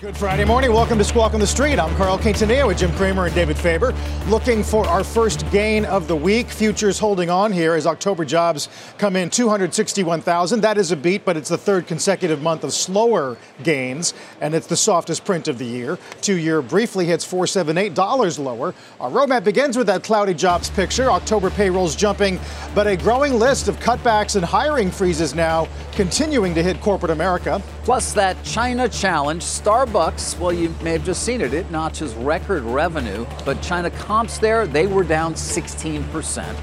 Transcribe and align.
Good 0.00 0.16
Friday 0.16 0.46
morning. 0.46 0.72
Welcome 0.72 0.96
to 0.96 1.04
Squawk 1.04 1.34
on 1.34 1.40
the 1.40 1.46
Street. 1.46 1.78
I'm 1.78 1.94
Carl 1.96 2.16
Quintanilla 2.16 2.66
with 2.66 2.78
Jim 2.78 2.90
Cramer 2.92 3.26
and 3.26 3.34
David 3.34 3.58
Faber. 3.58 3.92
Looking 4.28 4.64
for 4.64 4.86
our 4.86 5.04
first 5.04 5.44
gain 5.50 5.84
of 5.84 6.08
the 6.08 6.16
week. 6.16 6.48
Futures 6.48 6.98
holding 6.98 7.28
on 7.28 7.52
here 7.52 7.74
as 7.74 7.86
October 7.86 8.24
jobs 8.24 8.70
come 8.96 9.14
in 9.14 9.28
261,000. 9.28 10.62
That 10.62 10.78
is 10.78 10.90
a 10.90 10.96
beat, 10.96 11.26
but 11.26 11.36
it's 11.36 11.50
the 11.50 11.58
third 11.58 11.86
consecutive 11.86 12.40
month 12.40 12.64
of 12.64 12.72
slower 12.72 13.36
gains, 13.62 14.14
and 14.40 14.54
it's 14.54 14.66
the 14.66 14.76
softest 14.76 15.26
print 15.26 15.48
of 15.48 15.58
the 15.58 15.66
year. 15.66 15.98
Two 16.22 16.38
year 16.38 16.62
briefly 16.62 17.04
hits 17.04 17.30
$478 17.30 18.38
lower. 18.38 18.74
Our 19.00 19.10
roadmap 19.10 19.44
begins 19.44 19.76
with 19.76 19.88
that 19.88 20.02
cloudy 20.02 20.32
jobs 20.32 20.70
picture. 20.70 21.10
October 21.10 21.50
payrolls 21.50 21.94
jumping, 21.94 22.40
but 22.74 22.86
a 22.86 22.96
growing 22.96 23.34
list 23.34 23.68
of 23.68 23.78
cutbacks 23.80 24.34
and 24.34 24.46
hiring 24.46 24.90
freezes 24.90 25.34
now 25.34 25.68
continuing 25.92 26.54
to 26.54 26.62
hit 26.62 26.80
corporate 26.80 27.10
America. 27.10 27.60
Plus, 27.84 28.14
that 28.14 28.42
China 28.44 28.88
challenge. 28.88 29.42
Starbucks, 29.42 29.89
well, 29.92 30.52
you 30.52 30.74
may 30.82 30.92
have 30.92 31.04
just 31.04 31.24
seen 31.24 31.40
it, 31.40 31.52
it 31.52 31.70
notches 31.70 32.14
record 32.14 32.62
revenue, 32.62 33.26
but 33.44 33.60
China 33.60 33.90
comps 33.90 34.38
there, 34.38 34.66
they 34.66 34.86
were 34.86 35.04
down 35.04 35.34
16%. 35.34 36.56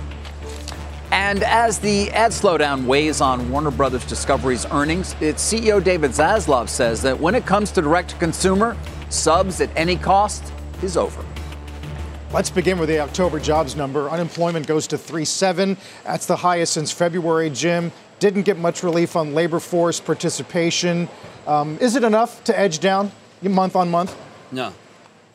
And 1.11 1.43
as 1.43 1.79
the 1.79 2.09
ad 2.11 2.31
slowdown 2.31 2.85
weighs 2.85 3.21
on 3.21 3.49
Warner 3.49 3.71
Brothers 3.71 4.05
Discovery's 4.05 4.65
earnings, 4.67 5.15
its 5.21 5.43
CEO 5.43 5.83
David 5.83 6.11
Zaslav 6.11 6.69
says 6.69 7.01
that 7.01 7.19
when 7.19 7.35
it 7.35 7.45
comes 7.45 7.71
to 7.71 7.81
direct 7.81 8.11
to 8.11 8.15
consumer, 8.17 8.77
subs 9.09 9.61
at 9.61 9.69
any 9.75 9.95
cost 9.95 10.51
is 10.81 10.97
over. 10.97 11.23
Let's 12.33 12.49
begin 12.49 12.77
with 12.77 12.89
the 12.89 12.99
October 12.99 13.39
jobs 13.39 13.75
number. 13.75 14.09
Unemployment 14.09 14.67
goes 14.67 14.85
to 14.87 14.97
3.7. 14.97 15.77
That's 16.03 16.25
the 16.25 16.35
highest 16.35 16.73
since 16.73 16.91
February, 16.91 17.49
Jim. 17.49 17.91
Didn't 18.19 18.43
get 18.43 18.57
much 18.57 18.83
relief 18.83 19.15
on 19.15 19.33
labor 19.33 19.59
force 19.59 19.99
participation. 19.99 21.07
Um, 21.45 21.77
is 21.79 21.95
it 21.95 22.03
enough 22.03 22.43
to 22.45 22.57
edge 22.57 22.79
down 22.79 23.11
month 23.41 23.75
on 23.75 23.89
month? 23.89 24.15
No. 24.51 24.73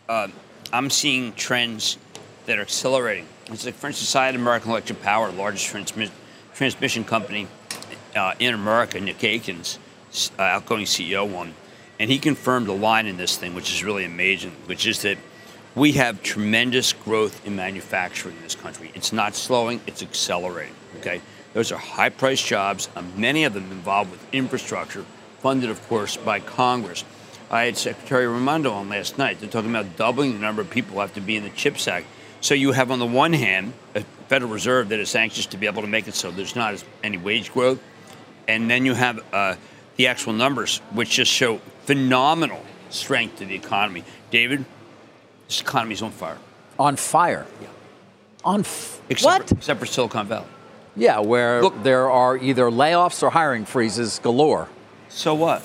Uh, 0.08 0.28
I'm 0.72 0.90
seeing 0.90 1.32
trends 1.34 1.98
that 2.46 2.58
are 2.58 2.62
accelerating. 2.62 3.26
It's 3.46 3.64
like, 3.64 3.74
for 3.74 3.86
instance, 3.86 4.06
Society 4.06 4.36
of 4.36 4.42
American 4.42 4.70
Electric 4.70 5.00
Power, 5.02 5.30
the 5.30 5.38
largest 5.38 5.72
transmi- 5.72 6.10
transmission 6.54 7.04
company 7.04 7.46
uh, 8.16 8.34
in 8.38 8.54
America, 8.54 9.00
Nick 9.00 9.22
Akins, 9.22 9.78
uh, 10.38 10.42
outgoing 10.42 10.84
CEO, 10.84 11.30
one, 11.30 11.54
and 11.98 12.10
he 12.10 12.18
confirmed 12.18 12.68
a 12.68 12.72
line 12.72 13.06
in 13.06 13.16
this 13.16 13.36
thing, 13.36 13.54
which 13.54 13.72
is 13.72 13.84
really 13.84 14.04
amazing, 14.04 14.52
which 14.66 14.86
is 14.86 15.02
that 15.02 15.18
we 15.74 15.92
have 15.92 16.22
tremendous 16.22 16.92
growth 16.92 17.46
in 17.46 17.56
manufacturing 17.56 18.36
in 18.36 18.42
this 18.42 18.54
country. 18.54 18.90
It's 18.94 19.12
not 19.12 19.34
slowing; 19.34 19.80
it's 19.86 20.02
accelerating. 20.02 20.74
Okay, 20.98 21.20
those 21.54 21.72
are 21.72 21.78
high 21.78 22.08
priced 22.08 22.46
jobs, 22.46 22.88
uh, 22.96 23.02
many 23.16 23.44
of 23.44 23.54
them 23.54 23.70
involved 23.70 24.10
with 24.10 24.34
infrastructure, 24.34 25.04
funded, 25.40 25.70
of 25.70 25.86
course, 25.88 26.16
by 26.16 26.40
Congress. 26.40 27.04
I 27.50 27.64
had 27.64 27.76
Secretary 27.76 28.26
Raimondo 28.26 28.72
on 28.72 28.88
last 28.88 29.18
night. 29.18 29.40
They're 29.40 29.50
talking 29.50 29.70
about 29.70 29.96
doubling 29.96 30.32
the 30.32 30.38
number 30.38 30.62
of 30.62 30.70
people 30.70 30.94
who 30.94 31.00
have 31.00 31.14
to 31.14 31.20
be 31.20 31.36
in 31.36 31.42
the 31.42 31.50
CHIPS 31.50 31.86
Act. 31.86 32.06
So 32.40 32.54
you 32.54 32.72
have, 32.72 32.90
on 32.90 32.98
the 32.98 33.06
one 33.06 33.34
hand, 33.34 33.74
a 33.94 34.00
Federal 34.28 34.50
Reserve 34.50 34.88
that 34.88 34.98
is 34.98 35.14
anxious 35.14 35.46
to 35.46 35.58
be 35.58 35.66
able 35.66 35.82
to 35.82 35.88
make 35.88 36.08
it 36.08 36.14
so 36.14 36.30
there's 36.30 36.56
not 36.56 36.72
as, 36.72 36.84
any 37.04 37.18
wage 37.18 37.52
growth. 37.52 37.78
And 38.48 38.70
then 38.70 38.86
you 38.86 38.94
have 38.94 39.20
uh, 39.32 39.56
the 39.96 40.06
actual 40.06 40.32
numbers, 40.32 40.78
which 40.92 41.10
just 41.10 41.30
show 41.30 41.58
phenomenal 41.84 42.64
strength 42.88 43.38
to 43.38 43.44
the 43.44 43.54
economy. 43.54 44.04
David, 44.30 44.64
this 45.46 45.60
economy's 45.60 46.00
on 46.00 46.10
fire. 46.10 46.38
On 46.78 46.96
fire? 46.96 47.46
Yeah. 47.60 47.68
On 48.44 48.60
f- 48.60 49.02
except 49.10 49.40
what? 49.40 49.48
For, 49.50 49.54
except 49.56 49.80
for 49.80 49.86
Silicon 49.86 50.26
Valley. 50.26 50.46
Yeah, 50.94 51.20
where 51.20 51.62
Look- 51.62 51.82
there 51.82 52.10
are 52.10 52.36
either 52.36 52.70
layoffs 52.70 53.22
or 53.22 53.30
hiring 53.30 53.64
freezes 53.64 54.18
galore. 54.18 54.68
So 55.08 55.34
what? 55.34 55.62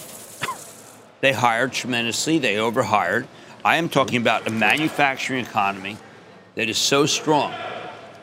They 1.22 1.34
hired 1.34 1.74
tremendously, 1.74 2.38
they 2.38 2.58
overhired. 2.58 3.28
I 3.66 3.78
am 3.78 3.90
talking 3.90 4.18
about 4.22 4.48
a 4.48 4.52
manufacturing 4.52 5.44
economy 5.44 5.98
that 6.56 6.70
is 6.70 6.78
so 6.78 7.06
strong. 7.06 7.54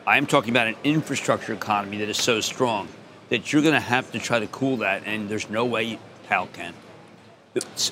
I 0.07 0.17
am 0.17 0.25
talking 0.25 0.51
about 0.51 0.67
an 0.67 0.75
infrastructure 0.83 1.53
economy 1.53 1.97
that 1.97 2.09
is 2.09 2.17
so 2.17 2.39
strong 2.41 2.87
that 3.29 3.51
you're 3.51 3.61
going 3.61 3.73
to 3.73 3.79
have 3.79 4.11
to 4.11 4.19
try 4.19 4.39
to 4.39 4.47
cool 4.47 4.77
that, 4.77 5.03
and 5.05 5.27
there's 5.29 5.49
no 5.49 5.65
way 5.65 5.99
Cal 6.27 6.47
can. 6.47 6.73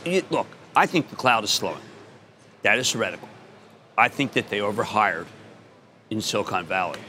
It- 0.06 0.32
look, 0.32 0.48
I 0.76 0.86
think 0.86 1.10
the 1.10 1.16
cloud 1.16 1.44
is 1.44 1.50
slowing. 1.52 1.82
That 2.62 2.78
is 2.80 2.92
heretical. 2.92 3.28
I 3.98 4.08
think 4.08 4.34
that 4.34 4.50
they 4.50 4.60
overhired 4.62 5.28
in 6.10 6.22
Silicon 6.22 6.66
Valley, 6.66 7.00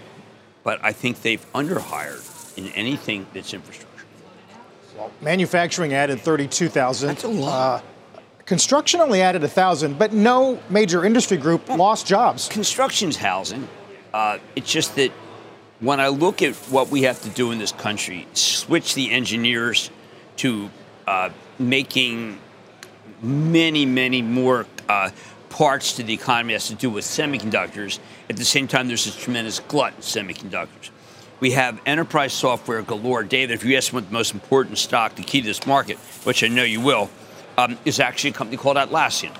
but 0.64 0.80
I 0.82 0.92
think 0.92 1.22
they've 1.22 1.44
underhired 1.54 2.22
in 2.56 2.68
anything 2.68 3.26
that's 3.32 3.54
infrastructure. 3.54 3.90
Well, 4.96 5.12
Manufacturing 5.20 5.92
added 5.92 6.20
32,000. 6.20 7.08
That's 7.08 7.24
a 7.24 7.28
lot. 7.28 7.84
Uh, 8.16 8.20
construction 8.46 9.00
only 9.00 9.20
added 9.20 9.42
1,000, 9.42 9.98
but 9.98 10.12
no 10.12 10.58
major 10.70 11.04
industry 11.04 11.36
group 11.36 11.68
lost 11.68 12.06
jobs. 12.06 12.48
construction's 12.48 13.16
housing. 13.16 13.68
Uh, 14.12 14.38
it's 14.56 14.70
just 14.70 14.96
that 14.96 15.10
when 15.80 16.00
I 16.00 16.08
look 16.08 16.42
at 16.42 16.54
what 16.70 16.88
we 16.88 17.02
have 17.02 17.20
to 17.22 17.28
do 17.28 17.50
in 17.50 17.58
this 17.58 17.72
country, 17.72 18.26
switch 18.32 18.94
the 18.94 19.10
engineers 19.10 19.90
to 20.36 20.70
uh, 21.06 21.30
making 21.58 22.38
many, 23.22 23.84
many 23.84 24.22
more 24.22 24.66
uh, 24.88 25.10
parts 25.54 25.92
to 25.92 26.02
the 26.02 26.12
economy 26.12 26.52
has 26.52 26.66
to 26.66 26.74
do 26.74 26.90
with 26.90 27.04
semiconductors. 27.04 28.00
At 28.28 28.36
the 28.36 28.44
same 28.44 28.66
time, 28.66 28.88
there's 28.88 29.04
this 29.04 29.14
tremendous 29.14 29.60
glut 29.60 29.94
in 29.94 30.00
semiconductors. 30.00 30.90
We 31.38 31.52
have 31.52 31.80
enterprise 31.86 32.32
software 32.32 32.82
galore. 32.82 33.22
David, 33.22 33.54
if 33.54 33.64
you 33.64 33.76
ask 33.76 33.92
me 33.92 33.98
what 33.98 34.08
the 34.08 34.12
most 34.12 34.34
important 34.34 34.78
stock, 34.78 35.14
the 35.14 35.22
key 35.22 35.42
to 35.42 35.46
this 35.46 35.64
market, 35.64 35.96
which 36.24 36.42
I 36.42 36.48
know 36.48 36.64
you 36.64 36.80
will, 36.80 37.08
um, 37.56 37.78
is 37.84 38.00
actually 38.00 38.30
a 38.30 38.32
company 38.32 38.56
called 38.56 38.76
Atlassian, 38.76 39.32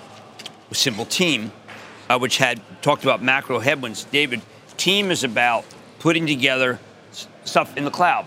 a 0.71 0.75
simple 0.77 1.05
team, 1.05 1.51
uh, 2.09 2.17
which 2.17 2.39
had 2.39 2.61
talked 2.81 3.03
about 3.03 3.21
macro 3.21 3.59
headwinds. 3.59 4.05
David, 4.05 4.41
team 4.77 5.11
is 5.11 5.25
about 5.25 5.65
putting 5.99 6.29
together 6.29 6.79
s- 7.11 7.27
stuff 7.45 7.77
in 7.77 7.85
the 7.85 7.91
cloud. 7.91 8.25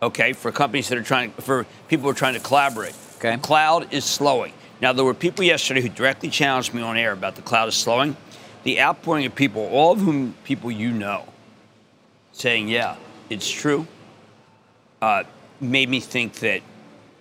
Okay, 0.00 0.32
for 0.32 0.50
companies 0.50 0.88
that 0.88 0.96
are 0.96 1.02
trying, 1.02 1.30
for 1.32 1.66
people 1.88 2.04
who 2.04 2.10
are 2.10 2.14
trying 2.14 2.34
to 2.34 2.40
collaborate. 2.40 2.94
Okay. 3.16 3.36
Cloud 3.36 3.92
is 3.92 4.06
slowing. 4.06 4.54
Now, 4.80 4.92
there 4.92 5.04
were 5.04 5.14
people 5.14 5.44
yesterday 5.44 5.80
who 5.80 5.88
directly 5.88 6.30
challenged 6.30 6.74
me 6.74 6.82
on 6.82 6.96
air 6.96 7.12
about 7.12 7.36
the 7.36 7.42
cloud 7.42 7.68
is 7.68 7.74
slowing. 7.74 8.16
The 8.64 8.80
outpouring 8.80 9.26
of 9.26 9.34
people, 9.34 9.66
all 9.66 9.92
of 9.92 10.00
whom 10.00 10.34
people 10.44 10.70
you 10.70 10.90
know, 10.90 11.26
saying, 12.32 12.68
yeah, 12.68 12.96
it's 13.30 13.50
true, 13.50 13.86
uh, 15.00 15.24
made 15.60 15.88
me 15.88 16.00
think 16.00 16.34
that 16.34 16.62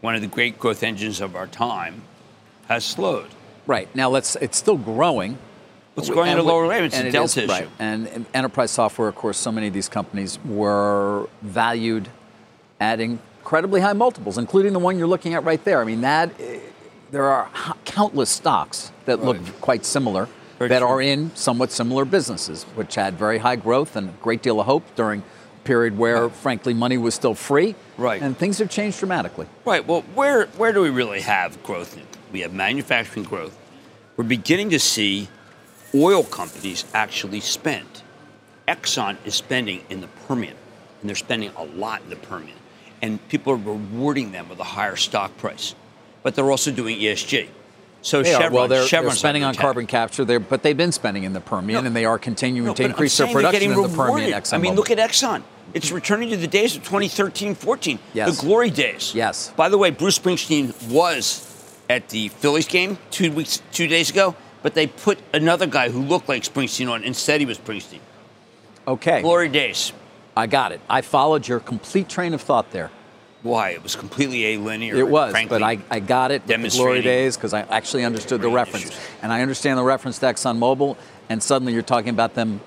one 0.01 0.15
of 0.15 0.21
the 0.21 0.27
great 0.27 0.59
growth 0.59 0.83
engines 0.83 1.21
of 1.21 1.35
our 1.35 1.47
time 1.47 2.01
has 2.67 2.83
slowed. 2.83 3.29
Right. 3.65 3.93
Now 3.95 4.09
let's 4.09 4.35
it's 4.37 4.57
still 4.57 4.77
growing. 4.77 5.37
It's 5.95 6.09
growing 6.09 6.31
at 6.31 6.39
a 6.39 6.43
lower 6.43 6.67
rate. 6.67 6.85
It's 6.85 6.97
a 6.97 7.11
delta 7.11 7.43
is, 7.43 7.49
issue. 7.49 7.51
Right. 7.51 7.69
And, 7.77 8.07
and 8.07 8.25
enterprise 8.33 8.71
software, 8.71 9.07
of 9.07 9.15
course, 9.15 9.37
so 9.37 9.51
many 9.51 9.67
of 9.67 9.73
these 9.73 9.87
companies 9.87 10.39
were 10.43 11.29
valued 11.41 12.09
at 12.79 12.99
incredibly 12.99 13.79
high 13.79 13.93
multiples, 13.93 14.37
including 14.37 14.73
the 14.73 14.79
one 14.79 14.97
you're 14.97 15.07
looking 15.07 15.35
at 15.35 15.43
right 15.43 15.63
there. 15.63 15.79
I 15.79 15.83
mean, 15.85 16.01
that 16.01 16.31
there 17.13 17.25
are 17.25 17.47
countless 17.85 18.31
stocks 18.31 18.91
that 19.05 19.23
look 19.23 19.37
quite 19.61 19.85
similar 19.85 20.27
Very 20.57 20.69
that 20.69 20.79
true. 20.79 20.87
are 20.87 20.99
in 20.99 21.33
somewhat 21.35 21.71
similar 21.71 22.05
businesses, 22.05 22.63
which 22.73 22.95
had 22.95 23.13
very 23.19 23.37
high 23.37 23.55
growth 23.55 23.95
and 23.95 24.09
a 24.09 24.13
great 24.13 24.41
deal 24.41 24.59
of 24.59 24.65
hope 24.65 24.83
during 24.95 25.21
a 25.21 25.59
period 25.63 25.95
where, 25.95 26.27
frankly, 26.29 26.73
money 26.73 26.97
was 26.97 27.13
still 27.13 27.35
free. 27.35 27.75
Right. 27.99 28.19
And 28.19 28.35
things 28.35 28.57
have 28.57 28.71
changed 28.71 28.97
dramatically. 28.97 29.45
Right. 29.63 29.85
Well, 29.85 30.01
where 30.15 30.47
where 30.57 30.73
do 30.73 30.81
we 30.81 30.89
really 30.89 31.21
have 31.21 31.61
growth? 31.61 31.95
We 32.31 32.39
have 32.39 32.51
manufacturing 32.51 33.25
growth. 33.25 33.55
We're 34.17 34.23
beginning 34.23 34.71
to 34.71 34.79
see 34.79 35.27
oil 35.93 36.23
companies 36.23 36.83
actually 36.95 37.41
spend. 37.41 38.01
Exxon 38.67 39.17
is 39.23 39.35
spending 39.35 39.83
in 39.87 40.01
the 40.01 40.07
Permian, 40.27 40.55
and 40.99 41.09
they're 41.09 41.15
spending 41.15 41.51
a 41.57 41.63
lot 41.63 42.01
in 42.01 42.09
the 42.09 42.15
Permian, 42.15 42.57
and 43.03 43.19
people 43.27 43.53
are 43.53 43.57
rewarding 43.57 44.31
them 44.31 44.49
with 44.49 44.59
a 44.59 44.63
higher 44.63 44.95
stock 44.95 45.37
price. 45.37 45.75
But 46.23 46.35
they're 46.35 46.49
also 46.49 46.71
doing 46.71 46.97
ESG. 46.97 47.47
So 48.01 48.21
They. 48.21 48.31
Chevron, 48.31 48.51
well, 48.53 48.67
they're, 48.67 48.85
they're 48.85 49.11
spending 49.11 49.43
on 49.43 49.55
carbon 49.55 49.87
capture, 49.87 50.25
there, 50.25 50.39
but 50.39 50.61
they've 50.61 50.75
been 50.75 50.91
spending 50.91 51.23
in 51.23 51.31
the 51.33 51.39
Permian, 51.41 51.83
No. 51.83 51.87
and 51.87 51.95
they 51.95 52.05
are 52.05 52.19
continuing 52.19 52.67
No, 52.67 52.73
to 52.73 52.83
increase 52.83 53.17
their 53.17 53.27
production 53.27 53.71
in 53.71 53.81
the 53.81 53.87
Permian. 53.87 54.31
rewarded. 54.31 54.53
I 54.53 54.57
mean, 54.57 54.75
look 54.75 54.91
at 54.91 54.97
Exxon. 54.97 55.43
It's 55.73 55.91
returning 55.91 56.29
to 56.31 56.37
the 56.37 56.47
days 56.47 56.75
of 56.75 56.83
2013 56.83 57.55
14, 57.55 57.99
Yes. 58.13 58.35
the 58.35 58.41
glory 58.45 58.69
days. 58.69 59.13
Yes. 59.15 59.53
By 59.55 59.69
the 59.69 59.77
way, 59.77 59.89
Bruce 59.91 60.19
Springsteen 60.19 60.73
was 60.91 61.49
at 61.89 62.09
the 62.09 62.27
Phillies 62.27 62.67
game 62.67 62.97
two 63.09 63.31
weeks, 63.31 63.61
two 63.71 63.87
days 63.87 64.09
ago, 64.09 64.35
but 64.61 64.73
they 64.75 64.87
put 64.87 65.19
another 65.33 65.65
guy 65.65 65.89
who 65.89 66.01
looked 66.01 66.27
like 66.27 66.43
Springsteen 66.43 66.89
on 66.91 67.03
instead. 67.03 67.39
He 67.39 67.45
was 67.45 67.57
Springsteen. 67.57 67.99
Okay. 68.87 69.21
Glory 69.21 69.47
days. 69.49 69.93
I 70.35 70.47
got 70.47 70.71
it. 70.73 70.81
I 70.89 71.01
followed 71.01 71.47
your 71.47 71.59
complete 71.59 72.09
train 72.09 72.33
of 72.33 72.41
thought 72.41 72.71
there. 72.71 72.91
Why? 73.43 73.71
It 73.71 73.83
was 73.83 73.95
completely 73.95 74.53
a 74.53 74.57
linear. 74.57 74.95
It 74.95 75.07
was, 75.07 75.31
frankly. 75.31 75.59
but 75.59 75.63
I, 75.63 75.79
I 75.91 75.99
got 75.99 76.31
it 76.31 76.47
the 76.47 76.57
glory 76.69 77.01
days 77.01 77.35
because 77.35 77.53
I 77.53 77.61
actually 77.61 78.05
understood 78.05 78.41
the 78.41 78.49
reference. 78.49 78.85
issues. 78.85 78.99
And 79.21 79.33
I 79.33 79.41
understand 79.41 79.77
the 79.77 79.83
reference 79.83 80.17
to 80.19 80.27
ExxonMobil, 80.27 80.95
and 81.29 81.43
suddenly 81.43 81.73
you're 81.73 81.81
talking 81.81 82.09
about 82.09 82.35
them 82.35 82.61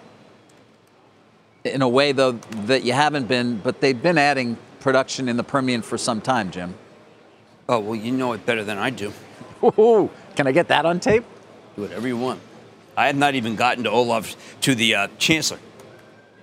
in 1.65 1.83
a 1.83 1.89
way, 1.89 2.13
though, 2.13 2.33
that 2.33 2.85
you 2.85 2.93
haven't 2.93 3.27
been, 3.27 3.59
but 3.59 3.81
they've 3.81 4.01
been 4.01 4.19
adding 4.19 4.57
production 4.81 5.29
in 5.29 5.37
the 5.37 5.43
Permian 5.43 5.83
for 5.83 5.99
some 5.99 6.21
time, 6.21 6.51
Jim. 6.51 6.75
Oh, 7.69 7.81
well, 7.81 7.97
you 7.97 8.13
know 8.13 8.33
it 8.35 8.47
better 8.47 8.63
than 8.63 8.79
I 8.79 8.91
do. 8.91 9.13
Ooh, 9.65 10.11
can 10.37 10.47
I 10.47 10.53
get 10.53 10.69
that 10.69 10.87
on 10.87 11.01
tape? 11.01 11.25
Do 11.75 11.83
whatever 11.83 12.07
you 12.07 12.17
want. 12.17 12.41
I 12.97 13.07
have 13.07 13.17
not 13.17 13.35
even 13.35 13.57
gotten 13.57 13.85
to 13.85 13.91
Olaf, 13.91 14.37
to 14.63 14.75
the 14.75 14.95
uh, 14.95 15.09
Chancellor. 15.19 15.59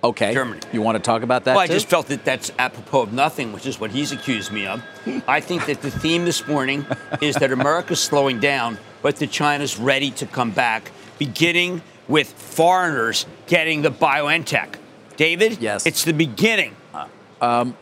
Okay. 0.04 0.34
Germany. 0.34 0.60
You 0.70 0.82
want 0.82 0.96
to 0.96 1.02
talk 1.02 1.22
about 1.22 1.44
that? 1.44 1.56
Well, 1.56 1.64
I 1.64 1.66
just 1.66 1.88
felt 1.88 2.08
that 2.08 2.26
that's 2.26 2.52
apropos 2.58 3.02
of 3.02 3.12
nothing, 3.14 3.54
which 3.54 3.64
is 3.64 3.80
what 3.80 3.90
he's 3.90 4.12
accused 4.12 4.52
me 4.52 4.66
of. 4.66 4.82
I 5.26 5.40
think 5.40 5.64
that 5.66 5.80
the 5.80 5.90
theme 5.90 6.26
this 6.26 6.46
morning 6.46 6.84
is 7.22 7.36
that 7.36 7.50
America's 7.52 8.00
slowing 8.00 8.38
down, 8.38 8.78
but 9.00 9.16
that 9.16 9.30
China's 9.30 9.78
ready 9.78 10.10
to 10.12 10.26
come 10.26 10.50
back, 10.50 10.90
beginning 11.18 11.80
with 12.06 12.30
foreigners 12.30 13.24
getting 13.46 13.80
the 13.80 13.90
BioNTech. 13.90 14.76
David? 15.16 15.58
Yes. 15.60 15.86
It's 15.86 16.04
the 16.04 16.12
beginning. 16.12 16.76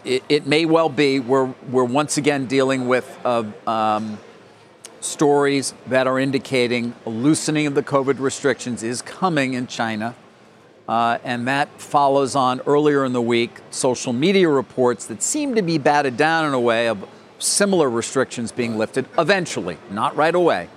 it, 0.05 0.23
it 0.29 0.47
may 0.47 0.65
well 0.65 0.89
be. 0.89 1.19
We're, 1.19 1.53
we're 1.71 1.85
once 1.85 2.19
again 2.19 2.47
dealing 2.47 2.87
with 2.87 3.19
uh, 3.25 3.45
um, 3.67 4.19
stories 5.01 5.75
that 5.89 6.07
are 6.07 6.21
indicating 6.21 6.95
a 7.05 7.11
loosening 7.11 7.67
of 7.67 7.75
the 7.75 7.83
COVID 7.83 8.21
restrictions 8.21 8.85
is 8.85 9.03
coming 9.03 9.55
in 9.55 9.67
China. 9.67 10.15
Uh, 10.89 11.19
and 11.25 11.47
that 11.47 11.69
follows 11.81 12.35
on 12.35 12.61
earlier 12.67 13.05
in 13.05 13.13
the 13.13 13.23
week 13.23 13.51
social 13.71 14.13
media 14.13 14.49
reports 14.49 15.07
that 15.07 15.23
seem 15.23 15.55
to 15.55 15.63
be 15.63 15.79
batted 15.79 16.17
down 16.17 16.45
in 16.47 16.53
a 16.55 16.61
way 16.61 16.89
of 16.89 17.05
similar 17.39 17.89
restrictions 17.89 18.51
being 18.53 18.77
lifted 18.77 19.07
eventually, 19.19 19.77
not 19.91 20.15
right 20.17 20.35
away. 20.35 20.69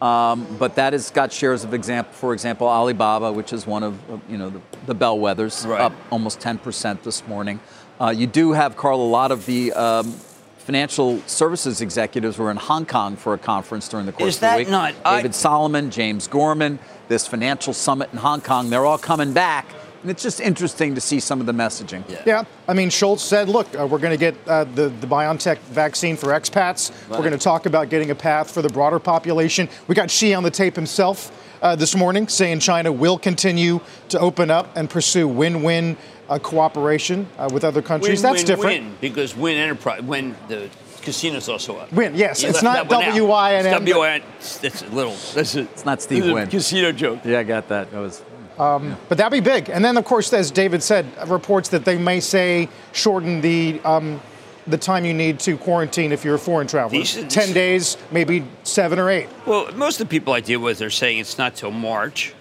Um, 0.00 0.46
but 0.58 0.74
that 0.76 0.94
has 0.94 1.10
got 1.10 1.32
shares 1.32 1.62
of 1.64 1.74
example, 1.74 2.12
for 2.12 2.32
example, 2.32 2.66
Alibaba, 2.66 3.30
which 3.32 3.52
is 3.52 3.66
one 3.66 3.82
of 3.84 3.98
you 4.28 4.36
know 4.36 4.50
the, 4.50 4.60
the 4.86 4.94
bellwethers, 4.94 5.64
Right. 5.66 5.80
up 5.80 5.92
almost 6.10 6.40
10% 6.40 7.02
this 7.02 7.26
morning. 7.28 7.60
Uh, 8.00 8.08
you 8.10 8.26
do 8.26 8.52
have, 8.52 8.76
Carl, 8.76 9.00
a 9.00 9.04
lot 9.04 9.30
of 9.30 9.46
the 9.46 9.72
um, 9.74 10.10
financial 10.58 11.20
services 11.26 11.80
executives 11.80 12.36
were 12.36 12.50
in 12.50 12.56
Hong 12.56 12.84
Kong 12.84 13.14
for 13.16 13.32
a 13.34 13.38
conference 13.38 13.88
during 13.88 14.06
the 14.06 14.12
course 14.12 14.30
Is 14.30 14.34
of 14.36 14.40
the 14.40 14.46
that 14.46 14.56
week. 14.56 14.68
not- 14.70 14.94
I- 15.04 15.16
David 15.18 15.34
Solomon, 15.36 15.90
James 15.90 16.26
Gorman, 16.26 16.80
this 17.12 17.26
financial 17.26 17.74
summit 17.74 18.10
in 18.12 18.18
Hong 18.18 18.40
Kong, 18.40 18.70
they're 18.70 18.86
all 18.86 18.98
coming 18.98 19.32
back. 19.32 19.66
And 20.00 20.10
it's 20.10 20.22
just 20.22 20.40
interesting 20.40 20.96
to 20.96 21.00
see 21.00 21.20
some 21.20 21.38
of 21.38 21.46
the 21.46 21.52
messaging. 21.52 22.02
Yeah, 22.26 22.42
I 22.66 22.74
mean, 22.74 22.90
Schultz 22.90 23.22
said, 23.22 23.48
look, 23.48 23.68
uh, 23.78 23.86
we're 23.86 24.00
going 24.00 24.10
to 24.10 24.16
get 24.16 24.34
uh, 24.48 24.64
the, 24.64 24.88
the 24.88 25.06
BioNTech 25.06 25.58
vaccine 25.58 26.16
for 26.16 26.30
expats. 26.30 26.90
We're 27.08 27.18
going 27.18 27.30
to 27.30 27.38
talk 27.38 27.66
about 27.66 27.88
getting 27.88 28.10
a 28.10 28.14
path 28.14 28.50
for 28.50 28.62
the 28.62 28.68
broader 28.68 28.98
population. 28.98 29.68
We 29.86 29.94
got 29.94 30.10
Xi 30.10 30.34
on 30.34 30.42
the 30.42 30.50
tape 30.50 30.74
himself 30.74 31.30
uh, 31.62 31.76
this 31.76 31.94
morning 31.94 32.26
saying 32.26 32.58
China 32.58 32.90
will 32.90 33.16
continue 33.16 33.80
to 34.08 34.18
open 34.18 34.50
up 34.50 34.76
and 34.76 34.90
pursue 34.90 35.28
win 35.28 35.62
win 35.62 35.96
uh, 36.28 36.38
cooperation 36.40 37.28
uh, 37.38 37.48
with 37.52 37.62
other 37.62 37.82
countries. 37.82 38.22
Win, 38.22 38.32
That's 38.32 38.42
win, 38.42 38.46
different. 38.46 38.84
Win, 38.84 38.96
because 39.00 39.36
Win 39.36 39.56
Enterprise, 39.56 40.02
Win 40.02 40.34
the 40.48 40.68
casino's 41.02 41.48
also 41.48 41.76
up. 41.76 41.92
Win, 41.92 42.14
yes. 42.14 42.42
You 42.42 42.48
It's 42.48 42.62
not 42.62 42.88
that 42.88 42.96
one 42.96 43.04
out. 43.04 43.10
W-I-N-N, 43.10 43.66
It's 43.66 43.74
but- 43.74 43.78
W-I-N. 43.86 44.22
That's 44.62 44.82
a 44.82 44.86
little. 44.88 45.16
That's 45.34 45.54
a, 45.56 45.60
It's 45.62 45.84
not 45.84 46.00
Steve 46.00 46.18
this 46.18 46.26
is 46.26 46.30
a 46.30 46.34
Wynn. 46.34 46.48
Casino 46.48 46.92
joke. 46.92 47.20
Yeah, 47.24 47.40
I 47.40 47.42
got 47.42 47.68
that. 47.68 47.90
That 47.90 47.98
was. 48.00 48.22
But 48.56 49.18
that'd 49.18 49.32
be 49.32 49.40
big. 49.40 49.68
And 49.70 49.84
then, 49.84 49.96
of 49.96 50.04
course, 50.04 50.32
as 50.32 50.50
David 50.50 50.82
said, 50.82 51.06
reports 51.28 51.68
that 51.70 51.84
they 51.84 51.98
may 51.98 52.20
say 52.20 52.68
shorten 52.92 53.40
the 53.40 53.80
um, 53.84 54.20
the 54.68 54.78
time 54.78 55.04
you 55.04 55.12
need 55.12 55.40
to 55.40 55.56
quarantine 55.56 56.12
if 56.12 56.24
you're 56.24 56.36
a 56.36 56.38
foreign 56.38 56.68
traveler. 56.68 56.98
These- 56.98 57.16
these- 57.16 57.32
Ten 57.32 57.52
days, 57.52 57.96
maybe 58.12 58.44
seven 58.62 58.98
or 59.00 59.10
eight. 59.10 59.28
Well, 59.46 59.72
most 59.74 60.00
of 60.00 60.08
the 60.08 60.10
people 60.10 60.32
I 60.32 60.40
deal 60.40 60.60
with 60.60 60.80
are 60.82 60.90
saying 60.90 61.18
it's 61.18 61.36
not 61.38 61.56
till 61.56 61.72
March. 61.72 62.32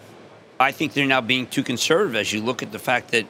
I 0.60 0.72
think 0.72 0.94
they're 0.94 1.08
now 1.08 1.22
being 1.22 1.48
too 1.48 1.64
conservative 1.64 2.16
as 2.16 2.32
you 2.32 2.42
look 2.44 2.62
at 2.62 2.72
the 2.72 2.78
fact 2.78 3.10
that, 3.12 3.26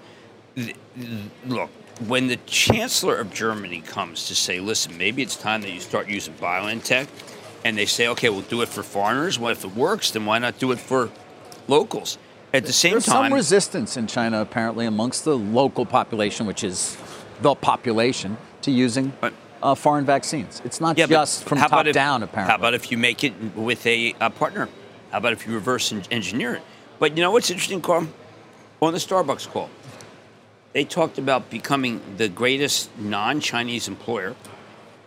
th- 0.58 0.76
th- 1.00 1.08
look, 1.48 1.70
when 2.08 2.28
the 2.28 2.38
chancellor 2.46 3.16
of 3.18 3.34
Germany 3.34 3.82
comes 3.82 4.28
to 4.28 4.36
say, 4.36 4.60
listen, 4.60 4.98
maybe 4.98 5.22
it's 5.22 5.36
time 5.36 5.62
that 5.62 5.72
you 5.72 5.80
start 5.80 6.08
using 6.10 6.34
BioNTech, 6.36 7.08
and 7.64 7.78
they 7.78 7.86
say, 7.86 8.08
okay, 8.10 8.30
we'll 8.30 8.42
do 8.42 8.62
it 8.62 8.70
for 8.70 8.82
foreigners. 8.84 9.38
Well, 9.38 9.52
if 9.52 9.64
it 9.64 9.76
works, 9.76 10.12
then 10.12 10.26
why 10.26 10.40
not 10.40 10.58
do 10.58 10.72
it 10.72 10.80
for 10.80 11.10
locals? 11.68 12.18
At 12.54 12.66
the 12.66 12.74
same 12.74 12.94
There's 12.94 13.06
time, 13.06 13.26
some 13.30 13.34
resistance 13.34 13.98
in 13.98 14.08
China, 14.08 14.42
apparently, 14.42 14.86
amongst 14.86 15.24
the 15.26 15.38
local 15.38 15.86
population, 15.86 16.46
which 16.48 16.64
is 16.64 16.98
the 17.42 17.56
population, 17.56 18.38
to 18.64 18.72
using 18.72 19.14
uh, 19.64 19.76
foreign 19.76 20.06
vaccines. 20.06 20.62
It's 20.66 20.82
not 20.82 20.98
Yeah, 20.98 21.06
just 21.06 21.44
from 21.46 21.60
top 21.60 21.86
if- 21.86 21.94
down, 21.94 22.24
apparently. 22.24 22.52
How 22.52 22.58
about 22.58 22.74
if 22.74 22.92
you 22.92 22.98
make 22.98 23.24
it 23.24 23.34
with 23.56 23.86
a, 23.86 24.14
uh 24.20 24.30
partner? 24.30 24.68
How 25.12 25.20
about 25.20 25.34
if 25.34 25.46
you 25.48 25.54
reverse 25.54 25.94
engineer 26.12 26.56
it? 26.56 26.62
But 27.00 27.16
you 27.18 27.24
know 27.24 27.32
what's 27.32 27.50
interesting, 27.50 27.82
Carl? 27.82 28.08
On 28.82 28.92
the 28.94 29.00
Starbucks 29.00 29.48
call, 29.48 29.70
they 30.74 30.86
talked 30.86 31.18
about 31.18 31.50
becoming 31.50 32.02
the 32.18 32.30
greatest 32.30 32.90
non-Chinese 32.98 33.88
employer, 33.88 34.36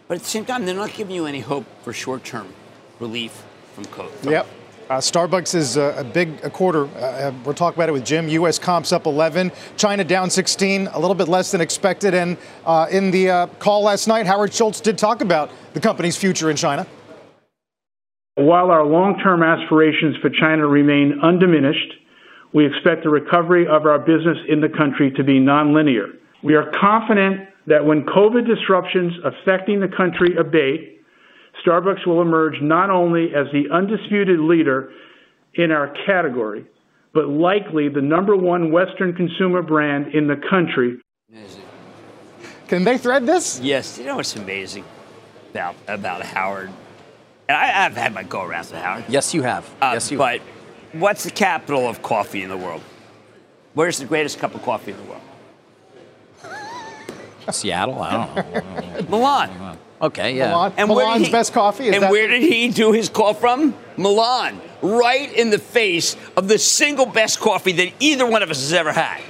but 0.08 0.16
at 0.16 0.20
the 0.20 0.28
same 0.28 0.44
time, 0.44 0.66
they're 0.66 0.74
not 0.74 0.92
giving 0.92 1.14
you 1.14 1.26
any 1.26 1.40
hope 1.40 1.64
for 1.82 1.92
short-term 1.92 2.52
relief 3.00 3.44
from 3.74 3.84
COVID. 3.86 4.30
Yep. 4.30 4.46
Uh, 4.90 4.98
Starbucks 4.98 5.54
is 5.54 5.78
a, 5.78 5.94
a 5.96 6.04
big 6.04 6.44
a 6.44 6.50
quarter. 6.50 6.84
Uh, 6.98 7.32
we're 7.42 7.54
talking 7.54 7.78
about 7.78 7.88
it 7.88 7.92
with 7.92 8.04
Jim. 8.04 8.28
U.S. 8.28 8.58
comps 8.58 8.92
up 8.92 9.06
11, 9.06 9.50
China 9.78 10.04
down 10.04 10.28
16, 10.28 10.88
a 10.88 10.98
little 10.98 11.14
bit 11.14 11.26
less 11.26 11.50
than 11.50 11.62
expected. 11.62 12.12
And 12.12 12.36
uh, 12.66 12.86
in 12.90 13.10
the 13.10 13.30
uh, 13.30 13.46
call 13.58 13.82
last 13.82 14.06
night, 14.06 14.26
Howard 14.26 14.52
Schultz 14.52 14.82
did 14.82 14.98
talk 14.98 15.22
about 15.22 15.50
the 15.72 15.80
company's 15.80 16.18
future 16.18 16.50
in 16.50 16.56
China. 16.56 16.86
While 18.34 18.70
our 18.70 18.84
long-term 18.84 19.42
aspirations 19.42 20.16
for 20.20 20.28
China 20.28 20.66
remain 20.66 21.18
undiminished, 21.22 21.94
we 22.54 22.64
expect 22.66 23.02
the 23.02 23.10
recovery 23.10 23.66
of 23.66 23.84
our 23.84 23.98
business 23.98 24.38
in 24.48 24.60
the 24.60 24.68
country 24.68 25.10
to 25.16 25.24
be 25.24 25.40
nonlinear. 25.40 26.06
We 26.42 26.54
are 26.54 26.70
confident 26.80 27.48
that 27.66 27.84
when 27.84 28.04
COVID 28.04 28.46
disruptions 28.46 29.12
affecting 29.24 29.80
the 29.80 29.88
country 29.88 30.36
abate, 30.38 31.02
Starbucks 31.66 32.06
will 32.06 32.22
emerge 32.22 32.54
not 32.60 32.90
only 32.90 33.34
as 33.34 33.46
the 33.52 33.64
undisputed 33.72 34.38
leader 34.38 34.92
in 35.54 35.70
our 35.70 35.92
category, 36.06 36.64
but 37.12 37.28
likely 37.28 37.88
the 37.88 38.02
number 38.02 38.36
one 38.36 38.70
Western 38.70 39.14
consumer 39.14 39.62
brand 39.62 40.14
in 40.14 40.26
the 40.26 40.36
country 40.50 40.98
Can 42.68 42.84
they 42.84 42.98
thread 42.98 43.26
this? 43.26 43.60
Yes, 43.60 43.98
you 43.98 44.04
know 44.04 44.16
what's 44.16 44.36
amazing 44.36 44.84
about 45.50 45.76
about 45.86 46.22
Howard, 46.22 46.70
and 47.48 47.56
I, 47.56 47.86
I've 47.86 47.96
had 47.96 48.12
my 48.12 48.22
go 48.24 48.42
around 48.42 48.70
with 48.70 48.80
Howard. 48.80 49.04
yes, 49.08 49.32
you 49.34 49.42
have. 49.42 49.68
Uh, 49.80 49.92
yes, 49.94 50.10
you 50.10 50.18
but 50.18 50.40
what's 50.94 51.24
the 51.24 51.30
capital 51.30 51.88
of 51.88 52.02
coffee 52.02 52.42
in 52.42 52.48
the 52.48 52.56
world? 52.56 52.82
Where's 53.74 53.98
the 53.98 54.04
greatest 54.06 54.38
cup 54.38 54.54
of 54.54 54.62
coffee 54.62 54.92
in 54.92 54.96
the 54.96 55.02
world? 55.04 55.20
Seattle? 57.50 58.00
I 58.00 58.26
don't 58.44 58.64
know. 58.64 59.06
Milan. 59.08 59.78
Okay, 60.00 60.36
yeah. 60.36 60.48
Milan? 60.50 60.72
And 60.76 60.88
where 60.88 60.98
did 60.98 61.04
Milan's 61.06 61.26
he- 61.26 61.32
best 61.32 61.52
coffee? 61.52 61.88
Is 61.88 61.94
and 61.94 62.02
that- 62.04 62.10
where 62.10 62.26
did 62.28 62.42
he 62.42 62.68
do 62.68 62.92
his 62.92 63.08
call 63.08 63.34
from? 63.34 63.74
Milan. 63.96 64.60
Right 64.82 65.32
in 65.32 65.50
the 65.50 65.58
face 65.58 66.16
of 66.36 66.48
the 66.48 66.58
single 66.58 67.06
best 67.06 67.40
coffee 67.40 67.72
that 67.72 67.92
either 68.00 68.26
one 68.26 68.42
of 68.42 68.50
us 68.50 68.60
has 68.60 68.72
ever 68.72 68.92
had. 68.92 69.20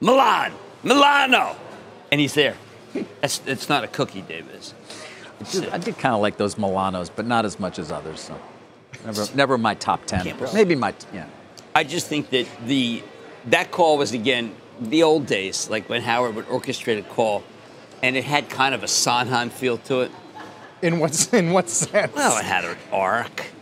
Milan. 0.00 0.52
Milano. 0.82 1.56
And 2.12 2.20
he's 2.20 2.34
there. 2.34 2.56
That's, 3.20 3.40
it's 3.46 3.68
not 3.68 3.84
a 3.84 3.88
cookie, 3.88 4.20
David. 4.22 4.60
I 5.72 5.78
did 5.78 5.98
kind 5.98 6.14
of 6.14 6.20
like 6.20 6.36
those 6.36 6.54
Milanos, 6.56 7.10
but 7.14 7.26
not 7.26 7.44
as 7.44 7.58
much 7.58 7.78
as 7.78 7.90
others. 7.90 8.20
So 8.20 8.38
never, 9.04 9.26
never 9.34 9.58
my 9.58 9.74
top 9.74 10.04
ten. 10.06 10.36
Maybe 10.52 10.74
my 10.74 10.94
yeah. 11.12 11.26
I 11.74 11.84
just 11.84 12.06
think 12.06 12.30
that 12.30 12.46
the 12.66 13.02
that 13.46 13.70
call 13.70 13.98
was 13.98 14.12
again 14.12 14.54
the 14.80 15.02
old 15.02 15.26
days, 15.26 15.68
like 15.70 15.88
when 15.88 16.02
Howard 16.02 16.34
would 16.34 16.46
orchestrate 16.46 16.98
a 16.98 17.02
call, 17.02 17.42
and 18.02 18.16
it 18.16 18.24
had 18.24 18.48
kind 18.48 18.74
of 18.74 18.82
a 18.82 18.88
Sondheim 18.88 19.50
feel 19.50 19.78
to 19.78 20.02
it. 20.02 20.12
In 20.82 20.98
what, 20.98 21.32
in 21.32 21.52
what 21.52 21.70
sense? 21.70 22.14
Well, 22.14 22.38
it 22.38 22.44
had 22.44 22.64
an 22.64 22.76
arc. 22.92 23.46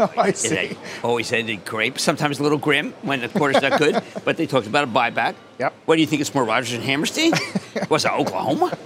Oh, 0.00 0.12
I 0.16 0.32
see. 0.32 0.56
had 0.56 0.76
always 1.04 1.32
ended 1.32 1.64
great, 1.64 2.00
sometimes 2.00 2.40
a 2.40 2.42
little 2.42 2.58
grim 2.58 2.92
when 3.02 3.20
the 3.20 3.28
quarter's 3.28 3.62
not 3.62 3.78
good, 3.78 4.02
but 4.24 4.36
they 4.36 4.44
talked 4.44 4.66
about 4.66 4.82
a 4.82 4.86
buyback. 4.88 5.36
Yep. 5.60 5.72
What 5.84 5.94
do 5.94 6.00
you 6.00 6.06
think? 6.08 6.20
It's 6.20 6.34
more 6.34 6.42
Rodgers 6.42 6.72
and 6.72 6.82
Hammerstein? 6.82 7.32
Was 7.88 8.04
it 8.04 8.10
Oklahoma? 8.10 8.76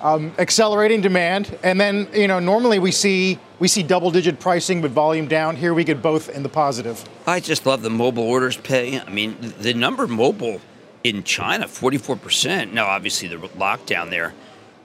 Accelerating 0.00 1.00
demand, 1.00 1.58
and 1.62 1.80
then 1.80 2.08
you 2.12 2.28
know 2.28 2.38
normally 2.38 2.78
we 2.78 2.92
see 2.92 3.38
we 3.58 3.68
see 3.68 3.82
double-digit 3.82 4.38
pricing 4.38 4.80
with 4.80 4.92
volume 4.92 5.26
down. 5.26 5.56
Here 5.56 5.74
we 5.74 5.82
get 5.84 6.00
both 6.00 6.28
in 6.28 6.42
the 6.42 6.48
positive. 6.48 7.04
I 7.26 7.40
just 7.40 7.66
love 7.66 7.82
the 7.82 7.90
mobile 7.90 8.22
orders 8.22 8.56
pay. 8.56 9.00
I 9.00 9.10
mean, 9.10 9.36
the 9.58 9.74
number 9.74 10.06
mobile 10.06 10.60
in 11.04 11.24
China, 11.24 11.66
44%. 11.66 12.72
Now, 12.72 12.86
obviously, 12.86 13.28
the 13.28 13.36
lockdown 13.36 14.10
there. 14.10 14.34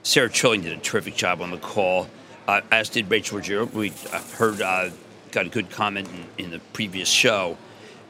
Sara 0.04 0.30
Trilling 0.30 0.62
did 0.62 0.74
a 0.74 0.78
terrific 0.78 1.16
job 1.16 1.42
on 1.42 1.52
the 1.52 1.58
call, 1.58 2.08
uh, 2.48 2.62
as 2.72 2.90
did 2.90 3.10
Rachel 3.10 3.40
Ruggeri. 3.40 3.72
We 3.72 3.92
uh, 4.12 4.22
heard, 4.38 4.62
uh, 4.62 4.90
got 5.32 5.46
a 5.46 5.50
good 5.50 5.70
comment 5.70 6.10
in, 6.38 6.46
in 6.46 6.52
the 6.52 6.60
previous 6.74 7.08
show. 7.08 7.58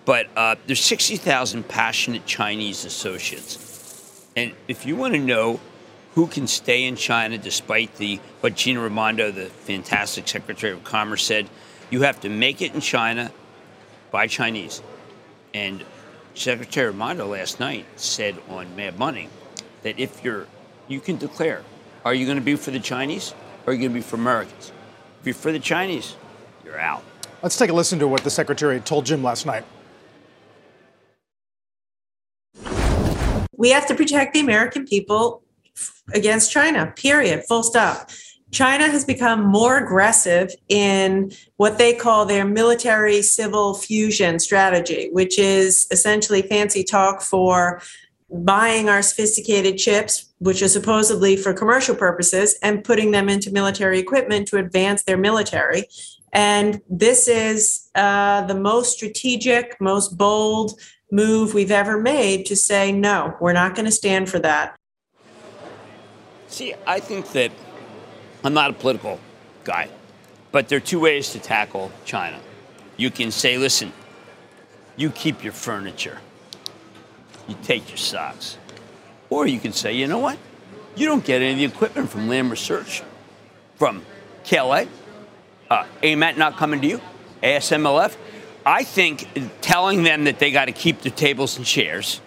But 0.05 0.27
uh, 0.35 0.55
there's 0.65 0.81
60,000 0.83 1.67
passionate 1.67 2.25
Chinese 2.25 2.83
associates. 2.83 4.25
And 4.35 4.53
if 4.67 4.85
you 4.85 4.95
want 4.95 5.13
to 5.13 5.19
know 5.19 5.59
who 6.15 6.27
can 6.27 6.47
stay 6.47 6.85
in 6.85 6.95
China 6.95 7.37
despite 7.37 7.95
the 7.95 8.19
what 8.41 8.55
Gina 8.55 8.81
Raimondo, 8.81 9.31
the 9.31 9.45
fantastic 9.45 10.27
Secretary 10.27 10.73
of 10.73 10.83
Commerce, 10.83 11.23
said, 11.23 11.49
you 11.89 12.01
have 12.01 12.19
to 12.21 12.29
make 12.29 12.61
it 12.61 12.73
in 12.73 12.81
China 12.81 13.31
by 14.11 14.27
Chinese. 14.27 14.81
And 15.53 15.83
Secretary 16.35 16.87
Raimondo 16.87 17.27
last 17.27 17.59
night 17.59 17.85
said 17.95 18.35
on 18.49 18.75
Mad 18.75 18.97
Money 18.97 19.29
that 19.83 19.99
if 19.99 20.23
you're, 20.23 20.47
you 20.87 20.99
can 20.99 21.17
declare, 21.17 21.63
are 22.05 22.13
you 22.13 22.25
going 22.25 22.37
to 22.37 22.43
be 22.43 22.55
for 22.55 22.71
the 22.71 22.79
Chinese 22.79 23.33
or 23.65 23.71
are 23.71 23.73
you 23.73 23.79
going 23.79 23.91
to 23.91 23.95
be 23.95 24.01
for 24.01 24.15
Americans? 24.15 24.71
If 25.21 25.27
you're 25.27 25.35
for 25.35 25.51
the 25.51 25.59
Chinese, 25.59 26.15
you're 26.65 26.79
out. 26.79 27.03
Let's 27.41 27.57
take 27.57 27.69
a 27.69 27.73
listen 27.73 27.99
to 27.99 28.07
what 28.07 28.23
the 28.23 28.29
Secretary 28.29 28.79
told 28.79 29.05
Jim 29.05 29.23
last 29.23 29.45
night. 29.45 29.65
We 33.55 33.69
have 33.69 33.85
to 33.87 33.95
protect 33.95 34.33
the 34.33 34.39
American 34.39 34.85
people 34.85 35.42
against 36.13 36.51
China, 36.51 36.93
period, 36.95 37.43
full 37.47 37.63
stop. 37.63 38.09
China 38.51 38.87
has 38.87 39.03
become 39.03 39.43
more 39.43 39.77
aggressive 39.77 40.51
in 40.69 41.31
what 41.57 41.79
they 41.79 41.93
call 41.93 42.25
their 42.25 42.45
military 42.45 43.21
civil 43.21 43.73
fusion 43.73 44.39
strategy, 44.39 45.09
which 45.11 45.39
is 45.39 45.87
essentially 45.89 46.43
fancy 46.43 46.83
talk 46.83 47.21
for 47.21 47.81
buying 48.29 48.89
our 48.89 49.01
sophisticated 49.01 49.77
chips, 49.77 50.33
which 50.37 50.61
are 50.61 50.67
supposedly 50.67 51.35
for 51.35 51.53
commercial 51.53 51.95
purposes, 51.95 52.55
and 52.61 52.83
putting 52.83 53.11
them 53.11 53.27
into 53.27 53.51
military 53.51 53.99
equipment 53.99 54.47
to 54.47 54.57
advance 54.57 55.03
their 55.03 55.17
military. 55.17 55.85
And 56.31 56.81
this 56.89 57.27
is 57.27 57.89
uh, 57.95 58.45
the 58.45 58.55
most 58.55 58.93
strategic, 58.93 59.79
most 59.79 60.17
bold 60.17 60.79
move 61.11 61.53
we've 61.53 61.71
ever 61.71 61.99
made 61.99 62.45
to 62.47 62.55
say, 62.55 62.91
no, 62.91 63.35
we're 63.39 63.53
not 63.53 63.75
going 63.75 63.85
to 63.85 63.91
stand 63.91 64.29
for 64.29 64.39
that. 64.39 64.75
See, 66.53 66.75
I 66.85 66.99
think 66.99 67.31
that 67.31 67.51
I'm 68.43 68.53
not 68.53 68.69
a 68.69 68.73
political 68.73 69.19
guy, 69.63 69.89
but 70.51 70.69
there 70.69 70.77
are 70.77 70.87
two 70.93 70.99
ways 70.99 71.31
to 71.31 71.39
tackle 71.39 71.91
China. 72.05 72.39
You 72.95 73.09
can 73.09 73.31
say, 73.31 73.57
listen, 73.57 73.91
you 74.95 75.09
keep 75.09 75.43
your 75.43 75.51
furniture, 75.51 76.19
you 77.47 77.55
take 77.63 77.89
your 77.89 77.97
socks. 77.97 78.59
Or 79.31 79.47
you 79.47 79.59
can 79.59 79.73
say, 79.73 79.93
you 79.93 80.05
know 80.05 80.19
what? 80.19 80.37
You 80.95 81.07
don't 81.07 81.25
get 81.25 81.41
any 81.41 81.53
of 81.53 81.57
the 81.57 81.65
equipment 81.75 82.11
from 82.11 82.29
Lam 82.29 82.51
Research, 82.51 83.01
from 83.77 84.05
KLA, 84.43 84.85
uh, 85.71 85.85
AMAT 86.03 86.37
not 86.37 86.57
coming 86.57 86.81
to 86.81 86.87
you, 86.87 87.01
ASMLF. 87.41 88.15
I 88.63 88.83
think 88.83 89.27
telling 89.61 90.03
them 90.03 90.25
that 90.25 90.37
they 90.37 90.51
got 90.51 90.65
to 90.65 90.71
keep 90.71 91.01
their 91.01 91.11
tables 91.11 91.57
and 91.57 91.65
chairs 91.65 92.21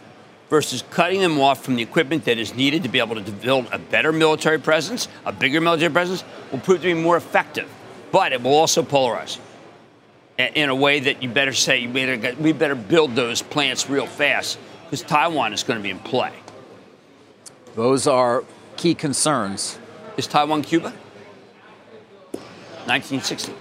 versus 0.48 0.84
cutting 0.90 1.20
them 1.20 1.40
off 1.40 1.64
from 1.64 1.76
the 1.76 1.82
equipment 1.82 2.24
that 2.24 2.38
is 2.38 2.54
needed 2.54 2.82
to 2.84 2.88
be 2.88 2.98
able 2.98 3.20
to 3.22 3.32
build 3.32 3.66
a 3.72 3.78
better 3.78 4.12
military 4.12 4.58
presence, 4.58 5.08
a 5.24 5.32
bigger 5.32 5.60
military 5.60 5.92
presence, 5.92 6.24
will 6.52 6.60
prove 6.60 6.80
to 6.80 6.86
be 6.86 6.94
more 6.94 7.16
effective. 7.16 7.68
But 8.12 8.32
it 8.32 8.42
will 8.42 8.54
also 8.54 8.82
polarize 8.82 9.38
in 10.38 10.68
a 10.68 10.74
way 10.74 11.00
that 11.00 11.22
you 11.22 11.28
better 11.28 11.52
say, 11.52 11.86
we 11.86 12.52
better 12.52 12.74
build 12.74 13.14
those 13.14 13.42
plants 13.42 13.88
real 13.88 14.06
fast 14.06 14.58
because 14.84 15.02
Taiwan 15.02 15.52
is 15.52 15.62
going 15.62 15.78
to 15.78 15.82
be 15.82 15.90
in 15.90 15.98
play. 15.98 16.32
Those 17.74 18.06
are 18.06 18.44
key 18.76 18.94
concerns. 18.94 19.78
Is 20.16 20.26
Taiwan 20.26 20.62
Cuba? 20.62 20.92
1960. 22.86 23.52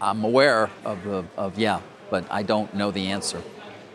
I'm 0.00 0.24
aware 0.24 0.70
of 0.84 1.04
the, 1.04 1.24
of, 1.36 1.58
yeah, 1.58 1.80
but 2.10 2.26
I 2.30 2.42
don't 2.42 2.74
know 2.74 2.90
the 2.90 3.08
answer. 3.08 3.40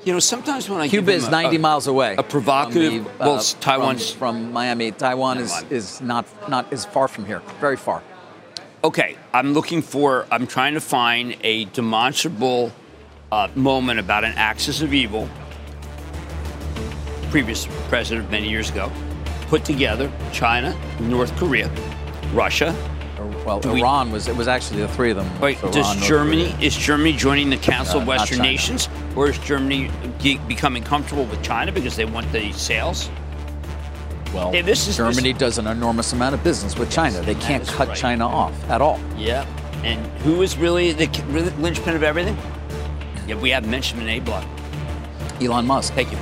You 0.04 0.14
know, 0.14 0.20
sometimes 0.20 0.70
when 0.70 0.80
I 0.80 0.88
Cuba 0.88 1.12
is 1.12 1.30
90 1.30 1.56
a, 1.56 1.60
miles 1.60 1.88
away. 1.88 2.16
A 2.18 2.24
provocative. 2.24 3.04
The, 3.04 3.10
uh, 3.24 3.28
well, 3.28 3.44
Taiwan's 3.60 4.10
from, 4.10 4.44
from, 4.44 4.54
Miami. 4.54 4.92
Taiwan 4.92 5.40
is, 5.40 5.64
is 5.70 6.02
not 6.02 6.26
not 6.50 6.72
as 6.72 6.86
far 6.86 7.08
from 7.08 7.26
here. 7.26 7.42
Very 7.60 7.78
far. 7.78 8.02
Okay, 8.84 9.18
I'm 9.34 9.54
looking 9.54 9.82
for. 9.82 10.26
I'm 10.32 10.48
trying 10.48 10.76
to 10.76 10.82
find 10.82 11.36
a 11.44 11.66
demonstrable 11.66 12.72
uh, 13.32 13.50
moment 13.56 14.00
about 14.00 14.24
an 14.24 14.34
axis 14.38 14.82
of 14.82 14.94
evil. 14.94 15.28
Previous 17.32 17.68
president 17.90 18.32
many 18.32 18.50
years 18.50 18.70
ago 18.70 18.90
put 19.48 19.64
together 19.64 20.12
China, 20.32 20.76
North 21.00 21.36
Korea, 21.38 21.72
Russia, 22.34 22.76
well, 23.48 23.62
Do 23.62 23.74
Iran 23.74 24.08
we, 24.08 24.14
was 24.14 24.28
it 24.28 24.36
was 24.36 24.50
actually 24.50 24.82
the 24.82 24.90
three 24.90 25.10
of 25.10 25.16
them. 25.16 25.40
Wait, 25.40 25.58
so 25.60 25.72
does 25.72 25.96
Iran, 25.96 26.04
Germany 26.04 26.56
is 26.62 26.76
Germany 26.76 27.14
joining 27.14 27.50
the 27.50 27.58
Council 27.58 28.00
uh, 28.00 28.02
of 28.02 28.08
Western 28.08 28.40
Nations, 28.40 28.90
or 29.16 29.30
is 29.30 29.38
Germany 29.40 29.90
becoming 30.48 30.84
comfortable 30.84 31.24
with 31.26 31.42
China 31.42 31.72
because 31.72 31.96
they 31.96 32.04
want 32.04 32.30
the 32.34 32.52
sales? 32.52 33.10
Well, 34.34 34.52
hey, 34.52 34.62
this 34.62 34.90
is, 34.90 34.98
Germany 34.98 35.32
this, 35.32 35.40
does 35.40 35.58
an 35.58 35.68
enormous 35.68 36.12
amount 36.12 36.36
of 36.36 36.44
business 36.44 36.78
with 36.78 36.92
China. 36.92 37.22
They 37.22 37.36
can't 37.36 37.66
cut 37.66 37.88
right. 37.88 37.98
China 37.98 38.28
off 38.28 38.70
at 38.70 38.82
all. 38.82 39.00
Yeah, 39.16 39.46
and 39.84 40.06
who 40.24 40.42
is 40.42 40.58
really 40.58 40.92
the 40.92 41.08
linchpin 41.58 41.96
of 41.96 42.04
everything? 42.04 42.38
Yeah, 43.28 43.36
we 43.36 43.50
have 43.52 43.66
mentioned 43.66 44.02
an 44.02 44.10
A 44.10 44.20
block. 44.20 44.46
Elon 45.40 45.66
Musk. 45.66 45.94
Thank 45.94 46.12
you. 46.12 46.18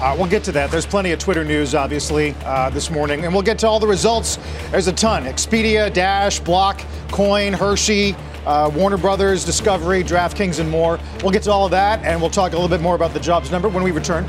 Uh, 0.00 0.16
we'll 0.16 0.30
get 0.30 0.42
to 0.44 0.52
that. 0.52 0.70
There's 0.70 0.86
plenty 0.86 1.12
of 1.12 1.18
Twitter 1.18 1.44
news, 1.44 1.74
obviously, 1.74 2.34
uh, 2.44 2.70
this 2.70 2.90
morning, 2.90 3.24
and 3.24 3.34
we'll 3.34 3.42
get 3.42 3.58
to 3.58 3.68
all 3.68 3.78
the 3.78 3.86
results. 3.86 4.38
There's 4.70 4.86
a 4.86 4.92
ton 4.92 5.24
Expedia, 5.24 5.92
Dash, 5.92 6.40
Block, 6.40 6.80
Coin, 7.10 7.52
Hershey, 7.52 8.16
uh, 8.46 8.70
Warner 8.74 8.96
Brothers, 8.96 9.44
Discovery, 9.44 10.02
DraftKings, 10.02 10.58
and 10.58 10.70
more. 10.70 10.98
We'll 11.22 11.32
get 11.32 11.42
to 11.42 11.52
all 11.52 11.66
of 11.66 11.70
that, 11.72 12.02
and 12.02 12.20
we'll 12.20 12.30
talk 12.30 12.52
a 12.52 12.56
little 12.56 12.68
bit 12.68 12.80
more 12.80 12.94
about 12.94 13.12
the 13.12 13.20
jobs 13.20 13.50
number 13.50 13.68
when 13.68 13.82
we 13.82 13.90
return. 13.90 14.26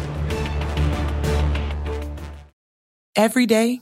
Every 3.15 3.45
day, 3.45 3.81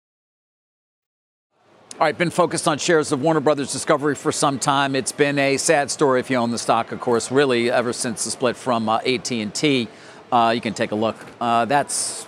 All 2.01 2.05
right, 2.07 2.17
been 2.17 2.31
focused 2.31 2.67
on 2.67 2.79
shares 2.79 3.11
of 3.11 3.21
Warner 3.21 3.41
Brothers 3.41 3.71
Discovery 3.71 4.15
for 4.15 4.31
some 4.31 4.57
time. 4.57 4.95
It's 4.95 5.11
been 5.11 5.37
a 5.37 5.57
sad 5.57 5.91
story 5.91 6.19
if 6.19 6.31
you 6.31 6.37
own 6.37 6.49
the 6.49 6.57
stock, 6.57 6.91
of 6.91 6.99
course, 6.99 7.29
really 7.31 7.69
ever 7.69 7.93
since 7.93 8.25
the 8.25 8.31
split 8.31 8.55
from 8.55 8.89
uh, 8.89 8.97
AT&T. 9.05 9.87
Uh, 10.31 10.51
you 10.55 10.61
can 10.61 10.73
take 10.73 10.89
a 10.89 10.95
look. 10.95 11.15
Uh, 11.39 11.65
that's 11.65 12.25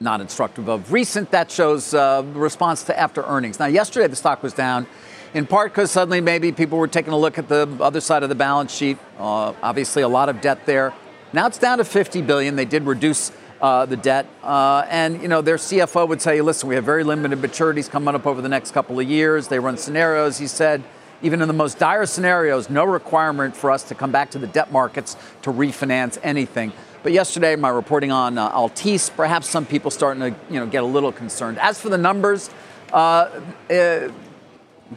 not 0.00 0.20
instructive 0.20 0.68
of 0.68 0.92
recent. 0.92 1.30
That 1.30 1.50
shows 1.50 1.94
uh, 1.94 2.24
response 2.34 2.82
to 2.82 3.00
after 3.00 3.22
earnings. 3.22 3.58
Now, 3.58 3.68
yesterday 3.68 4.06
the 4.06 4.16
stock 4.16 4.42
was 4.42 4.52
down, 4.52 4.86
in 5.32 5.46
part 5.46 5.72
because 5.72 5.90
suddenly 5.90 6.20
maybe 6.20 6.52
people 6.52 6.76
were 6.76 6.86
taking 6.86 7.14
a 7.14 7.18
look 7.18 7.38
at 7.38 7.48
the 7.48 7.66
other 7.80 8.02
side 8.02 8.22
of 8.22 8.28
the 8.28 8.34
balance 8.34 8.70
sheet. 8.70 8.98
Uh, 9.18 9.54
obviously, 9.62 10.02
a 10.02 10.08
lot 10.08 10.28
of 10.28 10.42
debt 10.42 10.66
there. 10.66 10.92
Now 11.32 11.46
it's 11.46 11.56
down 11.56 11.78
to 11.78 11.86
50 11.86 12.20
billion. 12.20 12.54
They 12.56 12.66
did 12.66 12.82
reduce 12.82 13.32
uh, 13.64 13.86
the 13.86 13.96
debt, 13.96 14.26
uh, 14.42 14.84
and 14.90 15.22
you 15.22 15.28
know 15.28 15.40
their 15.40 15.56
CFO 15.56 16.06
would 16.06 16.20
tell 16.20 16.34
you, 16.34 16.42
listen, 16.42 16.68
we 16.68 16.74
have 16.74 16.84
very 16.84 17.02
limited 17.02 17.38
maturities 17.38 17.88
coming 17.88 18.14
up 18.14 18.26
over 18.26 18.42
the 18.42 18.48
next 18.48 18.72
couple 18.72 19.00
of 19.00 19.08
years. 19.08 19.48
They 19.48 19.58
run 19.58 19.78
scenarios. 19.78 20.36
He 20.36 20.46
said 20.46 20.84
even 21.22 21.40
in 21.40 21.48
the 21.48 21.54
most 21.54 21.78
dire 21.78 22.04
scenarios, 22.04 22.68
no 22.68 22.84
requirement 22.84 23.56
for 23.56 23.70
us 23.70 23.82
to 23.84 23.94
come 23.94 24.12
back 24.12 24.30
to 24.32 24.38
the 24.38 24.46
debt 24.46 24.70
markets 24.70 25.16
to 25.40 25.50
refinance 25.50 26.18
anything. 26.22 26.74
But 27.02 27.12
yesterday, 27.12 27.56
my 27.56 27.70
reporting 27.70 28.12
on 28.12 28.36
uh, 28.36 28.50
Altice, 28.52 29.08
perhaps 29.16 29.48
some 29.48 29.64
people 29.64 29.90
starting 29.90 30.20
to 30.20 30.38
you 30.52 30.60
know 30.60 30.66
get 30.66 30.82
a 30.82 30.86
little 30.86 31.12
concerned. 31.12 31.58
As 31.58 31.80
for 31.80 31.88
the 31.88 31.96
numbers, 31.96 32.50
uh, 32.92 33.30
uh, 33.70 34.10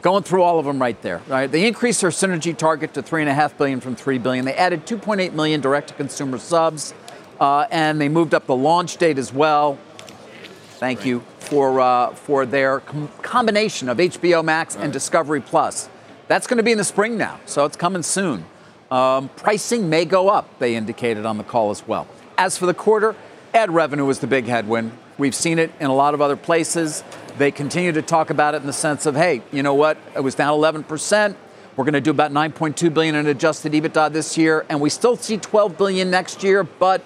going 0.02 0.24
through 0.24 0.42
all 0.42 0.58
of 0.58 0.66
them 0.66 0.78
right 0.78 1.00
there. 1.00 1.22
Right, 1.26 1.50
they 1.50 1.66
increased 1.66 2.02
their 2.02 2.10
synergy 2.10 2.54
target 2.54 2.92
to 2.92 3.02
three 3.02 3.22
and 3.22 3.30
a 3.30 3.34
half 3.34 3.56
billion 3.56 3.80
from 3.80 3.96
three 3.96 4.18
billion. 4.18 4.44
They 4.44 4.54
added 4.54 4.84
2.8 4.84 5.32
million 5.32 5.62
direct-to-consumer 5.62 6.36
subs, 6.36 6.92
uh, 7.40 7.66
and 7.70 8.00
they 8.00 8.08
moved 8.08 8.34
up 8.34 8.46
the 8.46 8.56
launch 8.56 8.96
date 8.96 9.18
as 9.18 9.32
well. 9.32 9.78
Thank 10.78 11.04
you 11.04 11.20
for 11.40 11.80
uh, 11.80 12.10
for 12.14 12.46
their 12.46 12.80
com- 12.80 13.08
combination 13.22 13.88
of 13.88 13.98
HBO 13.98 14.44
Max 14.44 14.76
and 14.76 14.92
Discovery 14.92 15.40
Plus. 15.40 15.88
That's 16.28 16.46
going 16.46 16.58
to 16.58 16.62
be 16.62 16.72
in 16.72 16.78
the 16.78 16.84
spring 16.84 17.16
now, 17.16 17.40
so 17.46 17.64
it's 17.64 17.76
coming 17.76 18.02
soon. 18.02 18.44
Um, 18.90 19.28
pricing 19.30 19.88
may 19.88 20.04
go 20.04 20.28
up, 20.28 20.58
they 20.58 20.74
indicated 20.74 21.26
on 21.26 21.38
the 21.38 21.44
call 21.44 21.70
as 21.70 21.86
well. 21.86 22.06
As 22.36 22.56
for 22.56 22.66
the 22.66 22.74
quarter, 22.74 23.16
ad 23.52 23.70
revenue 23.70 24.04
was 24.04 24.20
the 24.20 24.26
big 24.26 24.46
headwind. 24.46 24.92
We've 25.18 25.34
seen 25.34 25.58
it 25.58 25.72
in 25.80 25.86
a 25.86 25.94
lot 25.94 26.14
of 26.14 26.20
other 26.20 26.36
places. 26.36 27.02
They 27.38 27.50
continue 27.50 27.92
to 27.92 28.02
talk 28.02 28.30
about 28.30 28.54
it 28.54 28.60
in 28.60 28.66
the 28.66 28.72
sense 28.72 29.04
of, 29.04 29.16
hey, 29.16 29.42
you 29.52 29.62
know 29.62 29.74
what? 29.74 29.98
It 30.14 30.20
was 30.20 30.34
down 30.34 30.58
11%. 30.58 31.34
We're 31.76 31.84
going 31.84 31.94
to 31.94 32.00
do 32.00 32.10
about 32.10 32.32
9.2 32.32 32.92
billion 32.92 33.14
in 33.14 33.26
adjusted 33.26 33.72
EBITDA 33.72 34.12
this 34.12 34.38
year, 34.38 34.64
and 34.68 34.80
we 34.80 34.90
still 34.90 35.16
see 35.16 35.36
12 35.36 35.76
billion 35.76 36.10
next 36.10 36.42
year. 36.42 36.62
But 36.64 37.02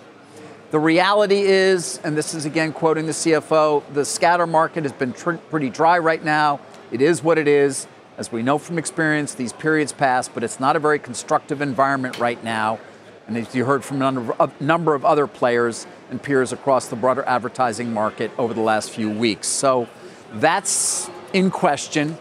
the 0.73 0.81
reality 0.81 1.43
is, 1.43 2.01
and 2.03 2.17
this 2.17 2.33
is 2.33 2.47
again 2.47 2.73
quoting 2.73 3.05
the 3.05 3.13
CFO, 3.13 3.83
the 3.93 4.07
scatter 4.07 4.47
market 4.47 4.85
has 4.85 4.93
been 4.93 5.13
tr- 5.13 5.33
pretty 5.33 5.69
dry 5.69 5.99
right 5.99 6.25
now. 6.25 6.61
It 6.91 7.03
is 7.03 7.23
what 7.23 7.37
it 7.37 7.47
is. 7.47 7.87
As 8.17 8.33
we 8.33 8.43
know 8.43 8.57
from 8.57 8.79
experience, 8.79 9.35
these 9.35 9.53
periods 9.53 9.93
pass, 9.93 10.29
but 10.29 10.43
it's 10.43 10.59
not 10.59 10.75
a 10.75 10.79
very 10.79 10.99
constructive 10.99 11.61
environment 11.61 12.19
right 12.19 12.43
now. 12.43 12.81
And 13.27 13.37
as 13.37 13.55
you 13.55 13.67
heard 13.67 13.85
from 13.85 14.01
a 14.01 14.51
number 14.61 14.95
of 14.95 15.05
other 15.05 15.27
players 15.27 15.87
and 16.11 16.23
peers 16.23 16.53
across 16.53 16.89
the 16.89 16.97
broader 16.97 17.23
advertising 17.25 17.93
market 17.93 18.31
over 18.39 18.55
the 18.55 18.63
last 18.63 18.93
few 18.93 19.11
weeks. 19.11 19.49
So 19.49 19.89
that's 20.33 21.11
in 21.35 21.51
question. 21.51 22.17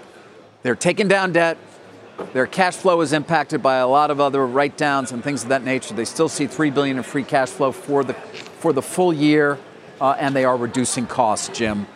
They're 0.63 0.75
taking 0.75 1.07
down 1.07 1.31
debt. 1.31 1.57
Their 2.33 2.47
cash 2.47 2.75
flow 2.75 3.01
is 3.01 3.13
impacted 3.13 3.61
by 3.61 3.77
a 3.77 3.87
lot 3.87 4.11
of 4.11 4.19
other 4.19 4.45
write-downs 4.45 5.11
and 5.11 5.23
things 5.23 5.43
of 5.43 5.49
that 5.49 5.63
nature. 5.63 5.93
They 5.93 6.05
still 6.05 6.29
see 6.29 6.47
three 6.47 6.69
billion 6.69 6.97
in 6.97 7.03
free 7.03 7.23
cash 7.23 7.49
flow 7.49 7.71
for 7.71 8.03
the 8.03 8.13
for 8.13 8.73
the 8.73 8.81
full 8.81 9.11
year, 9.11 9.57
uh, 9.99 10.15
and 10.19 10.35
they 10.35 10.45
are 10.45 10.55
reducing 10.55 11.07
costs, 11.07 11.49
Jim. 11.57 11.87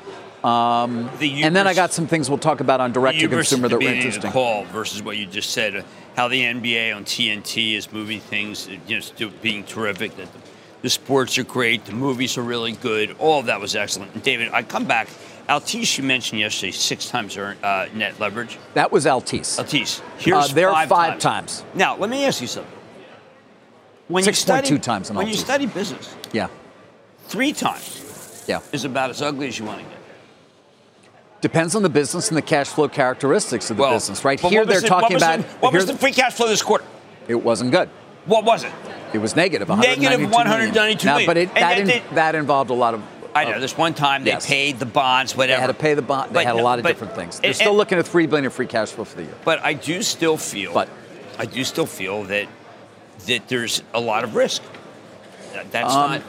Um, 0.45 1.09
the 1.17 1.43
and 1.43 1.55
then 1.55 1.65
I 1.65 1.73
got 1.73 1.91
some 1.91 2.05
things 2.05 2.29
we'll 2.29 2.37
talk 2.37 2.59
about 2.59 2.79
on 2.79 2.91
direct 2.91 3.19
to 3.19 3.27
consumer 3.27 3.67
that 3.67 3.77
were 3.77 3.81
interesting. 3.81 4.31
call 4.31 4.65
versus 4.65 5.01
what 5.01 5.17
you 5.17 5.25
just 5.25 5.49
said, 5.51 5.75
uh, 5.75 5.81
how 6.15 6.27
the 6.27 6.39
NBA 6.39 6.95
on 6.95 7.03
TNT 7.03 7.73
is 7.73 7.91
moving 7.91 8.19
things, 8.19 8.69
just 8.87 9.19
uh, 9.23 9.29
being 9.41 9.63
terrific. 9.63 10.15
That 10.17 10.31
the, 10.31 10.39
the, 10.83 10.89
sports 10.91 11.39
are 11.39 11.43
great, 11.43 11.85
the 11.85 11.93
movies 11.93 12.37
are 12.37 12.43
really 12.43 12.73
good. 12.73 13.15
All 13.17 13.39
of 13.39 13.47
that 13.47 13.59
was 13.59 13.75
excellent. 13.75 14.13
And 14.13 14.21
David, 14.21 14.51
I 14.53 14.61
come 14.61 14.85
back. 14.85 15.07
Altice, 15.47 15.97
you 15.97 16.03
mentioned 16.03 16.39
yesterday, 16.39 16.71
six 16.71 17.07
times 17.07 17.37
earn, 17.37 17.57
uh, 17.61 17.87
net 17.93 18.19
leverage. 18.19 18.57
That 18.73 18.91
was 18.91 19.05
Altice. 19.05 19.63
Altice. 19.63 20.01
Here's 20.17 20.51
uh, 20.51 20.53
they're 20.53 20.71
five, 20.71 20.89
five 20.89 21.19
times. 21.19 21.61
times. 21.61 21.75
Now, 21.75 21.95
let 21.97 22.09
me 22.09 22.25
ask 22.25 22.41
you 22.41 22.47
something. 22.47 22.71
When 24.07 24.23
6. 24.23 24.37
you 24.37 24.41
study, 24.41 24.67
2 24.67 24.77
times 24.79 25.11
when 25.11 25.25
Altice. 25.25 25.31
you 25.31 25.37
study 25.37 25.65
business, 25.67 26.15
yeah, 26.31 26.47
three 27.27 27.53
times 27.53 28.43
yeah. 28.47 28.59
is 28.71 28.85
about 28.85 29.09
as 29.09 29.21
ugly 29.21 29.47
as 29.47 29.57
you 29.57 29.65
want 29.65 29.79
to 29.79 29.83
get. 29.83 29.95
Depends 31.41 31.75
on 31.75 31.83
the 31.83 31.89
business 31.89 32.29
and 32.29 32.37
the 32.37 32.41
cash 32.41 32.67
flow 32.67 32.87
characteristics 32.87 33.69
of 33.69 33.77
the 33.77 33.83
well, 33.83 33.93
business. 33.93 34.25
Right 34.25 34.39
here, 34.39 34.65
they're 34.65 34.81
the, 34.81 34.87
talking 34.87 35.17
about. 35.17 35.39
The, 35.39 35.45
what 35.57 35.73
was 35.73 35.85
the, 35.85 35.95
free 35.95 36.11
cash 36.11 36.33
flow 36.33 36.47
this 36.47 36.63
quarter? 36.63 36.85
It 37.27 37.35
wasn't 37.35 37.71
good. 37.71 37.89
What 38.25 38.45
was 38.45 38.63
it? 38.63 38.71
It 39.13 39.19
was 39.19 39.35
negative. 39.35 39.69
Negative 39.69 40.31
192 40.31 40.73
million. 40.73 40.97
Now, 41.05 41.25
but 41.25 41.37
it, 41.37 41.53
that, 41.53 41.77
in, 41.79 42.15
that 42.15 42.35
involved 42.35 42.69
a 42.69 42.73
lot 42.73 42.95
of. 42.95 43.03
I 43.35 43.43
know. 43.43 43.59
This 43.59 43.77
one 43.77 43.93
time 43.93 44.23
they 44.23 44.31
yes. 44.31 44.47
paid 44.47 44.79
the 44.79 44.85
bonds, 44.85 45.35
whatever. 45.35 45.57
They 45.57 45.61
had 45.61 45.67
to 45.67 45.73
pay 45.73 45.93
the 45.93 46.01
bond. 46.01 46.31
They 46.31 46.35
but, 46.35 46.45
had 46.45 46.55
a 46.55 46.63
lot 46.63 46.79
of 46.79 46.85
different 46.85 47.13
things. 47.15 47.39
They're 47.39 47.49
and, 47.49 47.55
still 47.55 47.75
looking 47.75 47.97
at 47.97 48.07
three 48.07 48.27
billion 48.27 48.49
free 48.49 48.65
cash 48.65 48.91
flow 48.91 49.03
for 49.03 49.17
the 49.17 49.23
year. 49.23 49.35
But 49.43 49.59
I 49.59 49.73
do 49.73 50.01
still 50.01 50.37
feel. 50.37 50.73
But 50.73 50.87
I 51.37 51.45
do 51.45 51.65
still 51.65 51.85
feel 51.85 52.23
that 52.23 52.47
that 53.27 53.47
there's 53.49 53.83
a 53.93 53.99
lot 53.99 54.23
of 54.23 54.35
risk. 54.35 54.63
That's 55.71 55.93
um, 55.93 56.11
not. 56.11 56.21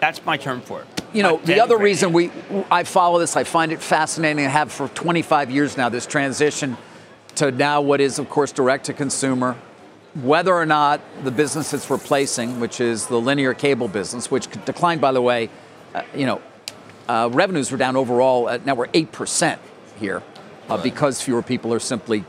That's 0.00 0.24
my 0.24 0.36
term 0.36 0.60
for 0.60 0.82
it. 0.82 0.86
You 1.12 1.22
know, 1.22 1.38
the 1.38 1.60
other 1.60 1.78
reason 1.78 2.12
we 2.12 2.30
I 2.70 2.84
follow 2.84 3.18
this, 3.18 3.36
I 3.36 3.42
find 3.42 3.72
it 3.72 3.82
fascinating. 3.82 4.44
I 4.44 4.48
have 4.48 4.70
for 4.70 4.88
25 4.88 5.50
years 5.50 5.76
now 5.76 5.88
this 5.88 6.06
transition 6.06 6.76
to 7.36 7.50
now 7.50 7.80
what 7.80 8.00
is, 8.00 8.18
of 8.18 8.30
course, 8.30 8.52
direct 8.52 8.86
to 8.86 8.92
consumer. 8.92 9.56
Whether 10.22 10.54
or 10.54 10.64
not 10.64 11.00
the 11.24 11.30
business 11.30 11.74
it's 11.74 11.90
replacing, 11.90 12.58
which 12.60 12.80
is 12.80 13.06
the 13.06 13.20
linear 13.20 13.52
cable 13.52 13.88
business, 13.88 14.30
which 14.30 14.48
declined, 14.64 15.00
by 15.00 15.12
the 15.12 15.20
way, 15.20 15.50
you 16.14 16.26
know, 16.26 16.40
uh, 17.08 17.28
revenues 17.32 17.70
were 17.70 17.78
down 17.78 17.96
overall. 17.96 18.48
At, 18.48 18.66
now 18.66 18.74
we're 18.74 18.88
eight 18.94 19.12
percent 19.12 19.60
here 19.98 20.22
uh, 20.68 20.76
because 20.82 21.22
fewer 21.22 21.42
people 21.42 21.72
are 21.72 21.80
simply 21.80 22.24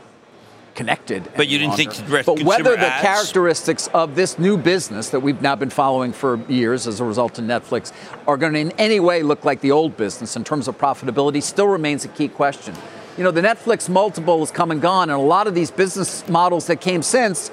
connected. 0.75 1.27
But 1.35 1.47
you 1.47 1.57
didn't 1.57 1.77
longer. 1.79 1.91
think 1.91 2.25
But 2.25 2.43
whether 2.43 2.75
the 2.75 2.87
ads? 2.87 3.01
characteristics 3.01 3.87
of 3.95 4.13
this 4.13 4.37
new 4.37 4.57
business 4.57 5.09
that 5.09 5.21
we've 5.21 5.41
now 5.41 5.55
been 5.55 5.71
following 5.71 6.13
for 6.13 6.37
years 6.47 6.85
as 6.85 6.99
a 6.99 7.03
result 7.03 7.39
of 7.39 7.45
Netflix 7.45 7.91
are 8.27 8.37
going 8.37 8.53
to 8.53 8.59
in 8.59 8.71
any 8.73 8.99
way 8.99 9.23
look 9.23 9.43
like 9.43 9.61
the 9.61 9.71
old 9.71 9.97
business 9.97 10.35
in 10.35 10.43
terms 10.43 10.67
of 10.67 10.77
profitability 10.77 11.41
still 11.41 11.67
remains 11.67 12.05
a 12.05 12.09
key 12.09 12.27
question. 12.27 12.75
You 13.17 13.23
know, 13.23 13.31
the 13.31 13.41
Netflix 13.41 13.89
multiple 13.89 14.39
has 14.41 14.51
come 14.51 14.69
and 14.69 14.79
gone, 14.79 15.09
and 15.09 15.19
a 15.19 15.23
lot 15.23 15.47
of 15.47 15.55
these 15.55 15.71
business 15.71 16.27
models 16.29 16.67
that 16.67 16.79
came 16.79 17.01
since 17.01 17.49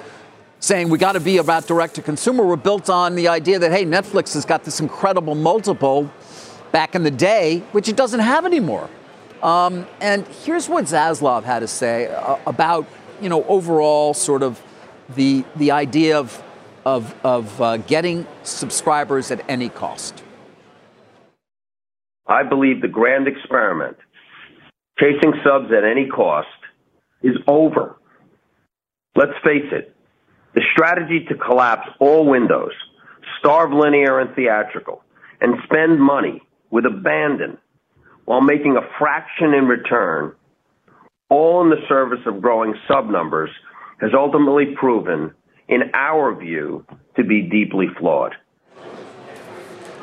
saying 0.65 0.89
we 0.89 0.97
got 0.97 1.11
to 1.11 1.19
be 1.19 1.37
about 1.37 1.67
direct 1.67 1.95
to 1.95 2.01
consumer 2.01 2.43
were 2.43 2.57
built 2.57 2.89
on 2.89 3.13
the 3.13 3.27
idea 3.27 3.59
that, 3.59 3.71
hey, 3.71 3.85
Netflix 3.85 4.33
has 4.33 4.45
got 4.45 4.63
this 4.63 4.79
incredible 4.79 5.35
multiple 5.35 6.11
back 6.71 6.95
in 6.95 7.03
the 7.03 7.11
day, 7.11 7.59
which 7.71 7.87
it 7.87 7.95
doesn't 7.95 8.19
have 8.19 8.45
anymore. 8.45 8.89
Um, 9.43 9.85
and 10.01 10.27
here's 10.27 10.67
what 10.67 10.85
Zaslav 10.85 11.43
had 11.43 11.59
to 11.59 11.67
say 11.67 12.07
uh, 12.07 12.37
about 12.47 12.87
you 13.21 13.29
know, 13.29 13.43
overall 13.45 14.13
sort 14.13 14.43
of 14.43 14.61
the 15.15 15.45
the 15.55 15.71
idea 15.71 16.17
of 16.17 16.41
of, 16.85 17.15
of 17.23 17.61
uh, 17.61 17.77
getting 17.77 18.27
subscribers 18.43 19.31
at 19.31 19.47
any 19.49 19.69
cost? 19.69 20.23
I 22.27 22.43
believe 22.43 22.81
the 22.81 22.87
grand 22.87 23.27
experiment, 23.27 23.97
chasing 24.99 25.33
subs 25.43 25.71
at 25.75 25.83
any 25.83 26.07
cost, 26.07 26.47
is 27.23 27.35
over. 27.47 27.97
Let's 29.15 29.33
face 29.43 29.71
it, 29.71 29.94
the 30.55 30.61
strategy 30.71 31.25
to 31.27 31.35
collapse 31.35 31.87
all 31.99 32.25
windows, 32.25 32.71
starve 33.39 33.71
linear 33.71 34.19
and 34.19 34.33
theatrical, 34.35 35.03
and 35.41 35.55
spend 35.65 35.99
money 35.99 36.41
with 36.71 36.85
abandon 36.85 37.57
while 38.23 38.41
making 38.41 38.77
a 38.77 38.81
fraction 38.97 39.53
in 39.53 39.67
return 39.67 40.33
all 41.29 41.61
in 41.61 41.69
the 41.69 41.81
service 41.87 42.19
of 42.25 42.41
growing 42.41 42.73
sub 42.87 43.09
numbers, 43.09 43.49
has 43.99 44.11
ultimately 44.13 44.75
proven, 44.75 45.33
in 45.67 45.81
our 45.93 46.35
view, 46.35 46.85
to 47.15 47.23
be 47.23 47.41
deeply 47.41 47.87
flawed. 47.97 48.35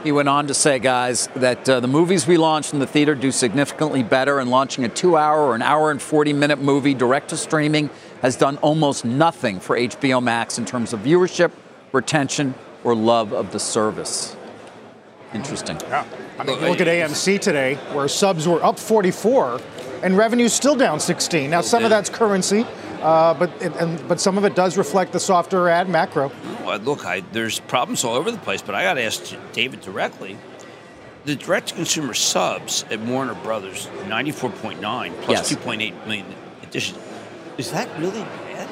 He 0.03 0.11
went 0.11 0.29
on 0.29 0.49
to 0.49 0.55
say, 0.55 0.81
guys, 0.81 1.29
that 1.37 1.69
uh, 1.69 1.79
the 1.79 1.87
movies 1.87 2.27
we 2.27 2.37
launch 2.37 2.73
in 2.73 2.81
the 2.81 2.89
theater 2.89 3.15
do 3.15 3.31
significantly 3.31 4.03
better, 4.03 4.41
and 4.41 4.51
launching 4.51 4.85
a 4.85 4.89
two 4.89 5.17
hour 5.17 5.41
or 5.41 5.55
an 5.55 5.63
hour 5.63 5.93
and 5.93 6.03
40 6.03 6.33
minute 6.33 6.61
movie 6.61 6.95
direct 6.95 7.31
to 7.31 7.37
streaming 7.37 7.89
has 8.23 8.37
done 8.37 8.57
almost 8.59 9.05
nothing 9.05 9.61
for 9.61 9.77
HBO 9.77 10.23
Max 10.23 10.57
in 10.57 10.65
terms 10.65 10.93
of 10.93 11.01
viewership, 11.01 11.51
retention, 11.93 12.55
or 12.85 12.95
love 12.95 13.33
of 13.33 13.53
the 13.53 13.59
service. 13.59 14.37
Interesting. 15.35 15.79
Yeah. 15.83 16.07
I 16.39 16.45
mean, 16.45 16.61
look 16.61 16.81
at 16.81 16.87
AMC 16.87 17.41
today, 17.41 17.75
where 17.93 18.09
subs 18.09 18.47
were 18.47 18.63
up 18.65 18.79
44 18.79 19.61
and 20.03 20.17
revenue's 20.17 20.53
still 20.53 20.77
down 20.77 21.01
16. 21.01 21.51
Now, 21.51 21.61
some 21.61 21.85
of 21.85 21.91
that's 21.91 22.11
currency, 22.11 22.67
uh, 23.01 23.35
but 23.35 23.51
it, 23.63 23.75
and, 23.77 24.07
but 24.09 24.21
some 24.21 24.39
of 24.39 24.45
it 24.45 24.55
does 24.55 24.77
reflect 24.77 25.13
the 25.13 25.21
softer 25.21 25.69
ad 25.69 25.89
macro. 25.89 26.31
Well, 26.65 26.79
look, 26.79 27.05
I, 27.05 27.21
there's 27.33 27.61
problems 27.61 28.05
all 28.05 28.15
over 28.15 28.31
the 28.31 28.39
place, 28.39 28.63
but 28.63 28.75
I 28.75 28.83
got 28.83 28.95
to 28.95 29.03
ask 29.03 29.35
David 29.53 29.81
directly. 29.81 30.37
The 31.25 31.37
direct-to-consumer 31.37 32.15
subs 32.15 32.85
at 32.91 32.99
Warner 33.01 33.35
Brothers, 33.35 33.87
94.9 34.05 34.81
plus 35.23 35.51
Yes. 35.51 35.53
2.8 35.53 36.07
million 36.07 36.27
additions. 36.63 36.99
Is 37.59 37.71
that 37.73 37.89
really 37.99 38.23
bad? 38.23 38.69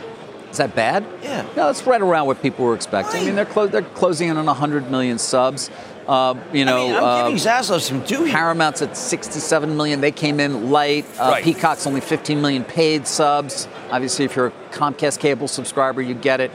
Is 0.50 0.56
that 0.56 0.74
bad? 0.74 1.06
Yeah. 1.22 1.42
No, 1.56 1.66
that's 1.66 1.86
right 1.86 2.00
around 2.00 2.26
what 2.26 2.42
people 2.42 2.64
were 2.64 2.74
expecting. 2.74 3.20
I 3.20 3.24
mean, 3.24 3.34
they're, 3.36 3.44
clo- 3.44 3.68
they're 3.68 3.82
closing 3.82 4.28
in 4.30 4.36
on 4.36 4.46
100 4.46 4.90
million 4.90 5.18
subs. 5.18 5.70
Uh, 6.08 6.34
you 6.52 6.64
know, 6.64 6.86
I 6.86 6.88
mean, 6.88 6.96
I'm 6.96 7.04
uh, 7.04 7.22
giving 7.28 7.36
Zaslav 7.38 7.80
some 7.82 8.00
due. 8.04 8.28
Paramount's 8.30 8.82
at 8.82 8.96
67 8.96 9.76
million. 9.76 10.00
They 10.00 10.10
came 10.10 10.40
in 10.40 10.70
light. 10.72 11.04
Uh, 11.18 11.28
Right. 11.30 11.44
Peacock's 11.44 11.86
only 11.86 12.00
15 12.00 12.40
million 12.42 12.64
paid 12.64 13.06
subs. 13.06 13.68
Obviously, 13.92 14.24
if 14.24 14.34
you're 14.34 14.48
a 14.48 14.52
Comcast 14.72 15.20
cable 15.20 15.46
subscriber, 15.46 16.02
you 16.02 16.14
get 16.14 16.40
it. 16.40 16.50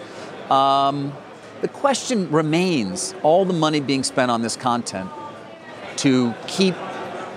Um, 0.52 1.14
the 1.62 1.70
question 1.70 2.30
remains: 2.32 3.16
all 3.24 3.46
the 3.46 3.54
money 3.54 3.80
being 3.80 4.04
spent 4.04 4.30
on 4.30 4.42
this 4.42 4.58
content 4.58 5.10
to 5.98 6.34
keep 6.48 6.76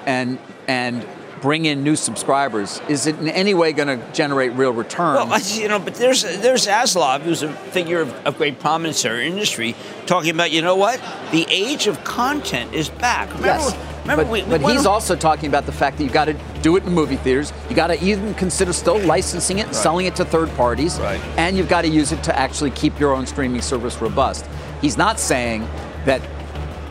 and 0.06 0.38
and 0.66 1.06
bring 1.40 1.64
in 1.64 1.82
new 1.82 1.96
subscribers 1.96 2.80
is 2.88 3.06
it 3.06 3.18
in 3.18 3.28
any 3.28 3.54
way 3.54 3.72
going 3.72 3.88
to 3.98 4.12
generate 4.12 4.52
real 4.52 4.72
return? 4.72 5.14
Well, 5.28 5.40
you 5.40 5.68
know, 5.68 5.78
but 5.78 5.94
there's 5.94 6.22
there's 6.22 6.66
Zaslav, 6.66 7.20
who's 7.20 7.42
a 7.42 7.52
figure 7.52 8.00
of, 8.00 8.12
of 8.26 8.36
great 8.36 8.58
prominence 8.60 9.04
in 9.04 9.10
our 9.10 9.20
industry, 9.20 9.74
talking 10.06 10.30
about, 10.30 10.50
you 10.50 10.62
know 10.62 10.76
what? 10.76 11.00
The 11.32 11.46
age 11.48 11.86
of 11.86 12.02
content 12.04 12.74
is 12.74 12.88
back. 12.88 13.28
Remember, 13.34 13.46
Yes. 13.46 13.76
remember 14.02 14.24
but, 14.24 14.30
we, 14.32 14.42
we 14.44 14.58
but 14.58 14.72
he's 14.72 14.86
also 14.86 15.14
talking 15.16 15.48
about 15.48 15.66
the 15.66 15.72
fact 15.72 15.98
that 15.98 16.04
you 16.04 16.10
got 16.10 16.26
to 16.26 16.36
do 16.62 16.76
it 16.76 16.84
in 16.84 16.92
movie 16.92 17.16
theaters. 17.16 17.52
You 17.68 17.76
got 17.76 17.88
to 17.88 18.02
even 18.04 18.34
consider 18.34 18.72
still 18.72 18.98
licensing 19.00 19.58
it, 19.58 19.66
and 19.66 19.76
selling 19.76 20.06
it 20.06 20.16
to 20.16 20.24
third 20.24 20.48
parties, 20.56 20.98
Right. 20.98 21.20
and 21.36 21.56
you've 21.56 21.68
got 21.68 21.82
to 21.82 21.88
use 21.88 22.12
it 22.12 22.22
to 22.24 22.38
actually 22.38 22.70
keep 22.72 22.98
your 22.98 23.14
own 23.14 23.26
streaming 23.26 23.62
service 23.62 24.00
robust. 24.00 24.46
He's 24.80 24.96
not 24.96 25.18
saying 25.20 25.66
that 26.04 26.22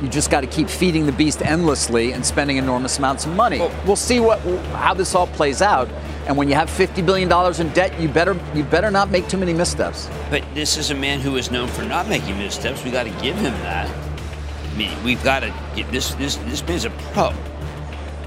you 0.01 0.07
just 0.07 0.29
got 0.29 0.41
to 0.41 0.47
keep 0.47 0.69
feeding 0.69 1.05
the 1.05 1.11
beast 1.11 1.41
endlessly 1.41 2.11
and 2.13 2.25
spending 2.25 2.57
enormous 2.57 2.97
amounts 2.97 3.25
of 3.25 3.35
money. 3.35 3.59
Well- 3.59 3.71
we'll 3.85 3.95
see 3.95 4.19
what 4.19 4.39
how 4.73 4.93
this 4.93 5.15
all 5.15 5.27
plays 5.27 5.61
out. 5.61 5.89
And 6.27 6.35
when 6.35 6.49
you 6.49 6.55
have 6.55 6.69
50 6.69 7.01
billion 7.03 7.29
dollars 7.29 7.59
in 7.59 7.69
debt, 7.69 7.97
you 7.99 8.09
better 8.09 8.37
you 8.53 8.63
better 8.63 8.91
not 8.91 9.09
make 9.09 9.27
too 9.29 9.37
many 9.37 9.53
missteps. 9.53 10.09
But 10.29 10.43
this 10.53 10.77
is 10.77 10.91
a 10.91 10.95
man 10.95 11.19
who 11.21 11.37
is 11.37 11.49
known 11.51 11.67
for 11.69 11.83
not 11.83 12.07
making 12.09 12.37
missteps. 12.37 12.83
We 12.83 12.91
got 12.91 13.03
to 13.03 13.21
give 13.21 13.35
him 13.37 13.53
that. 13.63 13.89
I 13.89 14.77
mean, 14.77 15.03
we've 15.03 15.23
got 15.23 15.39
to 15.39 15.53
get 15.75 15.89
this. 15.91 16.13
This 16.15 16.35
this 16.47 16.61
man's 16.67 16.85
a 16.85 16.89
pro. 17.13 17.33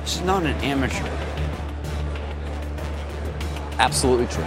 This 0.01 0.17
is 0.17 0.23
not 0.23 0.43
an 0.45 0.57
amateur. 0.65 1.09
Absolutely 3.79 4.27
true. 4.27 4.45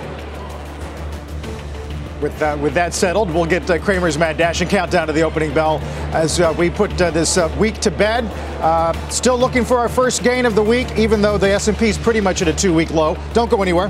With 2.23 2.39
that, 2.39 2.57
with 2.57 2.73
that 2.75 2.93
settled, 2.93 3.29
we'll 3.33 3.45
get 3.45 3.69
uh, 3.69 3.77
Cramer's 3.77 4.17
Mad 4.17 4.37
Dash 4.37 4.61
and 4.61 4.69
countdown 4.69 5.07
to 5.07 5.13
the 5.13 5.23
opening 5.23 5.53
bell 5.53 5.79
as 6.13 6.39
uh, 6.39 6.55
we 6.57 6.69
put 6.69 7.01
uh, 7.01 7.11
this 7.11 7.37
uh, 7.37 7.53
week 7.59 7.79
to 7.79 7.91
bed. 7.91 8.23
Uh, 8.61 8.93
still 9.09 9.37
looking 9.37 9.65
for 9.65 9.77
our 9.77 9.89
first 9.89 10.23
gain 10.23 10.45
of 10.45 10.55
the 10.55 10.63
week, 10.63 10.87
even 10.97 11.21
though 11.21 11.37
the 11.37 11.49
S&P 11.49 11.89
is 11.89 11.97
pretty 11.97 12.21
much 12.21 12.41
at 12.41 12.47
a 12.47 12.53
two-week 12.53 12.91
low. 12.91 13.17
Don't 13.33 13.51
go 13.51 13.61
anywhere. 13.61 13.89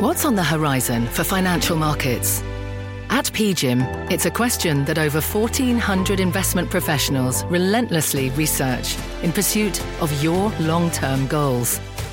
What's 0.00 0.24
on 0.24 0.34
the 0.34 0.42
horizon 0.42 1.06
for 1.06 1.22
financial 1.22 1.76
markets? 1.76 2.42
At 3.10 3.26
PGIM, 3.26 4.10
it's 4.10 4.26
a 4.26 4.30
question 4.30 4.84
that 4.86 4.98
over 4.98 5.20
1,400 5.20 6.18
investment 6.18 6.68
professionals 6.68 7.44
relentlessly 7.44 8.30
research 8.30 8.96
in 9.22 9.30
pursuit 9.30 9.80
of 10.02 10.10
your 10.20 10.50
long 10.58 10.90
term 10.90 11.28
goals. 11.28 11.78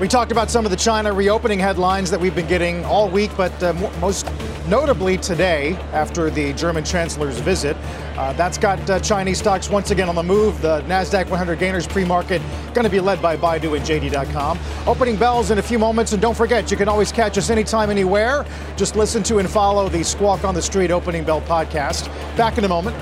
We 0.00 0.06
talked 0.06 0.30
about 0.30 0.48
some 0.48 0.64
of 0.64 0.70
the 0.70 0.76
China 0.76 1.12
reopening 1.12 1.58
headlines 1.58 2.08
that 2.12 2.20
we've 2.20 2.34
been 2.34 2.46
getting 2.46 2.84
all 2.84 3.08
week, 3.08 3.32
but 3.36 3.60
uh, 3.60 3.72
mo- 3.72 3.90
most 3.98 4.30
notably 4.68 5.18
today, 5.18 5.74
after 5.92 6.30
the 6.30 6.52
German 6.52 6.84
chancellor's 6.84 7.40
visit. 7.40 7.76
Uh, 8.16 8.32
that's 8.34 8.58
got 8.58 8.78
uh, 8.88 9.00
Chinese 9.00 9.38
stocks 9.38 9.68
once 9.68 9.90
again 9.90 10.08
on 10.08 10.14
the 10.14 10.22
move. 10.22 10.60
The 10.62 10.82
NASDAQ 10.82 11.28
100 11.28 11.58
gainers 11.58 11.88
pre 11.88 12.04
market 12.04 12.40
going 12.74 12.84
to 12.84 12.90
be 12.90 13.00
led 13.00 13.20
by 13.20 13.36
Baidu 13.36 13.76
and 13.76 13.84
JD.com. 13.84 14.56
Opening 14.86 15.16
bells 15.16 15.50
in 15.50 15.58
a 15.58 15.62
few 15.62 15.80
moments, 15.80 16.12
and 16.12 16.22
don't 16.22 16.36
forget, 16.36 16.70
you 16.70 16.76
can 16.76 16.88
always 16.88 17.10
catch 17.10 17.36
us 17.36 17.50
anytime, 17.50 17.90
anywhere. 17.90 18.46
Just 18.76 18.94
listen 18.94 19.24
to 19.24 19.38
and 19.38 19.50
follow 19.50 19.88
the 19.88 20.04
Squawk 20.04 20.44
on 20.44 20.54
the 20.54 20.62
Street 20.62 20.92
Opening 20.92 21.24
Bell 21.24 21.40
podcast. 21.40 22.06
Back 22.36 22.56
in 22.56 22.64
a 22.64 22.68
moment. 22.68 22.96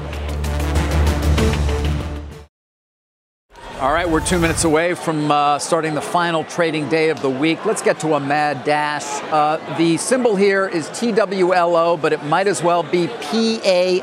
All 3.87 3.93
right, 3.93 4.11
we're 4.11 4.19
two 4.19 4.41
minutes 4.41 4.65
away 4.65 4.95
from 4.95 5.31
uh, 5.31 5.61
starting 5.61 5.95
the 5.95 6.01
final 6.01 6.43
trading 6.43 6.89
day 6.89 7.11
of 7.11 7.23
the 7.23 7.31
week. 7.31 7.65
Let's 7.65 7.83
get 7.83 8.01
to 8.01 8.15
a 8.15 8.21
mad 8.21 8.65
dash. 8.65 9.23
Uh, 9.31 9.59
the 9.77 9.97
symbol 9.97 10.35
here 10.35 10.67
is 10.67 10.89
TWLO, 10.89 12.03
but 12.03 12.13
it 12.13 12.25
might 12.25 12.49
as 12.49 12.65
well 12.65 12.83
be 12.83 13.07
PAIN. 13.07 14.03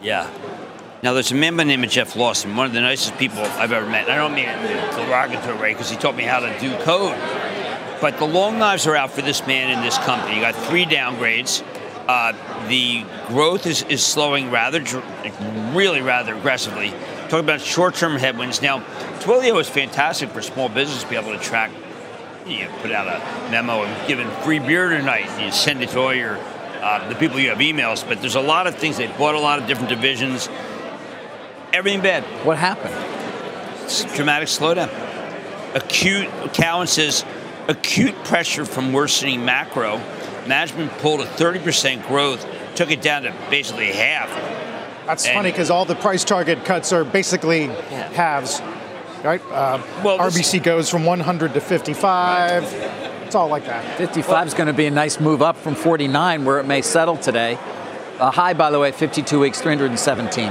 Yeah. 0.00 0.30
Now, 1.02 1.12
there's 1.12 1.30
a 1.30 1.34
man 1.34 1.58
by 1.58 1.64
the 1.64 1.68
name 1.68 1.84
of 1.84 1.90
Jeff 1.90 2.16
Lawson, 2.16 2.56
one 2.56 2.64
of 2.64 2.72
the 2.72 2.80
nicest 2.80 3.18
people 3.18 3.40
I've 3.40 3.72
ever 3.72 3.86
met. 3.86 4.04
And 4.04 4.12
I 4.12 4.16
don't 4.16 4.34
mean 4.34 4.48
it 4.48 4.70
in 4.70 4.78
a 4.78 4.90
derogatory 4.92 5.58
way 5.58 5.72
because 5.74 5.90
he 5.90 5.96
taught 5.98 6.16
me 6.16 6.22
how 6.22 6.40
to 6.40 6.58
do 6.58 6.74
code. 6.84 7.18
But 8.00 8.16
the 8.16 8.24
long 8.24 8.58
knives 8.58 8.86
are 8.86 8.96
out 8.96 9.10
for 9.10 9.20
this 9.20 9.46
man 9.46 9.76
in 9.76 9.84
this 9.84 9.98
company. 9.98 10.36
You 10.36 10.40
got 10.40 10.54
three 10.54 10.86
downgrades. 10.86 11.62
Uh, 12.08 12.32
the 12.68 13.04
growth 13.26 13.66
is, 13.66 13.82
is 13.82 14.04
slowing 14.04 14.50
rather, 14.50 14.82
really 15.74 16.00
rather 16.00 16.34
aggressively. 16.34 16.90
Talking 17.28 17.40
about 17.40 17.60
short-term 17.60 18.18
headwinds. 18.18 18.62
Now, 18.62 18.80
Twilio 19.20 19.60
is 19.60 19.68
fantastic 19.68 20.30
for 20.30 20.40
small 20.40 20.70
business 20.70 21.02
to 21.02 21.08
be 21.10 21.16
able 21.16 21.32
to 21.32 21.38
track. 21.38 21.70
You 22.46 22.64
know, 22.64 22.70
put 22.80 22.92
out 22.92 23.06
a 23.06 23.50
memo 23.50 23.82
and 23.82 24.08
give 24.08 24.20
it 24.20 24.26
free 24.42 24.58
beer 24.58 24.88
tonight. 24.88 25.26
And 25.26 25.44
you 25.44 25.52
send 25.52 25.82
it 25.82 25.90
to 25.90 26.00
all 26.00 26.14
your 26.14 26.38
uh, 26.80 27.06
the 27.10 27.14
people 27.14 27.38
you 27.38 27.50
have 27.50 27.58
emails. 27.58 28.08
But 28.08 28.22
there's 28.22 28.36
a 28.36 28.40
lot 28.40 28.66
of 28.66 28.76
things. 28.76 28.96
They 28.96 29.06
bought 29.06 29.34
a 29.34 29.40
lot 29.40 29.58
of 29.58 29.66
different 29.66 29.90
divisions. 29.90 30.48
Everything 31.74 32.00
bad. 32.00 32.24
What 32.46 32.56
happened? 32.56 32.94
It's 33.84 34.04
dramatic 34.16 34.48
slowdown. 34.48 34.88
Acute. 35.74 36.28
Cowen 36.54 36.86
says 36.86 37.22
acute 37.68 38.14
pressure 38.24 38.64
from 38.64 38.94
worsening 38.94 39.44
macro. 39.44 40.00
Management 40.48 40.90
pulled 40.98 41.20
a 41.20 41.26
30% 41.26 42.06
growth, 42.08 42.46
took 42.74 42.90
it 42.90 43.02
down 43.02 43.22
to 43.22 43.34
basically 43.50 43.92
half. 43.92 44.30
That's 45.06 45.26
And- 45.26 45.34
funny 45.34 45.50
because 45.50 45.70
all 45.70 45.84
the 45.84 45.94
price 45.94 46.24
target 46.24 46.64
cuts 46.64 46.92
are 46.92 47.04
basically 47.04 47.66
halves, 48.14 48.62
right? 49.22 49.40
Uh, 49.52 49.78
Well, 50.02 50.16
this- 50.18 50.34
RBC 50.34 50.58
goes 50.60 50.88
from 50.88 51.04
100 51.04 51.52
to 51.54 51.60
55. 51.60 52.64
It's 53.26 53.34
all 53.34 53.48
like 53.48 53.66
that. 53.66 53.84
55 53.98 54.46
is 54.46 54.54
going 54.54 54.68
to 54.68 54.72
be 54.72 54.86
a 54.86 54.90
nice 54.90 55.20
move 55.20 55.42
up 55.42 55.56
from 55.58 55.74
49, 55.74 56.46
where 56.46 56.58
it 56.60 56.66
may 56.66 56.80
settle 56.80 57.16
today. 57.16 57.58
A 58.18 58.30
high, 58.30 58.54
by 58.54 58.70
the 58.70 58.78
way, 58.78 58.90
52 58.90 59.38
weeks, 59.38 59.60
317. 59.60 60.50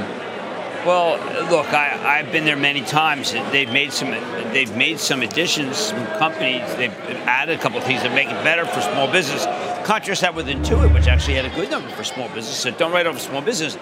Well, 0.86 1.17
look, 1.49 1.73
I, 1.73 2.19
I've 2.19 2.31
been 2.31 2.45
there 2.45 2.55
many 2.55 2.81
times. 2.81 3.33
They've 3.51 3.69
made 3.71 3.91
some. 3.91 4.12
They've 4.53 4.73
made 4.73 4.99
some 4.99 5.21
additions. 5.21 5.75
Some 5.75 6.05
companies. 6.17 6.62
They've 6.75 6.93
added 7.25 7.60
a 7.60 7.62
couple 7.62 7.79
of 7.79 7.83
things 7.83 8.03
that 8.03 8.13
make 8.13 8.29
it 8.29 8.41
better 8.43 8.65
for 8.65 8.79
small 8.79 9.12
business. 9.12 9.45
Contrast 9.88 10.19
that 10.19 10.36
with 10.36 10.47
Intuit, 10.47 10.93
which 10.93 11.08
actually 11.08 11.36
had 11.36 11.45
a 11.45 11.56
good 11.56 11.71
number 11.71 11.88
for 11.91 12.04
small 12.04 12.28
business. 12.28 12.58
So 12.58 12.71
don't 12.71 12.91
write 12.91 13.08
off 13.08 13.21
small 13.21 13.41
business. 13.41 13.78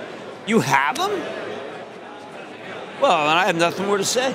You 0.45 0.59
have 0.59 0.97
them. 0.97 1.09
Well, 3.01 3.27
and 3.27 3.39
I 3.39 3.47
have 3.47 3.55
nothing 3.55 3.87
more 3.87 3.97
to 3.97 4.05
say. 4.05 4.31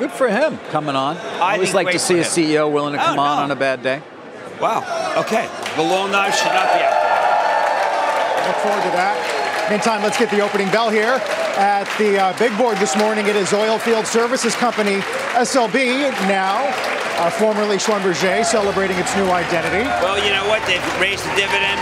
Good 0.00 0.10
for 0.10 0.28
him 0.28 0.58
coming 0.70 0.96
on. 0.96 1.16
I 1.16 1.54
always 1.54 1.74
like 1.74 1.92
to 1.92 1.98
see 2.00 2.18
a. 2.18 2.24
CEO 2.24 2.68
willing 2.72 2.94
to 2.94 3.00
Oh, 3.00 3.04
come 3.04 3.20
on 3.20 3.36
no. 3.36 3.42
on 3.44 3.50
a 3.52 3.56
bad 3.56 3.84
day. 3.84 4.02
Wow. 4.60 4.82
Okay. 5.16 5.48
The 5.76 5.82
long 5.82 6.10
knife 6.10 6.34
should 6.34 6.46
not 6.52 6.66
be 6.74 6.80
out 6.82 6.90
there. 6.90 8.48
Look 8.48 8.56
forward 8.56 8.82
to 8.82 8.90
that. 8.96 9.68
Meantime, 9.70 10.02
let's 10.02 10.18
get 10.18 10.28
the 10.28 10.40
opening 10.40 10.68
bell 10.72 10.90
here 10.90 11.22
at 11.56 11.84
the 11.98 12.18
uh, 12.20 12.36
big 12.36 12.50
board 12.58 12.78
this 12.78 12.96
morning. 12.96 13.28
It 13.28 13.36
is 13.36 13.50
Oilfield 13.50 14.06
Services 14.06 14.56
Company 14.56 14.96
SLB 15.38 16.10
now, 16.26 16.66
uh, 17.22 17.30
formerly 17.30 17.78
Schlumberger, 17.78 18.42
celebrating 18.42 18.98
its 18.98 19.14
new 19.14 19.30
identity. 19.30 19.86
Well, 20.02 20.18
you 20.18 20.34
know 20.34 20.42
what? 20.50 20.58
They've 20.66 20.82
raised 20.98 21.22
the 21.22 21.34
dividend, 21.38 21.78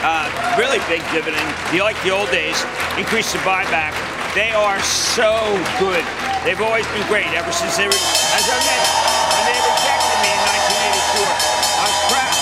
uh, 0.00 0.24
really 0.56 0.80
big 0.88 1.04
dividend. 1.12 1.44
You 1.76 1.84
like 1.84 2.00
the 2.00 2.08
old 2.08 2.32
days, 2.32 2.56
increased 2.96 3.36
the 3.36 3.42
buyback. 3.44 3.92
They 4.32 4.48
are 4.56 4.80
so 4.80 5.36
good. 5.76 6.00
They've 6.40 6.60
always 6.64 6.88
been 6.96 7.04
great 7.04 7.28
ever 7.36 7.52
since 7.52 7.76
they 7.76 7.84
were, 7.84 8.00
as 8.32 8.44
I 8.48 8.56
mentioned, 8.64 8.96
when 9.36 9.44
they 9.52 9.60
rejected 9.60 10.18
me 10.24 10.30
in 10.32 10.40
1984. 10.56 11.36
I 11.36 11.84
was 11.84 12.00
proud. 12.08 12.36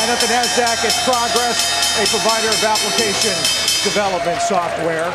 And 0.00 0.06
at 0.16 0.18
the 0.24 0.30
NASDAQ, 0.32 0.80
it's 0.88 0.96
Progress, 1.04 1.60
a 2.00 2.08
provider 2.08 2.48
of 2.48 2.60
application 2.64 3.59
development 3.84 4.40
software. 4.42 5.08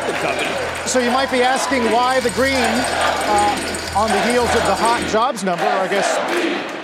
So 0.86 0.98
you 0.98 1.10
might 1.10 1.30
be 1.30 1.42
asking 1.42 1.84
why 1.92 2.20
the 2.20 2.30
green 2.30 2.54
uh, 2.56 3.96
on 3.96 4.08
the 4.10 4.20
heels 4.30 4.48
of 4.50 4.62
the 4.66 4.74
hot 4.74 5.02
jobs 5.10 5.42
number, 5.44 5.64
or 5.64 5.86
I 5.86 5.88
guess 5.88 6.06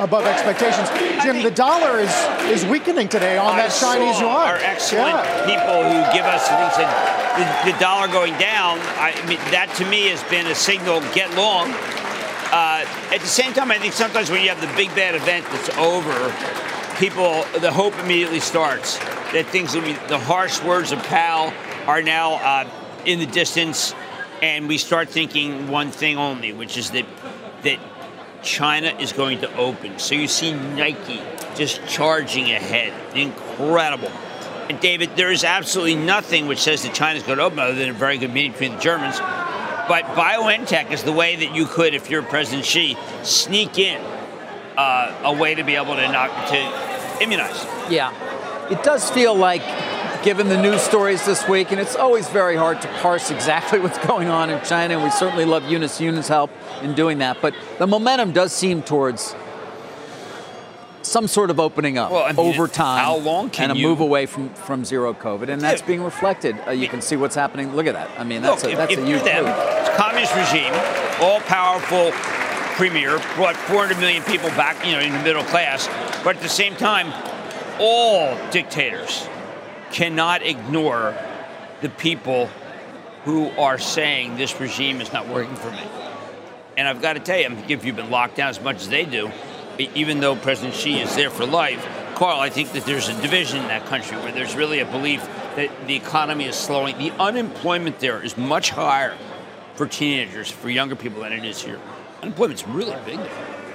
above 0.01 0.25
expectations. 0.27 0.89
Jim, 1.23 1.43
the 1.43 1.51
dollar 1.51 1.99
is 2.01 2.13
is 2.51 2.65
weakening 2.67 3.09
today 3.09 3.37
on 3.39 3.55
I 3.55 3.67
that 3.69 3.73
Chinese 3.73 4.19
yuan. 4.21 4.49
Our 4.49 4.57
excellent 4.57 5.07
Yeah. 5.23 5.47
people 5.47 5.83
who 5.87 5.99
give 6.13 6.27
us 6.27 6.43
things 6.49 6.75
and 6.83 6.91
the, 7.39 7.73
the 7.73 7.79
dollar 7.79 8.09
going 8.09 8.37
down. 8.39 8.79
I 8.99 9.15
mean, 9.27 9.39
that 9.51 9.73
to 9.79 9.85
me 9.87 10.09
has 10.09 10.23
been 10.25 10.47
a 10.47 10.55
signal. 10.55 11.01
Get 11.15 11.31
long. 11.37 11.71
uh, 12.53 12.85
at 13.15 13.21
the 13.21 13.27
same 13.31 13.53
time, 13.55 13.71
I 13.71 13.79
think 13.79 13.93
sometimes 13.95 14.31
when 14.31 14.43
you 14.43 14.49
have 14.51 14.61
the 14.61 14.73
big 14.77 14.95
bad 14.95 15.15
event 15.15 15.47
that's 15.51 15.71
over, 15.79 16.13
people, 16.99 17.45
the 17.61 17.73
hope 17.73 17.99
immediately 17.99 18.41
starts 18.41 18.99
that 19.33 19.47
things 19.47 19.75
will 19.75 19.83
be, 19.83 19.93
the 20.09 20.19
harsh 20.19 20.63
words 20.63 20.93
of 20.93 21.03
Powell 21.05 21.53
are 21.87 22.03
now 22.03 22.35
uh, 22.35 22.71
in 23.05 23.19
the 23.19 23.27
distance, 23.27 23.95
and 24.43 24.69
we 24.69 24.79
start 24.79 25.09
thinking 25.09 25.69
one 25.69 25.91
thing 25.91 26.19
only, 26.19 26.53
which 26.53 26.77
is 26.77 26.91
that 26.91 27.07
that 27.63 27.79
China 28.43 28.89
is 28.99 29.13
going 29.13 29.41
to 29.41 29.57
open. 29.57 29.99
So 29.99 30.15
you 30.15 30.27
see 30.27 30.53
Nike 30.53 31.23
just 31.55 31.87
charging 31.87 32.51
ahead, 32.51 32.93
incredible. 33.17 34.11
And 34.69 34.81
David, 34.81 35.17
there 35.17 35.31
is 35.31 35.45
absolutely 35.45 35.97
nothing 35.97 36.47
which 36.47 36.61
says 36.61 36.83
that 36.83 36.95
China 36.95 37.19
is 37.19 37.25
going 37.25 37.39
to 37.39 37.45
open 37.45 37.59
other 37.59 37.75
than 37.75 37.91
a 37.91 37.93
very 37.93 38.19
good 38.19 38.33
meeting 38.33 38.53
between 38.53 38.75
the 38.75 38.81
Germans. 38.81 39.19
But 39.21 40.05
BioNTech 40.17 40.91
is 40.91 41.03
the 41.03 41.13
way 41.13 41.37
that 41.37 41.55
you 41.55 41.67
could, 41.67 41.95
if 41.95 42.11
you're 42.11 42.23
President 42.23 42.65
Xi, 42.65 42.97
sneak 43.23 43.79
in 43.79 44.01
uh, 44.77 45.23
a 45.25 45.33
way 45.33 45.55
to 45.55 45.63
be 45.63 45.77
able 45.77 45.95
to 45.95 46.09
knock 46.11 46.49
to 46.49 47.23
immunize. 47.23 47.65
Yeah, 47.91 48.13
it 48.71 48.83
does 48.83 49.11
feel 49.11 49.35
like 49.35 49.63
given 50.23 50.49
the 50.49 50.61
news 50.61 50.81
stories 50.81 51.25
this 51.27 51.49
week, 51.49 51.73
and 51.73 51.81
it's 51.81 51.97
always 51.97 52.29
very 52.29 52.57
hard 52.57 52.81
to 52.83 52.89
parse 53.01 53.31
exactly 53.31 53.79
what's 53.81 53.99
going 54.07 54.29
on 54.29 54.51
in 54.51 54.63
China, 54.65 54.95
and 54.95 55.03
we 55.03 55.11
certainly 55.11 55.45
love 55.45 55.65
Eunice 55.71 56.01
Yoon's 56.01 56.29
help 56.29 56.51
in 56.83 56.95
doing 56.95 57.19
that. 57.19 57.39
But 57.41 57.55
the 57.79 57.87
momentum 57.87 58.33
does 58.33 58.53
seem 58.53 58.83
towards 58.83 59.35
some 61.03 61.27
sort 61.27 61.51
of 61.51 61.59
opening 61.59 61.99
up 61.99 62.13
well, 62.13 62.25
I 62.25 62.33
mean, 62.33 62.39
over 62.39 62.69
time. 62.69 63.05
How 63.05 63.17
long 63.17 63.51
can 63.51 63.71
and 63.71 63.79
a 63.79 63.81
you, 63.81 63.89
move 63.89 64.01
away 64.01 64.27
from, 64.27 64.51
from 64.55 64.85
zero 64.85 65.13
COVID, 65.13 65.49
and 65.49 65.61
that's 65.61 65.83
being 65.83 66.03
reflected. 66.03 66.57
Uh, 66.67 66.71
you 66.71 66.89
can 66.89 67.01
see 67.01 67.17
what's 67.17 67.35
happening. 67.35 67.75
Look 67.75 67.87
at 67.87 67.95
that. 67.95 68.11
I 68.19 68.25
mean, 68.25 68.43
that's 68.43 68.63
look, 68.63 68.73
a, 68.73 68.77
that's 68.77 68.93
if, 68.93 68.99
a 69.01 69.05
huge 69.05 69.23
them, 69.23 69.45
move. 69.45 69.97
communist 69.97 70.35
regime, 70.35 70.73
all 71.21 71.41
powerful 71.41 72.13
premier, 72.73 73.19
brought 73.35 73.57
400 73.57 73.99
million 73.99 74.23
people 74.25 74.49
back, 74.51 74.85
you 74.85 74.93
know, 74.93 75.01
in 75.01 75.13
the 75.13 75.23
middle 75.23 75.45
class. 75.45 75.89
But 76.25 76.37
at 76.37 76.43
the 76.43 76.49
same 76.49 76.77
time, 76.77 77.13
all 77.79 78.37
dictators 78.51 79.27
cannot 79.91 80.43
ignore 80.43 81.15
the 81.81 81.89
people 81.89 82.49
who 83.25 83.51
are 83.51 83.79
saying 83.79 84.37
this 84.37 84.59
regime 84.61 85.01
is 85.01 85.13
not 85.13 85.29
working 85.29 85.55
for 85.57 85.71
me. 85.71 85.83
And 86.77 86.89
I've 86.89 87.03
got 87.03 87.15
to 87.15 87.21
tell 87.21 87.39
you, 87.39 87.57
if 87.69 87.85
you've 87.85 87.97
been 87.97 88.11
locked 88.11 88.37
down 88.37 88.49
as 88.49 88.61
much 88.61 88.77
as 88.77 88.89
they 88.89 89.05
do, 89.05 89.31
even 89.79 90.21
though 90.21 90.37
President 90.37 90.75
Xi 90.75 91.01
is 91.01 91.15
there 91.15 91.31
for 91.31 91.47
life, 91.47 91.87
Carl, 92.15 92.41
I 92.41 92.51
think 92.51 92.73
that 92.73 92.85
there's 92.85 93.09
a 93.09 93.21
division 93.21 93.61
in 93.61 93.69
that 93.69 93.87
country 93.87 94.17
where 94.19 94.33
there's 94.33 94.55
really 94.55 94.81
a 94.81 94.87
belief 94.87 95.23
that 95.57 95.71
the 95.87 95.95
economy 95.95 96.47
is 96.47 96.57
slowing. 96.57 96.97
The 96.99 97.11
unemployment 97.13 97.99
there 98.01 98.23
is 98.23 98.37
much 98.37 98.71
higher 98.71 99.17
for 99.75 99.87
teenagers, 99.87 100.51
for 100.51 100.69
younger 100.69 100.97
people 100.97 101.23
than 101.23 101.33
it 101.33 101.45
is 101.45 101.63
here. 101.63 101.81
Unemployment's 102.23 102.67
really 102.69 102.97
big. 103.05 103.19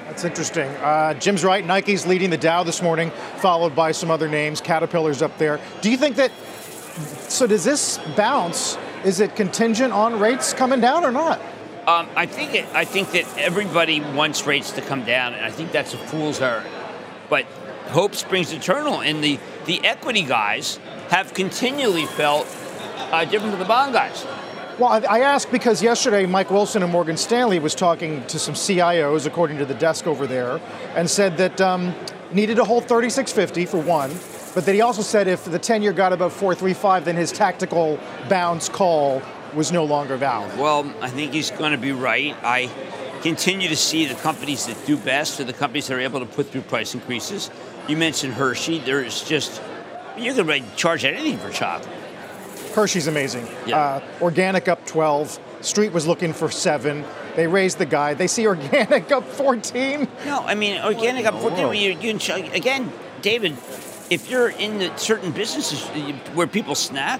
That's 0.06 0.24
interesting. 0.24 0.70
Uh, 0.78 1.14
Jim's 1.16 1.44
right. 1.44 1.66
Nike's 1.66 2.08
leading 2.08 2.30
the 2.30 2.38
Dow 2.38 2.64
this 2.64 2.82
morning, 2.82 3.12
followed 3.38 3.76
by 3.76 3.92
some 3.92 4.10
other 4.10 4.30
names. 4.30 4.62
Caterpillar's 4.62 5.22
up 5.22 5.38
there. 5.38 5.60
Do 5.82 5.92
you 5.92 5.98
think 5.98 6.16
that? 6.16 6.32
So 7.30 7.46
does 7.46 7.66
this 7.66 8.00
bounce? 8.16 8.78
Is 9.04 9.20
it 9.20 9.36
contingent 9.36 9.94
on 9.94 10.20
rates 10.20 10.54
coming 10.54 10.80
down 10.80 11.04
or 11.04 11.12
not? 11.12 11.40
Um, 11.88 12.08
I 12.16 12.26
think 12.26 12.54
it, 12.56 12.66
I 12.74 12.86
think 12.86 13.12
that 13.12 13.26
everybody 13.38 14.02
wants 14.02 14.46
rates 14.48 14.72
to 14.72 14.82
come 14.82 15.06
down, 15.06 15.34
and 15.34 15.46
I 15.46 15.52
think 15.52 15.72
that's 15.72 15.94
a 15.94 15.98
fool's 15.98 16.42
errand. 16.42 16.70
But 17.30 17.46
hope 17.90 18.16
springs 18.16 18.52
eternal, 18.52 19.02
and 19.02 19.24
the, 19.24 19.40
the 19.66 19.86
equity 19.86 20.24
guys 20.24 20.80
have 21.10 21.34
continually 21.34 22.06
felt 22.06 22.46
uh, 23.12 23.24
different 23.26 23.52
from 23.52 23.60
the 23.60 23.66
bond 23.66 23.94
guys. 23.94 24.26
Well, 24.80 25.04
I 25.10 25.22
ask 25.22 25.50
because 25.50 25.82
yesterday 25.82 26.28
Mike 26.28 26.52
Wilson 26.52 26.84
of 26.84 26.92
Morgan 26.92 27.18
Stanley 27.18 27.58
was 27.58 27.74
talking 27.74 28.24
to 28.28 28.38
some 28.38 28.54
CIOs, 28.54 29.26
according 29.26 29.58
to 29.58 29.66
the 29.66 29.74
desk 29.74 30.06
over 30.06 30.28
there, 30.28 30.62
and 30.96 31.10
said 31.10 31.36
that 31.38 31.60
um, 31.60 31.96
needed 32.32 32.58
to 32.58 32.64
hold 32.64 32.88
3650 32.88 33.66
for 33.66 33.80
one, 33.80 34.12
but 34.54 34.68
that 34.68 34.76
he 34.76 34.82
also 34.82 35.02
said 35.02 35.28
if 35.28 35.46
the 35.46 35.58
10 35.58 35.82
year 35.82 35.94
got 35.94 36.14
above 36.14 36.32
435, 36.32 37.06
then 37.06 37.16
his 37.16 37.32
tactical 37.32 38.00
bounce 38.30 38.70
call 38.70 39.20
was 39.56 39.72
no 39.72 39.84
longer 39.84 40.16
valid. 40.16 40.56
Well, 40.60 40.94
I 41.02 41.10
think 41.10 41.34
he's 41.34 41.50
going 41.50 41.72
to 41.72 41.80
be 41.80 41.92
right. 41.92 42.36
I 42.44 42.70
continue 43.24 43.70
to 43.70 43.76
see 43.76 44.06
the 44.06 44.14
companies 44.14 44.68
that 44.68 44.78
do 44.86 44.96
best 44.96 45.40
are 45.40 45.44
the 45.44 45.54
companies 45.54 45.88
that 45.88 45.96
are 45.96 46.02
able 46.02 46.20
to 46.20 46.28
put 46.28 46.52
through 46.52 46.62
price 46.62 46.94
increases. 46.94 47.50
You 47.88 47.98
mentioned 47.98 48.36
Hershey. 48.36 48.78
There 48.78 49.04
is 49.04 49.24
just 49.24 49.60
you 50.18 50.36
can 50.36 50.64
charge 50.76 51.04
anything 51.04 51.40
for 51.40 51.50
chocolate. 51.50 51.97
Hershey's 52.78 53.08
amazing. 53.08 53.44
Uh, 53.74 54.00
organic 54.22 54.68
up 54.68 54.86
12. 54.86 55.40
Street 55.62 55.92
was 55.94 56.06
looking 56.06 56.32
for 56.32 56.52
seven. 56.52 57.04
They 57.36 57.48
raised 57.48 57.80
the 57.80 57.88
guide. 57.88 58.20
They 58.20 58.28
see 58.28 58.46
organic 58.46 59.12
up 59.18 59.24
14. 59.28 60.08
No, 60.28 60.42
I 60.42 60.54
mean 60.54 60.80
organic 60.84 61.26
up 61.26 61.34
14. 61.42 61.74
You, 61.74 61.98
you 62.00 62.20
again, 62.54 62.94
David. 63.24 63.58
If 64.12 64.30
you're 64.30 64.50
in 64.50 64.78
the 64.78 64.96
certain 64.96 65.32
businesses 65.32 65.84
where 66.36 66.46
people 66.46 66.76
snack, 66.76 67.20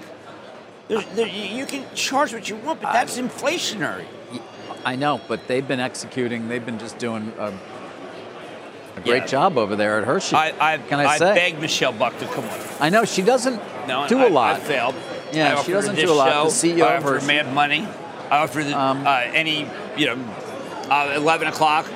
there, 0.86 1.02
there, 1.16 1.26
you 1.26 1.66
can 1.66 1.84
charge 1.92 2.32
what 2.32 2.48
you 2.48 2.54
want, 2.54 2.80
but 2.80 2.92
that's 2.92 3.18
inflationary. 3.18 4.04
I 4.84 4.94
know, 4.94 5.20
but 5.26 5.48
they've 5.48 5.66
been 5.66 5.80
executing. 5.80 6.46
They've 6.48 6.64
been 6.64 6.78
just 6.78 6.98
doing 6.98 7.32
a, 7.36 7.46
a 8.96 9.00
great 9.00 9.22
Yeah. 9.22 9.26
job 9.26 9.58
over 9.58 9.74
there 9.74 9.98
at 9.98 10.04
Hershey. 10.04 10.36
I, 10.36 10.74
I, 10.74 10.78
Can 10.78 11.00
I, 11.00 11.06
I 11.06 11.18
say? 11.18 11.34
begged 11.34 11.60
Michelle 11.60 11.92
Buck 11.92 12.16
to 12.20 12.26
come 12.26 12.44
on. 12.44 12.58
I 12.78 12.90
know 12.90 13.04
she 13.04 13.22
doesn't 13.22 13.60
No, 13.88 14.06
do 14.06 14.20
I- 14.20 14.26
a 14.26 14.30
lot. 14.30 14.54
I 14.54 14.60
failed. 14.60 14.94
Yeah, 15.32 15.62
she 15.62 15.72
doesn't 15.72 15.96
do 15.96 16.10
a 16.10 16.14
lot. 16.14 16.30
Show. 16.32 16.44
The 16.68 16.74
CEO 16.80 16.86
I 16.86 16.94
of 16.96 17.04
offered 17.04 17.14
Hershey. 17.22 17.26
Mad 17.26 17.52
Money. 17.54 17.86
I 18.30 18.38
offered 18.42 18.64
the, 18.66 18.78
Um, 18.78 19.06
uh, 19.06 19.20
any, 19.32 19.66
you 19.96 20.06
know, 20.06 20.16
uh, 20.90 21.12
11 21.16 21.48
o'clock, 21.48 21.86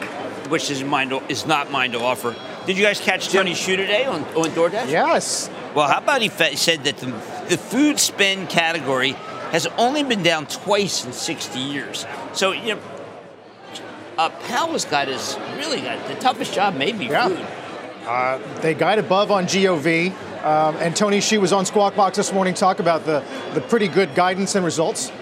which 0.49 0.71
is 0.71 0.83
mine 0.85 1.11
to, 1.11 1.23
is 1.29 1.47
not 1.47 1.71
mine 1.71 1.93
to 1.93 2.01
offer. 2.01 2.35
Did 2.67 2.77
you 2.79 2.85
guys 2.85 3.01
catch 3.01 3.29
Tony's 3.31 3.59
shoe 3.59 3.77
today 3.77 4.05
on, 4.05 4.23
on 4.37 4.51
DoorDash? 4.51 4.89
Yes. 4.91 5.51
Well, 5.75 5.89
how 5.89 5.99
about 5.99 6.23
he 6.23 6.29
fa- 6.29 6.57
said 6.57 6.85
that 6.85 6.99
the, 6.99 7.07
the 7.49 7.59
food 7.59 7.99
spend 7.99 8.49
category 8.49 9.13
has 9.51 9.67
only 9.79 10.03
been 10.03 10.23
down 10.23 10.47
twice 10.47 11.05
in 11.05 11.13
60 11.13 11.59
years. 11.59 12.07
So, 12.33 12.53
you 12.53 12.75
know, 12.77 12.81
uh, 14.19 14.29
Powell's 14.49 14.85
got 14.85 15.09
his 15.09 15.37
really 15.57 15.81
got 15.81 16.07
the 16.09 16.15
toughest 16.17 16.55
job, 16.55 16.75
maybe 16.75 17.07
Yeah. 17.07 17.29
food. 17.29 17.47
Uh, 18.07 18.39
they 18.61 18.75
guide 18.75 18.99
above 18.99 19.31
on 19.31 19.47
GOV. 19.47 20.13
Um, 20.43 20.77
and 20.77 20.97
Tony 20.97 21.19
Xu 21.19 21.41
was 21.41 21.53
on 21.53 21.65
Squawk 21.65 21.95
Box 21.95 22.17
this 22.17 22.33
morning, 22.33 22.53
talk 22.53 22.81
about 22.81 23.07
the, 23.07 23.25
the 23.55 23.61
pretty 23.61 23.87
good 23.87 24.13
guidance 24.17 24.57
and 24.57 24.65
results. 24.65 25.13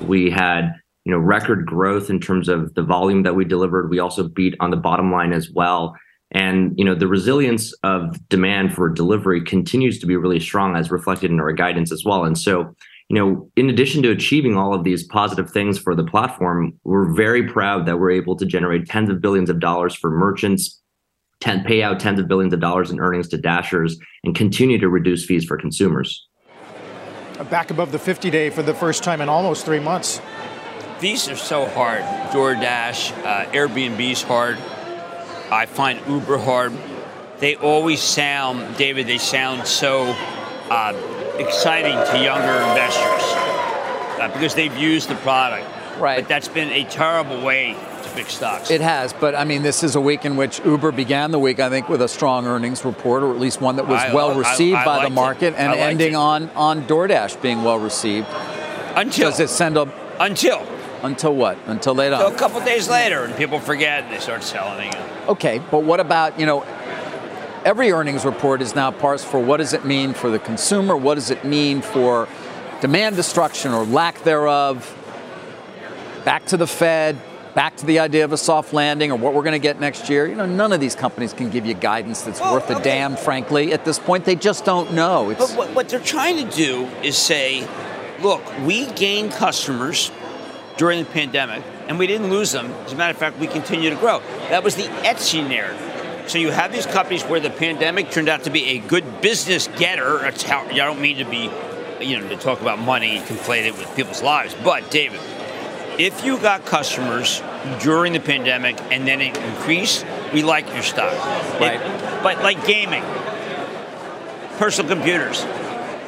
We 0.00 0.30
had 0.30 0.72
you 1.04 1.12
know 1.12 1.18
record 1.18 1.64
growth 1.66 2.10
in 2.10 2.18
terms 2.18 2.48
of 2.48 2.74
the 2.74 2.82
volume 2.82 3.22
that 3.22 3.36
we 3.36 3.44
delivered. 3.44 3.88
We 3.88 4.00
also 4.00 4.28
beat 4.28 4.56
on 4.58 4.70
the 4.70 4.76
bottom 4.76 5.12
line 5.12 5.32
as 5.32 5.50
well. 5.50 5.96
And 6.32 6.72
you 6.76 6.84
know 6.84 6.96
the 6.96 7.06
resilience 7.06 7.72
of 7.84 8.16
demand 8.28 8.74
for 8.74 8.88
delivery 8.88 9.44
continues 9.44 10.00
to 10.00 10.06
be 10.06 10.16
really 10.16 10.40
strong, 10.40 10.74
as 10.74 10.90
reflected 10.90 11.30
in 11.30 11.38
our 11.38 11.52
guidance 11.52 11.92
as 11.92 12.04
well. 12.04 12.24
And 12.24 12.36
so, 12.36 12.74
you 13.08 13.16
know, 13.16 13.48
in 13.54 13.70
addition 13.70 14.02
to 14.02 14.10
achieving 14.10 14.56
all 14.56 14.74
of 14.74 14.82
these 14.82 15.04
positive 15.04 15.50
things 15.52 15.78
for 15.78 15.94
the 15.94 16.04
platform, 16.04 16.72
we're 16.82 17.12
very 17.12 17.46
proud 17.46 17.86
that 17.86 18.00
we're 18.00 18.10
able 18.10 18.34
to 18.36 18.46
generate 18.46 18.86
tens 18.86 19.08
of 19.08 19.20
billions 19.20 19.50
of 19.50 19.60
dollars 19.60 19.94
for 19.94 20.10
merchants, 20.10 20.81
ten, 21.42 21.64
pay 21.64 21.82
out 21.82 22.00
tens 22.00 22.20
of 22.20 22.28
billions 22.28 22.52
of 22.52 22.60
dollars 22.60 22.90
in 22.90 23.00
earnings 23.00 23.28
to 23.28 23.36
dashers, 23.36 23.98
and 24.24 24.34
continue 24.34 24.78
to 24.78 24.88
reduce 24.88 25.24
fees 25.24 25.44
for 25.44 25.56
consumers. 25.56 26.28
Back 27.50 27.70
above 27.70 27.90
the 27.90 27.98
50 27.98 28.30
day 28.30 28.50
for 28.50 28.62
the 28.62 28.74
first 28.74 29.02
time 29.02 29.20
in 29.20 29.28
almost 29.28 29.64
three 29.64 29.80
months. 29.80 30.20
These 31.00 31.28
are 31.28 31.36
so 31.36 31.66
hard. 31.66 32.02
DoorDash, 32.30 33.24
uh, 33.24 33.50
Airbnb's 33.50 34.22
hard. 34.22 34.56
I 35.50 35.66
find 35.66 36.00
Uber 36.08 36.38
hard. 36.38 36.72
They 37.38 37.56
always 37.56 38.00
sound, 38.00 38.76
David, 38.76 39.08
they 39.08 39.18
sound 39.18 39.66
so 39.66 40.14
uh, 40.70 40.94
exciting 41.38 41.94
to 42.12 42.24
younger 42.24 42.54
investors 42.70 43.22
uh, 44.20 44.30
because 44.32 44.54
they've 44.54 44.76
used 44.76 45.08
the 45.08 45.16
product. 45.16 45.66
Right. 45.98 46.20
But 46.20 46.28
that's 46.28 46.46
been 46.46 46.70
a 46.70 46.84
terrible 46.84 47.42
way 47.42 47.76
pick 48.14 48.28
stocks. 48.30 48.70
It 48.70 48.80
has, 48.80 49.12
but 49.12 49.34
I 49.34 49.44
mean, 49.44 49.62
this 49.62 49.82
is 49.82 49.96
a 49.96 50.00
week 50.00 50.24
in 50.24 50.36
which 50.36 50.60
Uber 50.64 50.92
began 50.92 51.30
the 51.30 51.38
week, 51.38 51.60
I 51.60 51.68
think, 51.70 51.88
with 51.88 52.02
a 52.02 52.08
strong 52.08 52.46
earnings 52.46 52.84
report, 52.84 53.22
or 53.22 53.32
at 53.32 53.40
least 53.40 53.60
one 53.60 53.76
that 53.76 53.86
was 53.88 54.00
I- 54.00 54.14
well 54.14 54.32
I- 54.32 54.36
received 54.36 54.76
I 54.78 54.84
by 54.84 54.96
liked 54.96 55.08
the 55.08 55.12
it. 55.12 55.14
market, 55.14 55.54
and 55.56 55.74
ending 55.74 56.12
it. 56.12 56.16
on 56.16 56.50
on 56.56 56.82
DoorDash 56.82 57.40
being 57.42 57.62
well 57.64 57.78
received. 57.78 58.26
Until 58.94 59.30
Does 59.30 59.40
it 59.40 59.48
send 59.50 59.76
a 59.76 59.88
until 60.20 60.62
until 61.02 61.34
what? 61.34 61.58
Until 61.66 61.94
they 61.94 62.08
so 62.10 62.26
a 62.28 62.34
couple 62.34 62.60
days 62.60 62.88
later, 62.88 63.24
and 63.24 63.34
people 63.36 63.58
forget, 63.58 64.04
and 64.04 64.12
they 64.12 64.18
start 64.20 64.42
selling 64.42 64.88
it. 64.88 64.96
Okay, 65.28 65.60
but 65.70 65.82
what 65.82 65.98
about 66.00 66.38
you 66.38 66.46
know? 66.46 66.64
Every 67.64 67.92
earnings 67.92 68.24
report 68.24 68.60
is 68.60 68.74
now 68.74 68.90
parsed 68.90 69.24
for 69.24 69.38
what 69.38 69.58
does 69.58 69.72
it 69.72 69.84
mean 69.84 70.14
for 70.14 70.30
the 70.30 70.38
consumer? 70.40 70.96
What 70.96 71.14
does 71.14 71.30
it 71.30 71.44
mean 71.44 71.80
for 71.80 72.26
demand 72.80 73.14
destruction 73.16 73.72
or 73.72 73.84
lack 73.84 74.22
thereof? 74.24 74.98
Back 76.24 76.44
to 76.46 76.56
the 76.56 76.66
Fed, 76.66 77.18
back 77.54 77.76
to 77.76 77.86
the 77.86 77.98
idea 77.98 78.24
of 78.24 78.32
a 78.32 78.36
soft 78.36 78.72
landing 78.72 79.12
or 79.12 79.16
what 79.16 79.34
we're 79.34 79.42
going 79.42 79.52
to 79.52 79.58
get 79.58 79.80
next 79.80 80.08
year. 80.08 80.26
You 80.26 80.34
know, 80.34 80.46
none 80.46 80.72
of 80.72 80.80
these 80.80 80.94
companies 80.94 81.32
can 81.32 81.50
give 81.50 81.66
you 81.66 81.74
guidance 81.74 82.22
that's 82.22 82.40
Well, 82.40 82.54
worth 82.54 82.70
a 82.70 82.74
okay. 82.74 82.84
damn, 82.84 83.16
frankly. 83.16 83.72
At 83.72 83.84
this 83.84 83.98
point, 83.98 84.24
they 84.24 84.36
just 84.36 84.64
don't 84.64 84.92
know. 84.92 85.30
It's, 85.30 85.40
But 85.40 85.56
what, 85.58 85.74
what 85.74 85.88
they're 85.88 86.00
trying 86.00 86.36
to 86.48 86.56
do 86.56 86.84
is 87.02 87.16
say, 87.16 87.66
look, 88.22 88.42
we 88.64 88.86
gained 88.92 89.32
customers 89.32 90.10
during 90.76 91.04
the 91.04 91.10
pandemic, 91.10 91.62
and 91.88 91.98
we 91.98 92.06
didn't 92.06 92.30
lose 92.30 92.52
them. 92.52 92.66
As 92.86 92.92
a 92.92 92.96
matter 92.96 93.10
of 93.10 93.18
fact, 93.18 93.38
we 93.38 93.46
continue 93.46 93.90
to 93.90 93.96
grow. 93.96 94.20
That 94.48 94.64
was 94.64 94.74
the 94.74 94.84
Etsy 94.84 95.46
narrative. 95.46 95.88
So 96.28 96.38
you 96.38 96.50
have 96.50 96.72
these 96.72 96.86
companies 96.86 97.24
where 97.24 97.40
the 97.40 97.50
pandemic 97.50 98.10
turned 98.10 98.28
out 98.28 98.44
to 98.44 98.50
be 98.50 98.64
a 98.70 98.78
good 98.78 99.20
business 99.20 99.68
getter. 99.76 100.18
How 100.46 100.64
I 100.64 100.72
don't 100.72 101.00
mean 101.00 101.18
to 101.18 101.24
be, 101.24 101.50
you 102.00 102.18
know, 102.18 102.28
to 102.28 102.36
talk 102.36 102.60
about 102.60 102.78
money 102.78 103.18
and 103.18 103.26
conflated 103.26 103.76
with 103.76 103.94
people's 103.96 104.22
lives. 104.22 104.56
But 104.64 104.90
David, 104.90 105.20
if 105.98 106.24
you 106.24 106.38
got 106.38 106.64
customers 106.64 107.42
during 107.80 108.12
the 108.12 108.20
pandemic 108.20 108.80
and 108.90 109.06
then 109.06 109.20
it 109.20 109.36
increased, 109.36 110.04
we 110.32 110.42
like 110.42 110.66
your 110.72 110.82
stock. 110.82 111.12
Right. 111.60 111.80
It- 111.80 112.22
but 112.22 112.42
like 112.42 112.64
gaming, 112.66 113.02
personal 114.58 114.88
computers, 114.94 115.44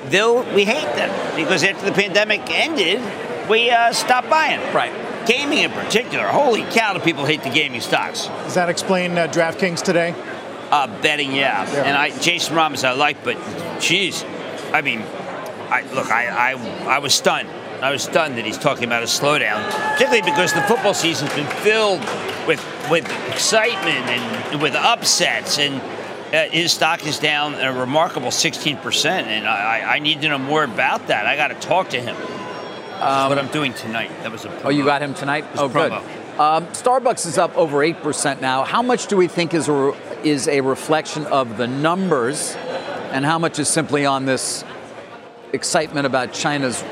they'll 0.07 0.43
we 0.55 0.65
hate 0.65 0.95
them 0.97 1.11
because 1.37 1.65
after 1.65 1.87
the 1.87 1.93
pandemic 1.93 2.43
ended, 2.51 3.01
we 3.49 3.71
uh, 3.71 3.93
stopped 3.93 4.31
buying. 4.31 4.61
Right. 4.73 4.93
Gaming 5.27 5.59
in 5.59 5.71
particular, 5.71 6.27
holy 6.29 6.63
cow, 6.63 6.93
do 6.93 7.01
people 7.01 7.25
hate 7.25 7.43
the 7.43 7.51
gaming 7.51 7.81
stocks? 7.81 8.27
Does 8.27 8.55
that 8.55 8.69
explain 8.69 9.17
uh, 9.17 9.27
DraftKings 9.27 9.83
today? 9.83 10.15
Uh, 10.71 10.87
betting, 11.03 11.33
yeah. 11.33 11.71
Yeah. 11.73 11.83
And 11.85 11.97
I, 11.97 12.17
Jason 12.19 12.55
Robins, 12.55 12.85
I 12.85 12.93
like, 12.93 13.25
but 13.25 13.37
geez, 13.81 14.25
I 14.73 14.83
mean, 14.83 15.01
I 15.71 15.83
look, 15.95 16.11
I, 16.11 16.53
I, 16.53 16.97
I 16.97 16.99
was 16.99 17.15
stunned. 17.15 17.49
I 17.85 17.91
was 17.91 18.03
stunned 18.03 18.39
that 18.39 18.47
he's 18.47 18.57
talking 18.57 18.85
about 18.85 19.03
a 19.03 19.07
slowdown, 19.07 19.63
particularly 19.93 20.23
because 20.23 20.55
the 20.55 20.63
football 20.63 20.95
season's 20.95 21.35
been 21.35 21.47
filled 21.63 22.01
with 22.47 22.65
with 22.91 23.05
excitement 23.29 24.09
and 24.09 24.63
with 24.63 24.75
upsets, 24.75 25.59
and 25.59 25.83
uh, 26.35 26.49
his 26.51 26.73
stock 26.73 27.07
is 27.07 27.19
down 27.19 27.55
a 27.55 27.73
remarkable 27.79 28.29
16%. 28.29 29.05
And 29.05 29.47
I, 29.47 29.97
I 29.97 29.99
need 29.99 30.23
to 30.23 30.31
know 30.31 30.39
more 30.39 30.65
about 30.65 31.09
that. 31.09 31.27
I 31.27 31.37
got 31.37 31.49
to 31.49 31.55
talk 31.57 31.91
to 31.91 32.01
him. 32.01 32.17
That's 32.17 33.29
what 33.29 33.39
I'm 33.39 33.53
doing 33.53 33.75
tonight. 33.75 34.11
That 34.23 34.33
was 34.33 34.47
a 34.47 34.63
Oh, 34.63 34.71
you 34.71 34.85
got 34.85 35.03
him 35.03 35.13
tonight? 35.13 35.45
Oh, 35.57 35.69
good. 35.69 35.93
Um, 35.93 36.67
Starbucks 36.69 37.27
is 37.27 37.37
up 37.37 37.55
over 37.55 37.79
8% 37.79 38.41
now. 38.41 38.65
How 38.65 38.81
much 38.81 39.09
do 39.09 39.17
we 39.19 39.29
think 39.29 39.53
is 39.53 39.69
a, 39.69 39.95
is 40.25 40.49
a 40.49 40.63
reflection 40.63 41.27
of 41.27 41.59
the 41.59 41.67
numbers, 41.67 42.55
and 43.13 43.27
how 43.27 43.39
much 43.39 43.59
is 43.59 43.69
simply 43.69 44.07
on 44.07 44.25
this 44.25 44.65
excitement 45.53 46.07
about 46.07 46.33
China's 46.33 46.83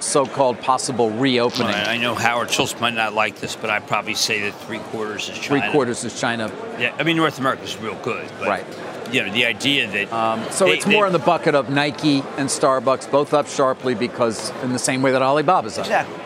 so 0.00 0.26
called 0.26 0.60
possible 0.60 1.10
reopening? 1.10 1.68
I 1.74 1.94
I 1.94 1.96
know 1.98 2.14
Howard 2.14 2.50
Schultz 2.50 2.78
might 2.80 2.94
not 2.94 3.14
like 3.14 3.36
this, 3.40 3.54
but 3.56 3.70
I'd 3.70 3.86
probably 3.86 4.14
say 4.14 4.40
that 4.42 4.54
three 4.62 4.78
quarters 4.78 5.28
is 5.28 5.38
China. 5.38 5.60
Three 5.62 5.70
quarters 5.72 6.04
is 6.04 6.18
China. 6.20 6.50
Yeah, 6.78 6.94
I 6.98 7.02
mean 7.02 7.16
North 7.16 7.38
America 7.38 7.62
is 7.64 7.76
real 7.78 7.94
good, 7.96 8.26
but, 8.38 8.48
Right. 8.48 8.64
You 9.12 9.24
know 9.26 9.32
the 9.32 9.44
idea 9.46 9.88
that 9.88 10.52
So 10.52 10.66
they- 10.66 10.74
it's 10.74 10.86
more 10.86 11.02
they- 11.02 11.06
in 11.08 11.12
the 11.12 11.18
bucket 11.18 11.54
of 11.56 11.68
Nike 11.68 12.22
and 12.38 12.48
Starbucks, 12.48 13.10
both 13.10 13.34
up 13.34 13.48
sharply 13.48 13.94
because 13.94 14.52
in 14.62 14.72
the 14.72 14.78
same 14.78 15.02
way 15.02 15.10
that 15.10 15.20
Alibaba's 15.22 15.78
up. 15.78 15.84
exactly, 15.86 16.16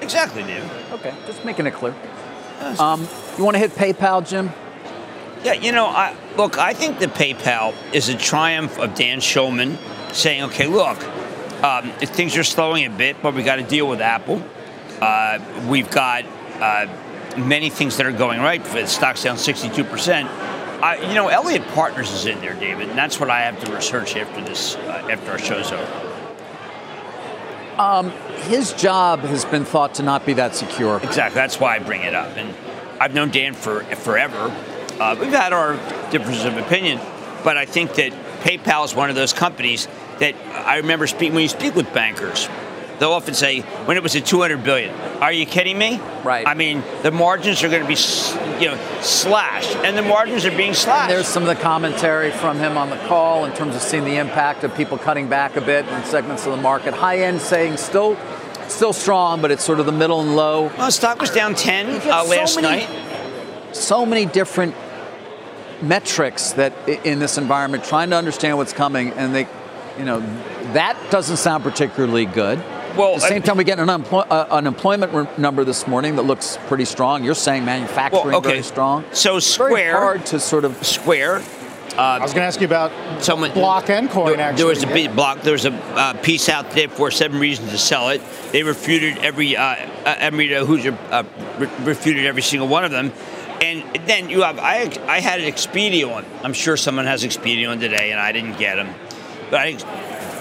exactly, 0.00 0.42
David. 0.42 0.68
Okay, 0.92 1.12
just 1.26 1.44
making 1.44 1.66
it 1.66 1.74
clear. 1.74 1.94
Um, 2.80 3.06
you 3.38 3.44
want 3.44 3.54
to 3.54 3.58
hit 3.60 3.76
PayPal, 3.76 4.26
Jim? 4.28 4.52
Yeah, 5.44 5.52
you 5.54 5.70
know, 5.72 5.86
I, 5.86 6.14
look, 6.36 6.58
I 6.58 6.72
think 6.72 6.98
that 7.00 7.14
PayPal 7.14 7.74
is 7.92 8.08
a 8.08 8.14
triumph 8.16 8.78
of 8.78 8.94
Dan 8.94 9.20
Schulman 9.20 9.76
saying, 10.12 10.42
okay, 10.44 10.66
look, 10.66 10.98
um, 11.62 11.90
things 11.92 12.36
are 12.36 12.44
slowing 12.44 12.84
a 12.86 12.90
bit, 12.90 13.22
but 13.22 13.34
we 13.34 13.42
got 13.42 13.56
to 13.56 13.62
deal 13.62 13.88
with 13.88 14.00
Apple. 14.00 14.42
Uh, 15.00 15.38
we've 15.68 15.90
got 15.90 16.24
uh, 16.60 16.86
many 17.36 17.70
things 17.70 17.96
that 17.96 18.06
are 18.06 18.12
going 18.12 18.40
right. 18.40 18.62
The 18.64 18.86
stock's 18.86 19.22
down 19.22 19.36
62%. 19.36 20.26
I, 20.82 20.96
you 21.08 21.14
know, 21.14 21.28
Elliott 21.28 21.66
Partners 21.68 22.10
is 22.10 22.26
in 22.26 22.40
there, 22.40 22.54
David, 22.54 22.88
and 22.88 22.98
that's 22.98 23.20
what 23.20 23.30
I 23.30 23.42
have 23.42 23.62
to 23.64 23.72
research 23.72 24.16
after 24.16 24.40
this, 24.44 24.74
uh, 24.76 25.08
after 25.10 25.30
our 25.30 25.38
show's 25.38 25.70
over. 25.70 26.08
His 28.42 28.72
job 28.72 29.20
has 29.20 29.44
been 29.44 29.64
thought 29.64 29.94
to 29.94 30.02
not 30.02 30.26
be 30.26 30.32
that 30.34 30.56
secure. 30.56 30.96
Exactly. 30.96 31.36
That's 31.36 31.60
why 31.60 31.76
I 31.76 31.78
bring 31.78 32.02
it 32.02 32.14
up. 32.14 32.36
And 32.36 32.54
I've 33.00 33.14
known 33.14 33.30
Dan 33.30 33.54
for 33.54 33.84
forever. 33.84 34.54
Uh, 35.00 35.16
we've 35.18 35.30
had 35.30 35.52
our 35.52 35.74
differences 36.10 36.44
of 36.44 36.56
opinion, 36.56 37.00
but 37.44 37.56
I 37.56 37.64
think 37.64 37.94
that 37.94 38.12
PayPal 38.42 38.84
is 38.84 38.94
one 38.94 39.10
of 39.10 39.16
those 39.16 39.32
companies 39.32 39.86
that 40.22 40.34
I 40.66 40.76
remember 40.78 41.06
speaking 41.06 41.34
when 41.34 41.42
you 41.42 41.48
speak 41.48 41.74
with 41.74 41.92
bankers. 41.92 42.48
They'll 42.98 43.12
often 43.12 43.34
say, 43.34 43.60
"When 43.86 43.96
it 43.96 44.02
was 44.04 44.14
at 44.14 44.24
200 44.24 44.62
billion, 44.62 44.94
are 45.20 45.32
you 45.32 45.44
kidding 45.44 45.76
me?" 45.76 46.00
Right. 46.22 46.46
I 46.46 46.54
mean, 46.54 46.84
the 47.02 47.10
margins 47.10 47.64
are 47.64 47.68
going 47.68 47.82
to 47.82 47.88
be, 47.88 47.96
you 48.62 48.70
know, 48.70 48.78
slashed, 49.00 49.74
and 49.78 49.98
the 49.98 50.02
margins 50.02 50.44
are 50.46 50.56
being 50.56 50.72
slashed. 50.74 51.08
There's 51.08 51.26
some 51.26 51.42
of 51.42 51.48
the 51.48 51.56
commentary 51.60 52.30
from 52.30 52.58
him 52.58 52.78
on 52.78 52.90
the 52.90 52.96
call 53.08 53.44
in 53.44 53.52
terms 53.54 53.74
of 53.74 53.82
seeing 53.82 54.04
the 54.04 54.18
impact 54.18 54.62
of 54.62 54.72
people 54.76 54.98
cutting 54.98 55.26
back 55.28 55.56
a 55.56 55.60
bit 55.60 55.84
in 55.88 56.04
segments 56.04 56.46
of 56.46 56.52
the 56.52 56.62
market. 56.62 56.94
High 56.94 57.18
end 57.20 57.40
saying 57.40 57.76
still, 57.78 58.16
still 58.68 58.92
strong, 58.92 59.40
but 59.42 59.50
it's 59.50 59.64
sort 59.64 59.80
of 59.80 59.86
the 59.86 59.92
middle 59.92 60.20
and 60.20 60.36
low. 60.36 60.70
well, 60.78 60.90
stock 60.92 61.20
was 61.20 61.30
down 61.30 61.56
10 61.56 61.86
You 61.88 61.92
get 61.98 62.06
uh, 62.06 62.22
so 62.22 62.30
last 62.30 62.56
many- 62.62 62.68
night. 62.86 62.88
So 63.72 64.06
many 64.06 64.26
different 64.26 64.76
metrics 65.80 66.52
that 66.52 66.72
in 66.86 67.18
this 67.18 67.36
environment, 67.38 67.82
trying 67.84 68.10
to 68.10 68.16
understand 68.16 68.56
what's 68.58 68.72
coming, 68.72 69.10
and 69.14 69.34
they, 69.34 69.48
you 69.98 70.04
know, 70.04 70.20
that 70.72 70.96
doesn't 71.10 71.36
sound 71.38 71.62
particularly 71.64 72.24
good. 72.26 72.58
Well, 72.96 73.14
At 73.14 73.20
the 73.22 73.28
same 73.28 73.42
I- 73.42 73.46
time, 73.46 73.56
we 73.56 73.64
get 73.64 73.78
an 73.78 73.88
unemploy- 73.88 74.26
uh, 74.28 74.46
unemployment 74.50 75.12
re- 75.14 75.26
number 75.38 75.64
this 75.64 75.86
morning 75.86 76.16
that 76.16 76.22
looks 76.22 76.58
pretty 76.68 76.84
strong. 76.84 77.24
You're 77.24 77.34
saying 77.34 77.64
manufacturing 77.64 78.26
Well, 78.26 78.36
okay. 78.36 78.50
very 78.50 78.62
strong. 78.62 79.04
So 79.12 79.38
It's 79.38 79.56
very 79.56 79.70
Square- 79.70 79.96
hard 79.98 80.26
to 80.26 80.40
sort 80.40 80.64
of 80.66 80.76
Square. 80.86 81.42
I 81.96 82.18
was 82.20 82.32
going 82.32 82.42
to 82.42 82.46
ask 82.46 82.58
you 82.60 82.66
about 82.66 82.90
Someone 83.20 83.50
Block 83.52 83.90
and 83.90 84.08
Coin. 84.10 84.36
There, 84.38 84.40
actually, 84.40 84.56
there 84.56 84.66
was 84.66 84.82
a 84.82 84.98
yeah. 85.00 85.08
block. 85.08 85.42
There 85.42 85.52
was 85.52 85.66
a 85.66 85.72
uh, 85.94 86.14
piece 86.14 86.48
out 86.48 86.70
there 86.70 86.88
for 86.88 87.10
seven 87.10 87.38
reasons 87.38 87.70
to 87.70 87.76
sell 87.78 88.08
it. 88.08 88.22
They 88.50 88.62
refuted 88.62 89.18
every 89.18 89.56
uh, 89.58 89.62
uh, 89.62 89.76
every 90.18 90.54
uh, 90.54 90.64
Hoosier 90.64 90.96
uh, 91.10 91.22
re- 91.58 91.68
refuted 91.84 92.24
every 92.24 92.40
single 92.40 92.66
one 92.68 92.84
of 92.86 92.92
them. 92.92 93.12
And 93.60 93.84
then 94.06 94.30
you 94.30 94.40
have 94.40 94.58
I 94.58 94.90
I 95.06 95.20
had 95.20 95.40
an 95.40 95.52
Expedia 95.52 96.10
one. 96.10 96.24
I'm 96.42 96.54
sure 96.54 96.78
someone 96.78 97.04
has 97.06 97.24
Expedia 97.24 97.68
one 97.68 97.78
today, 97.78 98.10
and 98.10 98.18
I 98.18 98.32
didn't 98.32 98.56
get 98.58 98.76
them. 98.76 98.88
I, 99.52 99.76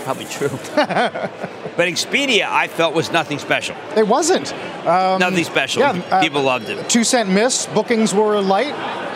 probably 0.03 0.25
true. 0.25 0.49
but 0.75 1.87
Expedia, 1.87 2.43
I 2.43 2.67
felt 2.67 2.93
was 2.93 3.11
nothing 3.11 3.39
special. 3.39 3.75
It 3.95 4.07
wasn't. 4.07 4.53
Um, 4.85 5.19
nothing 5.19 5.43
special. 5.43 5.81
yeah, 5.81 6.01
uh, 6.11 6.21
People 6.21 6.43
loved 6.43 6.69
it. 6.69 6.89
Two 6.89 7.03
cent 7.03 7.29
miss. 7.29 7.67
Bookings 7.67 8.13
were 8.13 8.39
light, 8.41 8.73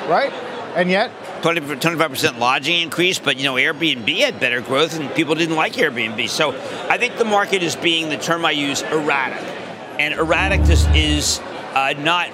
right? 0.10 0.32
And 0.76 0.90
yet, 0.90 1.12
20, 1.42 1.62
25% 1.62 2.38
lodging 2.38 2.82
increase, 2.82 3.18
but 3.20 3.38
you 3.38 3.44
know 3.46 3.54
Airbnb 3.54 4.18
had 4.20 4.40
better 4.40 4.62
growth, 4.62 5.00
and 5.00 5.14
people 5.16 5.36
didn't 5.36 5.56
like 5.56 5.74
Airbnb. 5.74 6.28
So 6.28 6.52
I 6.90 6.98
think 6.98 7.18
the 7.18 7.26
market 7.26 7.64
is 7.64 7.76
being 7.76 8.10
the 8.10 8.18
term 8.18 8.46
I 8.46 8.52
use 8.52 8.82
erratic, 8.82 9.42
and 10.00 10.14
erratic 10.14 10.62
is, 10.62 10.86
is 10.94 11.40
uh, 11.74 11.94
not 12.00 12.30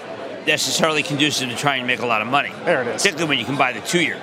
necessarily 0.47 1.03
conducive 1.03 1.49
to 1.49 1.55
trying 1.55 1.81
to 1.81 1.87
make 1.87 1.99
a 1.99 2.05
lot 2.05 2.21
of 2.21 2.27
money. 2.27 2.51
There 2.65 2.81
it 2.81 2.87
is. 2.87 3.01
Particularly 3.01 3.29
when 3.29 3.39
you 3.39 3.45
can 3.45 3.57
buy 3.57 3.73
the 3.73 3.81
two 3.81 4.01
year. 4.01 4.19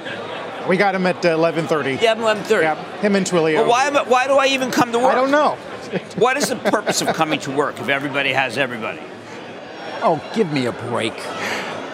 We 0.68 0.76
got 0.76 0.94
him 0.94 1.06
at 1.06 1.24
uh, 1.24 1.36
11:30. 1.36 2.00
Yeah, 2.00 2.14
eleven 2.14 2.44
thirty. 2.44 2.64
Yeah, 2.64 3.00
him 3.00 3.16
and 3.16 3.26
Twilio. 3.26 3.54
Well, 3.60 3.68
why, 3.70 3.84
am 3.86 3.96
I- 3.96 4.02
why 4.02 4.26
do 4.26 4.34
I 4.34 4.46
even 4.48 4.70
come 4.70 4.92
to 4.92 4.98
work? 4.98 5.08
I 5.12 5.14
don't 5.14 5.30
know. 5.30 5.56
What 6.16 6.36
is 6.36 6.48
the 6.48 6.56
purpose 6.56 7.00
of 7.00 7.08
coming 7.14 7.40
to 7.40 7.50
work 7.50 7.80
if 7.80 7.88
everybody 7.88 8.32
has 8.32 8.58
everybody? 8.58 9.00
Oh, 10.02 10.22
give 10.34 10.52
me 10.52 10.66
a 10.66 10.72
break. 10.72 11.14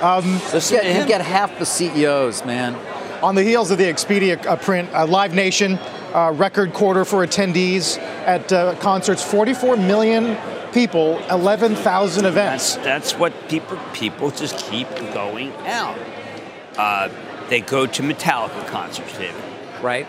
Listen 0.03 0.77
Yeah, 0.77 0.93
to 0.93 0.99
you 1.01 1.07
get 1.07 1.21
half 1.23 1.59
the 1.59 1.65
CEOs, 1.65 2.45
man. 2.45 2.75
On 3.23 3.35
the 3.35 3.43
heels 3.43 3.71
of 3.71 3.79
the 3.79 3.85
Expedia 3.85 4.45
uh, 4.45 4.57
print, 4.57 4.91
uh, 4.93 5.07
Live 5.07 5.33
Nation, 5.33 5.79
uh, 6.13 6.33
record 6.35 6.75
quarter 6.75 7.05
for 7.07 7.25
attendees 7.27 7.97
at 8.27 8.53
uh, 8.53 8.75
concerts, 8.81 9.23
44 9.23 9.77
million 9.79 10.37
people, 10.73 11.19
11,000 11.31 12.25
events. 12.27 12.75
That's 12.75 12.85
that's 12.85 13.19
what 13.19 13.33
people 13.49 13.79
people 13.95 14.31
just 14.31 14.59
keep 14.59 14.89
going 15.15 15.53
out. 15.65 15.97
They 17.55 17.61
go 17.61 17.87
to 17.87 18.03
Metallica 18.03 18.67
concerts, 18.67 19.17
David. 19.17 19.40
Right? 19.81 20.09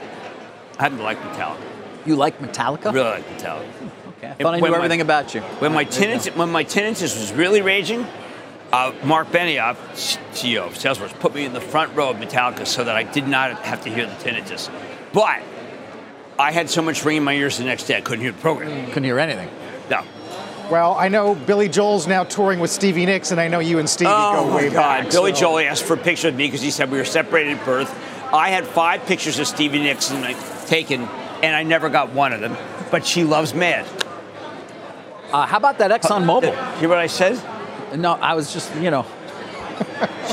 I 0.79 0.88
like 0.88 1.21
Metallica. 1.21 1.62
You 2.03 2.15
like 2.15 2.39
Metallica? 2.39 2.88
I 2.88 2.91
really 2.91 3.08
like 3.12 3.27
Metallica. 3.38 3.89
Okay. 4.17 4.29
I 4.29 4.34
thought 4.34 4.55
I 4.55 4.60
When 4.60 4.63
knew 4.63 4.71
my- 4.71 4.77
everything 4.77 5.01
about 5.01 5.36
you. 5.36 5.41
When 5.60 5.71
my 5.75 5.81
you 5.81 6.31
when 6.31 6.49
my 6.51 6.63
tinnitus 6.63 7.15
was 7.15 7.31
really 7.34 7.62
raging, 7.62 8.08
uh, 8.73 8.93
Mark 9.03 9.31
Benioff, 9.31 9.75
CEO 10.34 10.63
of 10.65 10.73
Salesforce, 10.73 11.13
put 11.19 11.36
me 11.36 11.45
in 11.45 11.53
the 11.53 11.62
front 11.62 11.95
row 11.95 12.10
of 12.10 12.17
Metallica 12.17 12.65
so 12.65 12.84
that 12.84 12.96
I 12.96 13.04
did 13.04 13.27
not 13.27 13.60
have 13.60 13.83
to 13.83 13.91
hear 13.91 14.08
the 14.08 14.15
tinnitus. 14.15 14.71
But 15.13 15.43
I 16.39 16.52
had 16.52 16.67
so 16.71 16.81
much 16.81 17.06
ringing 17.06 17.21
in 17.21 17.25
my 17.25 17.33
ears 17.35 17.60
the 17.60 17.65
next 17.65 17.83
day 17.83 17.96
I 17.96 18.02
couldn't 18.02 18.21
hear 18.23 18.31
the 18.31 18.41
program. 18.41 18.87
Couldn't 18.87 19.04
hear 19.04 19.19
anything. 19.19 19.52
No. 19.91 20.02
Well, 20.71 20.95
I 20.95 21.09
know 21.09 21.35
Billy 21.35 21.69
Joel's 21.69 22.07
now 22.07 22.23
touring 22.23 22.59
with 22.59 22.71
Stevie 22.71 23.05
Nicks, 23.05 23.31
and 23.31 23.39
I 23.39 23.47
know 23.47 23.59
you 23.59 23.77
and 23.79 23.87
Stevie 23.89 24.09
Oh 24.13 24.47
go 24.49 24.55
way 24.55 24.67
my 24.69 24.73
God! 24.73 25.03
back. 25.03 25.11
Billy 25.11 25.33
so- 25.33 25.39
Joel 25.41 25.59
asked 25.59 25.83
for 25.83 25.93
a 25.93 25.97
picture 25.97 26.27
of 26.29 26.35
me 26.35 26.47
because 26.47 26.61
he 26.61 26.71
said 26.71 26.89
we 26.91 26.97
were 26.97 27.05
separated 27.05 27.57
at 27.59 27.65
birth. 27.65 27.93
I 28.33 28.49
had 28.49 28.65
five 28.65 29.05
pictures 29.05 29.37
of 29.39 29.47
Stevie 29.47 29.79
Nicks 29.79 30.09
and, 30.09 30.21
like, 30.21 30.37
taken, 30.65 31.01
and 31.43 31.55
I 31.55 31.63
never 31.63 31.89
got 31.89 32.11
one 32.13 32.33
of 32.33 32.41
them. 32.41 32.57
But 32.89 33.05
she 33.05 33.23
loves 33.23 33.53
Mad. 33.53 33.85
Uh, 35.31 35.45
how 35.45 35.57
about 35.57 35.77
that 35.79 35.91
ExxonMobil? 35.91 36.77
Hear 36.79 36.89
what 36.89 36.97
I 36.97 37.07
said? 37.07 37.39
No, 37.95 38.13
I 38.13 38.33
was 38.33 38.51
just, 38.51 38.73
you 38.77 38.89
know, 38.89 39.05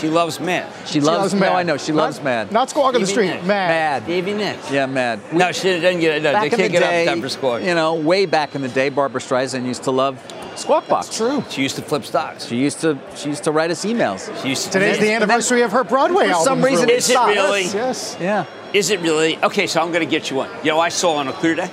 She 0.00 0.08
loves 0.08 0.40
Mad. 0.40 0.66
she, 0.86 0.94
She 0.94 1.00
loves. 1.00 1.32
loves 1.32 1.34
no, 1.34 1.52
I 1.52 1.62
know 1.62 1.76
she 1.76 1.92
loves 1.92 2.16
Not- 2.18 2.24
Mad. 2.24 2.52
Not 2.52 2.70
Squawk 2.70 2.94
on 2.94 3.00
the 3.00 3.06
Stevie 3.06 3.12
Street, 3.28 3.34
Nicks. 3.36 3.46
mad. 3.46 3.68
Mad. 3.68 4.02
Stevie 4.04 4.32
Nicks. 4.34 4.70
Yeah, 4.70 4.86
Mad. 4.86 5.20
No, 5.32 5.52
she 5.52 5.62
didn't 5.62 6.00
get 6.00 6.16
it. 6.16 6.22
No, 6.22 6.32
back 6.32 6.50
they 6.50 6.56
can't 6.56 6.72
get 6.72 6.80
day, 6.80 7.06
up 7.06 7.14
Denver 7.14 7.28
score. 7.28 7.60
you 7.60 7.74
know, 7.74 7.94
way 7.94 8.26
back 8.26 8.54
in 8.54 8.62
the 8.62 8.68
day, 8.68 8.88
Barbra 8.88 9.20
Streisand 9.20 9.64
used 9.66 9.84
to 9.84 9.90
love 9.90 10.18
Squawk 10.56 10.86
Box. 10.88 11.06
That's 11.06 11.16
true. 11.18 11.44
She 11.50 11.62
used 11.62 11.76
to 11.76 11.82
flip 11.82 12.04
stocks. 12.04 12.46
She 12.46 12.56
used 12.56 12.80
to 12.80 12.98
she 13.16 13.28
used 13.30 13.44
to 13.44 13.52
write 13.52 13.70
us 13.70 13.84
emails. 13.84 14.26
She 14.42 14.48
used 14.50 14.64
to 14.64 14.70
Today's 14.72 14.98
the 14.98 15.04
And 15.04 15.22
then- 15.22 15.30
anniversary 15.30 15.62
of 15.62 15.72
her 15.72 15.84
Broadway 15.84 16.28
for 16.28 16.34
some 16.44 16.62
reason 16.62 16.88
it 16.90 16.96
Is 16.96 17.08
it 17.08 17.12
stopped. 17.12 17.28
really? 17.34 17.62
Yes, 17.62 17.74
yes. 17.74 18.16
Yeah. 18.20 18.44
Is 18.72 18.90
it 18.90 19.00
really? 19.00 19.38
Okay, 19.42 19.66
so 19.66 19.80
I'm 19.82 19.88
going 19.92 20.04
to 20.04 20.10
get 20.10 20.30
you 20.30 20.36
one. 20.36 20.50
You 20.62 20.70
know, 20.72 20.80
I 20.80 20.88
saw 20.88 21.14
on 21.16 21.28
a 21.28 21.32
clear 21.32 21.54
day. 21.54 21.70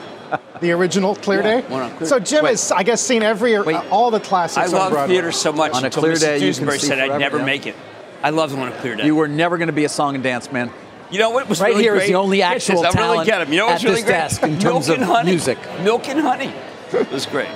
The 0.61 0.71
original 0.71 1.15
Clear 1.15 1.41
Yeah, 1.41 1.61
Day. 1.61 1.67
one 1.67 1.83
on 1.83 1.91
Clear 1.97 2.09
so 2.09 2.19
Jim 2.19 2.43
Wait. 2.43 2.51
has, 2.51 2.71
I 2.71 2.83
guess, 2.83 3.01
seen 3.01 3.23
every 3.23 3.57
Wait. 3.59 3.75
uh, 3.75 3.83
all 3.89 4.11
the 4.11 4.19
classics 4.19 4.57
I 4.73 4.77
love 4.77 4.91
Broadway. 4.91 5.15
theater 5.15 5.31
so 5.31 5.53
much. 5.53 5.71
On 5.73 5.85
a 5.85 5.89
clear 5.89 6.13
Mrs. 6.13 6.19
day, 6.19 6.33
you 6.35 6.39
can 6.39 6.47
Dewsbury 6.65 6.79
see 6.79 6.87
said 6.87 6.99
I'd 6.99 7.19
never 7.19 7.37
yeah. 7.39 7.45
make 7.45 7.65
it. 7.65 7.75
I 8.21 8.31
love 8.31 8.51
them 8.51 8.59
on 8.59 8.67
a 8.67 8.77
clear 8.79 8.95
day. 8.95 9.05
You 9.05 9.15
were 9.15 9.29
never 9.29 9.57
going 9.57 9.67
to 9.67 9.73
be 9.73 9.85
a 9.85 9.89
song 9.89 10.15
and 10.15 10.23
dance 10.23 10.51
man. 10.51 10.71
You 11.11 11.19
know 11.19 11.29
what 11.31 11.47
was 11.47 11.59
great? 11.59 11.67
Right 11.67 11.71
really 11.71 11.83
here 11.83 11.95
is 11.95 11.99
great? 12.01 12.07
the 12.09 12.15
only 12.15 12.41
actual 12.41 12.79
I 12.79 12.81
really 12.83 12.93
talent 12.93 13.25
get 13.25 13.41
'em. 13.41 13.51
You 13.53 13.59
know 13.59 13.65
what's 13.67 13.83
at 13.83 13.87
really 13.89 14.01
this 14.01 14.05
great? 14.05 14.13
desk 14.17 14.43
in 14.43 14.59
terms 14.59 14.89
and 14.89 15.01
of 15.01 15.07
honey. 15.07 15.31
music. 15.31 15.57
Milk 15.81 16.07
and 16.09 16.19
honey. 16.19 16.53
It 16.91 17.09
was 17.11 17.25
great. 17.25 17.47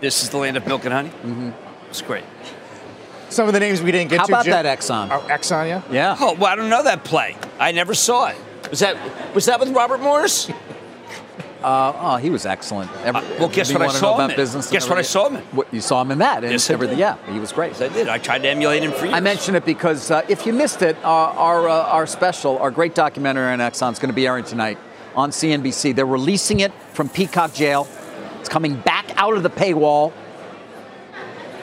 This 0.00 0.22
is 0.22 0.28
the 0.30 0.36
land 0.36 0.56
of 0.56 0.66
milk 0.66 0.84
and 0.84 0.92
honey. 0.92 1.08
Mm-hmm. 1.08 1.50
It's 1.88 2.02
great. 2.02 2.24
Some 3.30 3.46
of 3.48 3.54
the 3.54 3.60
names 3.60 3.80
we 3.80 3.90
didn't 3.92 4.10
get 4.10 4.18
How 4.20 4.26
to. 4.26 4.32
How 4.34 4.40
about 4.40 4.44
Jim. 4.44 4.62
that 4.64 4.78
Exxon? 4.78 5.08
Oh, 5.10 5.26
Exxon, 5.28 5.66
yeah. 5.68 5.82
Yeah. 5.90 6.16
Oh, 6.20 6.34
well, 6.34 6.52
I 6.52 6.56
don't 6.56 6.68
know 6.68 6.82
that 6.82 7.02
play. 7.04 7.36
I 7.58 7.72
never 7.72 7.94
saw 7.94 8.26
it. 8.28 8.36
Was 8.70 8.80
that 8.80 8.96
was 9.34 9.46
that 9.46 9.58
with 9.58 9.70
Robert 9.70 10.00
Morse? 10.00 10.50
Uh, 11.64 11.92
oh, 11.96 12.16
he 12.16 12.30
was 12.30 12.44
excellent. 12.46 12.90
Every, 13.04 13.20
Uh, 13.20 13.24
well, 13.38 13.48
guess 13.48 13.72
what 13.72 13.82
I 13.82 13.88
saw 13.88 14.18
him 14.18 14.30
in? 14.30 14.36
business. 14.36 14.70
Guess 14.70 14.88
what 14.88 14.98
I 14.98 15.02
saw 15.02 15.28
him 15.28 15.36
in? 15.36 15.42
What, 15.52 15.72
you 15.72 15.80
saw 15.80 16.00
him 16.02 16.10
in 16.10 16.18
that 16.18 16.42
and 16.42 16.52
Yes, 16.52 16.68
everything. 16.70 16.98
Yeah, 16.98 17.16
he 17.30 17.38
was 17.38 17.52
great. 17.52 17.72
Yes, 17.72 17.80
I 17.82 17.88
did. 17.88 18.08
I 18.08 18.18
tried 18.18 18.42
to 18.42 18.48
emulate 18.48 18.82
him 18.82 18.92
for 18.92 19.04
years. 19.06 19.14
I 19.14 19.20
mention 19.20 19.54
it 19.54 19.64
because 19.64 20.10
uh, 20.10 20.22
if 20.28 20.46
you 20.46 20.52
missed 20.52 20.82
it, 20.82 20.96
our 21.04 21.28
our, 21.32 21.68
uh, 21.68 21.72
our 21.96 22.06
special, 22.06 22.58
our 22.58 22.70
great 22.70 22.94
documentary 22.94 23.52
on 23.52 23.58
Exxon 23.60 23.92
is 23.92 23.98
going 23.98 24.10
to 24.10 24.14
be 24.14 24.26
airing 24.26 24.44
tonight 24.44 24.78
on 25.14 25.30
CNBC. 25.30 25.94
They're 25.94 26.06
releasing 26.06 26.60
it 26.60 26.72
from 26.92 27.08
Peacock 27.08 27.52
Jail. 27.54 27.86
It's 28.40 28.48
coming 28.48 28.76
back 28.76 29.06
out 29.16 29.34
of 29.36 29.42
the 29.42 29.50
paywall 29.50 30.12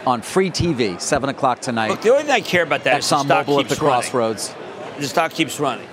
on 0.08 0.22
free 0.22 0.50
TV, 0.50 1.00
seven 1.00 1.30
o'clock 1.30 1.60
tonight. 1.60 1.90
Look, 1.90 2.02
the 2.02 2.12
only 2.12 2.24
thing 2.24 2.32
I 2.32 2.42
care 2.42 2.64
about 2.64 2.84
that 2.86 3.00
is 3.00 3.10
the 3.10 3.16
Exxon 3.18 3.26
stock 3.26 3.46
Mobil 3.46 3.60
at 3.60 3.68
keeps 3.68 3.80
the 3.80 3.86
running. 3.86 4.02
crossroads. 4.02 4.56
The 5.00 5.08
stock 5.08 5.32
keeps 5.32 5.60
running, 5.60 5.88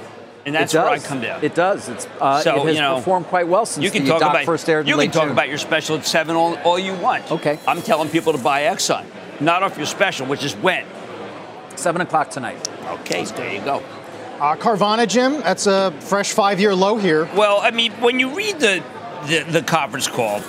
and 0.47 0.55
that's 0.55 0.73
it 0.73 0.79
where 0.79 0.89
I 0.89 0.99
come 0.99 1.21
down. 1.21 1.45
It 1.45 1.55
does. 1.55 1.89
It's 1.89 2.07
uh, 2.21 2.41
So, 2.41 2.57
it 2.63 2.67
has 2.67 2.77
you 2.77 2.81
know, 2.81 2.97
performed 2.97 3.27
quite 3.27 3.49
well 3.49 3.67
since 3.67 3.85
you 3.85 3.91
can 3.91 4.05
the 4.05 4.11
talk 4.11 4.23
about 4.23 4.45
first 4.45 4.69
aired 4.69 4.87
you 4.89 4.97
can 4.97 5.11
talk 5.11 5.25
June. 5.25 5.33
about 5.33 5.49
your 5.49 5.59
special 5.59 5.97
at 5.97 6.07
seven 6.07 6.37
all, 6.37 6.57
all 6.59 6.79
you 6.79 6.95
want. 6.95 7.31
Okay. 7.31 7.59
I'm 7.67 7.83
telling 7.83 8.09
people 8.09 8.33
to 8.33 8.39
buy 8.39 8.63
Exxon, 8.63 9.05
not 9.41 9.63
off 9.63 9.77
your 9.77 9.87
special, 9.87 10.27
which 10.27 10.45
is 10.45 10.55
when. 10.57 10.87
seven 11.75 12.01
o'clock 12.01 12.31
tonight. 12.31 12.57
Okay, 13.01 13.25
there 13.25 13.53
you 13.53 13.61
go. 13.61 13.83
Uh, 14.41 14.55
Carvana, 14.55 15.09
Jim. 15.09 15.41
That's 15.41 15.67
a 15.67 15.91
fresh 16.01 16.33
five-year 16.33 16.75
low 16.75 16.97
here. 16.97 17.29
Well, 17.35 17.59
I 17.61 17.71
mean, 17.71 17.93
when 17.95 18.21
you 18.21 18.35
read 18.35 18.61
the 18.61 18.83
the, 19.27 19.45
the 19.51 19.63
conference 19.63 20.07
call, 20.09 20.43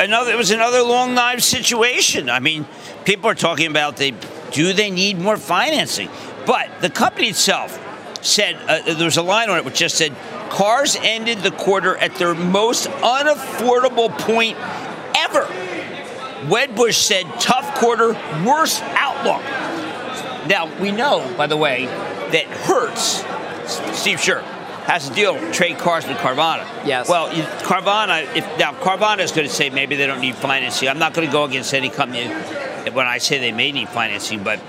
another 0.00 0.32
it 0.32 0.38
was 0.38 0.50
another 0.50 0.82
long 0.82 1.14
knife 1.14 1.40
situation. 1.40 2.30
I 2.30 2.38
mean, 2.38 2.66
people 3.04 3.28
are 3.28 3.34
talking 3.34 3.66
about 3.66 3.96
they 3.98 4.14
do 4.52 4.72
they 4.72 4.90
need 4.90 5.18
more 5.18 5.36
financing, 5.36 6.08
but 6.46 6.70
the 6.80 6.88
company 6.90 7.28
itself 7.28 7.78
said 8.22 8.56
uh, 8.68 8.94
there 8.94 9.04
was 9.04 9.16
a 9.16 9.22
line 9.22 9.50
on 9.50 9.58
it 9.58 9.64
which 9.64 9.76
just 9.76 9.96
said 9.96 10.14
cars 10.50 10.96
ended 11.00 11.38
the 11.38 11.50
quarter 11.50 11.96
at 11.96 12.14
their 12.16 12.34
most 12.34 12.88
unaffordable 12.88 14.16
point 14.18 14.56
ever. 15.16 15.42
Wedbush 16.46 16.94
said 16.94 17.26
tough 17.40 17.74
quarter, 17.76 18.12
worst 18.44 18.82
outlook. 18.84 19.42
Now 20.48 20.70
we 20.80 20.92
know, 20.92 21.34
by 21.36 21.46
the 21.46 21.56
way, 21.56 21.86
that 21.86 22.46
Hertz, 22.46 23.24
Steve 23.98 24.18
Scherr, 24.18 24.42
has 24.84 25.10
a 25.10 25.14
deal 25.14 25.34
trade 25.52 25.76
cars 25.76 26.06
with 26.06 26.16
Carvana. 26.16 26.64
Yes. 26.86 27.10
Well, 27.10 27.28
Carvana, 27.62 28.22
if 28.34 28.44
now 28.58 28.72
Carvana 28.72 29.18
is 29.18 29.32
going 29.32 29.46
to 29.46 29.52
say 29.52 29.68
maybe 29.68 29.96
they 29.96 30.06
don't 30.06 30.20
need 30.20 30.34
financing. 30.34 30.88
I'm 30.88 30.98
not 30.98 31.12
going 31.12 31.26
to 31.26 31.32
go 31.32 31.44
against 31.44 31.74
any 31.74 31.90
company 31.90 32.28
when 32.92 33.06
I 33.06 33.18
say 33.18 33.38
they 33.38 33.52
may 33.52 33.70
need 33.70 33.90
financing, 33.90 34.42
but 34.42 34.60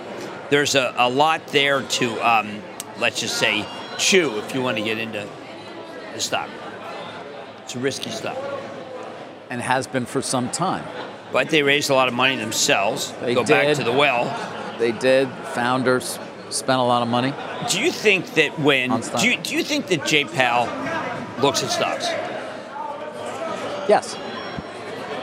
there's 0.49 0.75
a, 0.75 0.93
a 0.97 1.09
lot 1.09 1.47
there 1.47 1.83
to, 1.83 2.29
um, 2.29 2.61
let's 2.99 3.19
just 3.19 3.37
say, 3.37 3.65
chew 3.97 4.37
if 4.39 4.53
you 4.53 4.61
want 4.61 4.77
to 4.77 4.83
get 4.83 4.97
into 4.97 5.27
the 6.13 6.19
stock. 6.19 6.49
It's 7.63 7.75
a 7.75 7.79
risky 7.79 8.09
stock. 8.09 8.37
and 9.49 9.61
has 9.61 9.87
been 9.87 10.05
for 10.05 10.21
some 10.21 10.49
time. 10.51 10.85
But 11.31 11.49
they 11.49 11.63
raised 11.63 11.89
a 11.89 11.93
lot 11.95 12.07
of 12.07 12.13
money 12.13 12.35
themselves. 12.35 13.11
They 13.21 13.33
go 13.33 13.43
back 13.43 13.75
to 13.77 13.83
the 13.83 13.91
well. 13.91 14.25
They 14.79 14.91
did. 14.91 15.27
Founders 15.53 16.19
spent 16.49 16.79
a 16.79 16.83
lot 16.83 17.01
of 17.01 17.07
money. 17.07 17.33
Do 17.69 17.79
you 17.79 17.91
think 17.91 18.33
that 18.35 18.59
when 18.59 18.89
do 19.17 19.27
you, 19.29 19.37
do 19.37 19.55
you 19.55 19.63
think 19.63 19.87
that 19.87 20.05
Jay 20.05 20.23
Powell 20.25 20.65
looks 21.41 21.63
at 21.63 21.69
stocks? 21.71 22.07
Yes. 23.89 24.15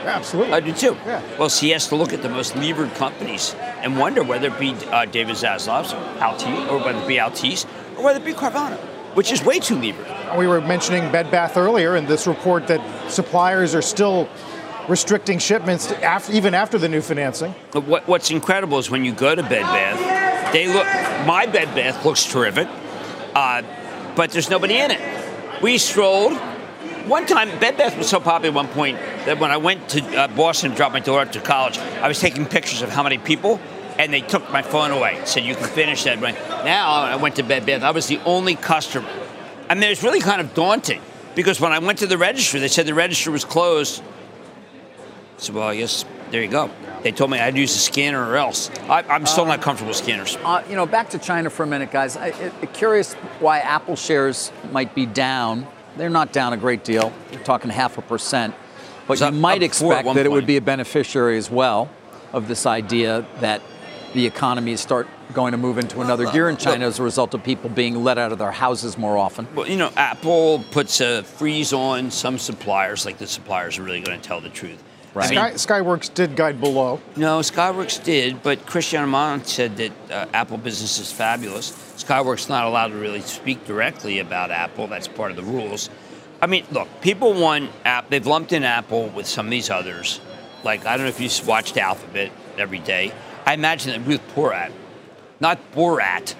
Absolutely. 0.07 0.53
I 0.53 0.59
do 0.59 0.71
too. 0.71 0.97
Yeah. 1.05 1.21
Well, 1.37 1.49
so 1.49 1.65
he 1.65 1.71
has 1.71 1.87
to 1.87 1.95
look 1.95 2.13
at 2.13 2.21
the 2.21 2.29
most 2.29 2.55
levered 2.55 2.93
companies 2.95 3.55
and 3.81 3.97
wonder 3.97 4.23
whether 4.23 4.47
it 4.47 4.59
be 4.59 4.71
uh, 4.91 5.05
David 5.05 5.35
Zaslav's 5.35 5.93
Altice, 6.19 6.71
or 6.71 6.77
whether 6.79 6.99
it 6.99 7.07
be 7.07 7.15
Altice, 7.15 7.65
or 7.97 8.03
whether 8.03 8.19
it 8.19 8.25
be 8.25 8.33
Carvana, 8.33 8.77
which 9.15 9.31
is 9.31 9.43
way 9.43 9.59
too 9.59 9.75
levered. 9.75 10.07
We 10.37 10.47
were 10.47 10.61
mentioning 10.61 11.11
Bed 11.11 11.31
Bath 11.31 11.57
earlier, 11.57 11.95
and 11.95 12.07
this 12.07 12.27
report 12.27 12.67
that 12.67 13.11
suppliers 13.11 13.75
are 13.75 13.81
still 13.81 14.27
restricting 14.87 15.37
shipments 15.39 15.91
after, 15.91 16.31
even 16.33 16.53
after 16.53 16.77
the 16.77 16.87
new 16.89 17.01
financing. 17.01 17.51
What, 17.73 18.07
what's 18.07 18.31
incredible 18.31 18.77
is 18.77 18.89
when 18.89 19.03
you 19.03 19.13
go 19.13 19.35
to 19.35 19.43
Bed 19.43 19.63
Bath, 19.63 20.53
they 20.53 20.67
look. 20.67 20.85
My 21.27 21.45
Bed 21.45 21.75
Bath 21.75 22.05
looks 22.05 22.25
terrific, 22.25 22.67
uh, 23.35 23.63
but 24.15 24.31
there's 24.31 24.49
nobody 24.49 24.77
in 24.77 24.91
it. 24.91 25.61
We 25.61 25.77
strolled. 25.77 26.39
One 27.07 27.25
time, 27.25 27.57
Bed 27.59 27.77
Bath 27.77 27.97
was 27.97 28.09
so 28.09 28.19
popular 28.19 28.49
at 28.49 28.53
one 28.53 28.67
point 28.67 28.97
that 29.25 29.39
when 29.39 29.49
I 29.49 29.55
went 29.55 29.87
to 29.89 30.03
uh, 30.17 30.27
Boston 30.27 30.71
to 30.71 30.75
drop 30.75 30.91
my 30.91 30.99
daughter 30.99 31.31
to 31.31 31.39
college, 31.39 31.77
I 31.77 32.07
was 32.09 32.19
taking 32.19 32.45
pictures 32.45 32.81
of 32.81 32.89
how 32.89 33.01
many 33.01 33.17
people, 33.17 33.61
and 33.97 34.11
they 34.11 34.19
took 34.19 34.51
my 34.51 34.61
phone 34.61 34.91
away. 34.91 35.21
Said 35.23 35.45
you 35.45 35.55
can 35.55 35.67
finish 35.67 36.03
that. 36.03 36.19
Now 36.19 36.89
I 36.89 37.15
went 37.15 37.37
to 37.37 37.43
Bed 37.43 37.65
Bath. 37.65 37.83
I 37.83 37.91
was 37.91 38.07
the 38.07 38.19
only 38.25 38.55
customer. 38.55 39.07
I 39.69 39.75
mean, 39.75 39.83
it 39.83 39.89
was 39.89 40.03
really 40.03 40.19
kind 40.19 40.41
of 40.41 40.53
daunting 40.53 41.01
because 41.33 41.61
when 41.61 41.71
I 41.71 41.79
went 41.79 41.99
to 41.99 42.07
the 42.07 42.17
register, 42.17 42.59
they 42.59 42.67
said 42.67 42.85
the 42.85 42.93
register 42.93 43.31
was 43.31 43.45
closed. 43.45 44.01
I 44.01 45.39
said, 45.39 45.55
well, 45.55 45.69
I 45.69 45.77
guess 45.77 46.03
there 46.31 46.41
you 46.41 46.49
go. 46.49 46.69
They 47.03 47.13
told 47.13 47.31
me 47.31 47.39
I'd 47.39 47.55
use 47.55 47.73
a 47.73 47.79
scanner 47.79 48.21
or 48.27 48.35
else. 48.35 48.69
I, 48.89 49.03
I'm 49.03 49.25
still 49.25 49.45
not 49.45 49.61
comfortable 49.61 49.89
with 49.89 49.97
scanners. 49.97 50.37
Uh, 50.43 50.61
you 50.69 50.75
know, 50.75 50.85
back 50.85 51.11
to 51.11 51.19
China 51.19 51.49
for 51.49 51.63
a 51.63 51.67
minute, 51.67 51.91
guys. 51.91 52.17
I, 52.17 52.27
it, 52.27 52.73
curious 52.73 53.13
why 53.39 53.59
Apple 53.59 53.95
shares 53.95 54.51
might 54.71 54.93
be 54.93 55.05
down. 55.05 55.67
They're 55.97 56.09
not 56.09 56.31
down 56.31 56.53
a 56.53 56.57
great 56.57 56.83
deal. 56.83 57.11
We're 57.31 57.43
talking 57.43 57.69
half 57.69 57.97
a 57.97 58.01
percent. 58.01 58.55
But 59.07 59.19
you 59.19 59.31
might 59.31 59.63
up 59.63 59.73
four 59.73 59.93
at 59.93 59.99
expect 59.99 60.15
that 60.15 60.25
it 60.25 60.31
would 60.31 60.45
be 60.45 60.57
a 60.57 60.61
beneficiary 60.61 61.37
as 61.37 61.49
well 61.49 61.89
of 62.33 62.47
this 62.47 62.65
idea 62.65 63.25
that 63.39 63.61
the 64.13 64.25
economy 64.25 64.71
is 64.73 64.81
start 64.81 65.07
going 65.33 65.51
to 65.51 65.57
move 65.57 65.77
into 65.77 66.01
another 66.01 66.29
gear 66.31 66.49
in 66.49 66.57
China 66.57 66.85
as 66.85 66.99
a 66.99 67.03
result 67.03 67.33
of 67.33 67.43
people 67.43 67.69
being 67.69 68.03
let 68.03 68.17
out 68.17 68.31
of 68.31 68.39
their 68.39 68.51
houses 68.51 68.97
more 68.97 69.17
often. 69.17 69.47
Well, 69.55 69.67
you 69.67 69.77
know, 69.77 69.91
Apple 69.95 70.63
puts 70.71 71.01
a 71.01 71.23
freeze 71.23 71.73
on 71.73 72.11
some 72.11 72.37
suppliers, 72.37 73.05
like 73.05 73.17
the 73.17 73.27
suppliers 73.27 73.77
are 73.77 73.83
really 73.83 74.01
going 74.01 74.19
to 74.19 74.25
tell 74.25 74.41
the 74.41 74.49
truth. 74.49 74.83
I 75.15 75.19
mean, 75.29 75.57
Sky, 75.57 75.81
Skyworks 75.81 76.13
did 76.13 76.35
guide 76.35 76.59
below. 76.59 76.99
no, 77.15 77.39
Skyworks 77.39 78.03
did, 78.03 78.43
but 78.43 78.65
Cristiano 78.65 79.07
Amon 79.07 79.43
said 79.45 79.77
that 79.77 79.91
uh, 80.11 80.25
Apple 80.33 80.57
business 80.57 80.99
is 80.99 81.11
fabulous. 81.11 81.71
Skyworks 81.97 82.49
not 82.49 82.65
allowed 82.65 82.89
to 82.89 82.97
really 82.97 83.21
speak 83.21 83.65
directly 83.65 84.19
about 84.19 84.51
Apple. 84.51 84.87
That's 84.87 85.07
part 85.07 85.31
of 85.31 85.37
the 85.37 85.43
rules. 85.43 85.89
I 86.41 86.45
mean, 86.45 86.65
look, 86.71 86.87
people 87.01 87.33
want 87.33 87.71
app. 87.83 88.09
They've 88.09 88.25
lumped 88.25 88.53
in 88.53 88.63
Apple 88.63 89.07
with 89.09 89.25
some 89.25 89.47
of 89.47 89.51
these 89.51 89.69
others. 89.69 90.21
Like 90.63 90.85
I 90.85 90.97
don't 90.97 91.05
know 91.05 91.09
if 91.09 91.19
you 91.19 91.29
watched 91.47 91.77
Alphabet 91.77 92.31
every 92.57 92.79
day. 92.79 93.11
I 93.45 93.53
imagine 93.53 93.91
that 93.91 94.07
Ruth 94.07 94.21
Porat, 94.35 94.71
not 95.39 95.59
Borat, 95.71 96.35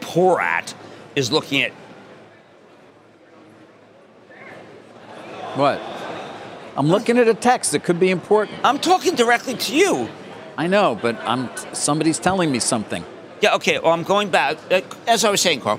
Porat, 0.00 0.74
is 1.16 1.32
looking 1.32 1.62
at 1.62 1.72
What? 5.56 5.80
I'm 6.80 6.88
looking 6.88 7.18
at 7.18 7.28
a 7.28 7.34
text 7.34 7.72
that 7.72 7.84
could 7.84 8.00
be 8.00 8.08
important. 8.08 8.58
I'm 8.64 8.78
talking 8.78 9.14
directly 9.14 9.52
to 9.54 9.76
you. 9.76 10.08
I 10.56 10.66
know, 10.66 10.94
but 10.94 11.14
I'm 11.28 11.50
somebody's 11.74 12.18
telling 12.18 12.50
me 12.50 12.58
something. 12.58 13.04
Yeah, 13.42 13.56
okay. 13.56 13.78
Well, 13.78 13.92
I'm 13.92 14.02
going 14.02 14.30
back. 14.30 14.56
Uh, 14.70 14.80
As 15.06 15.26
I 15.26 15.30
was 15.30 15.42
saying, 15.42 15.60
Carl, 15.60 15.78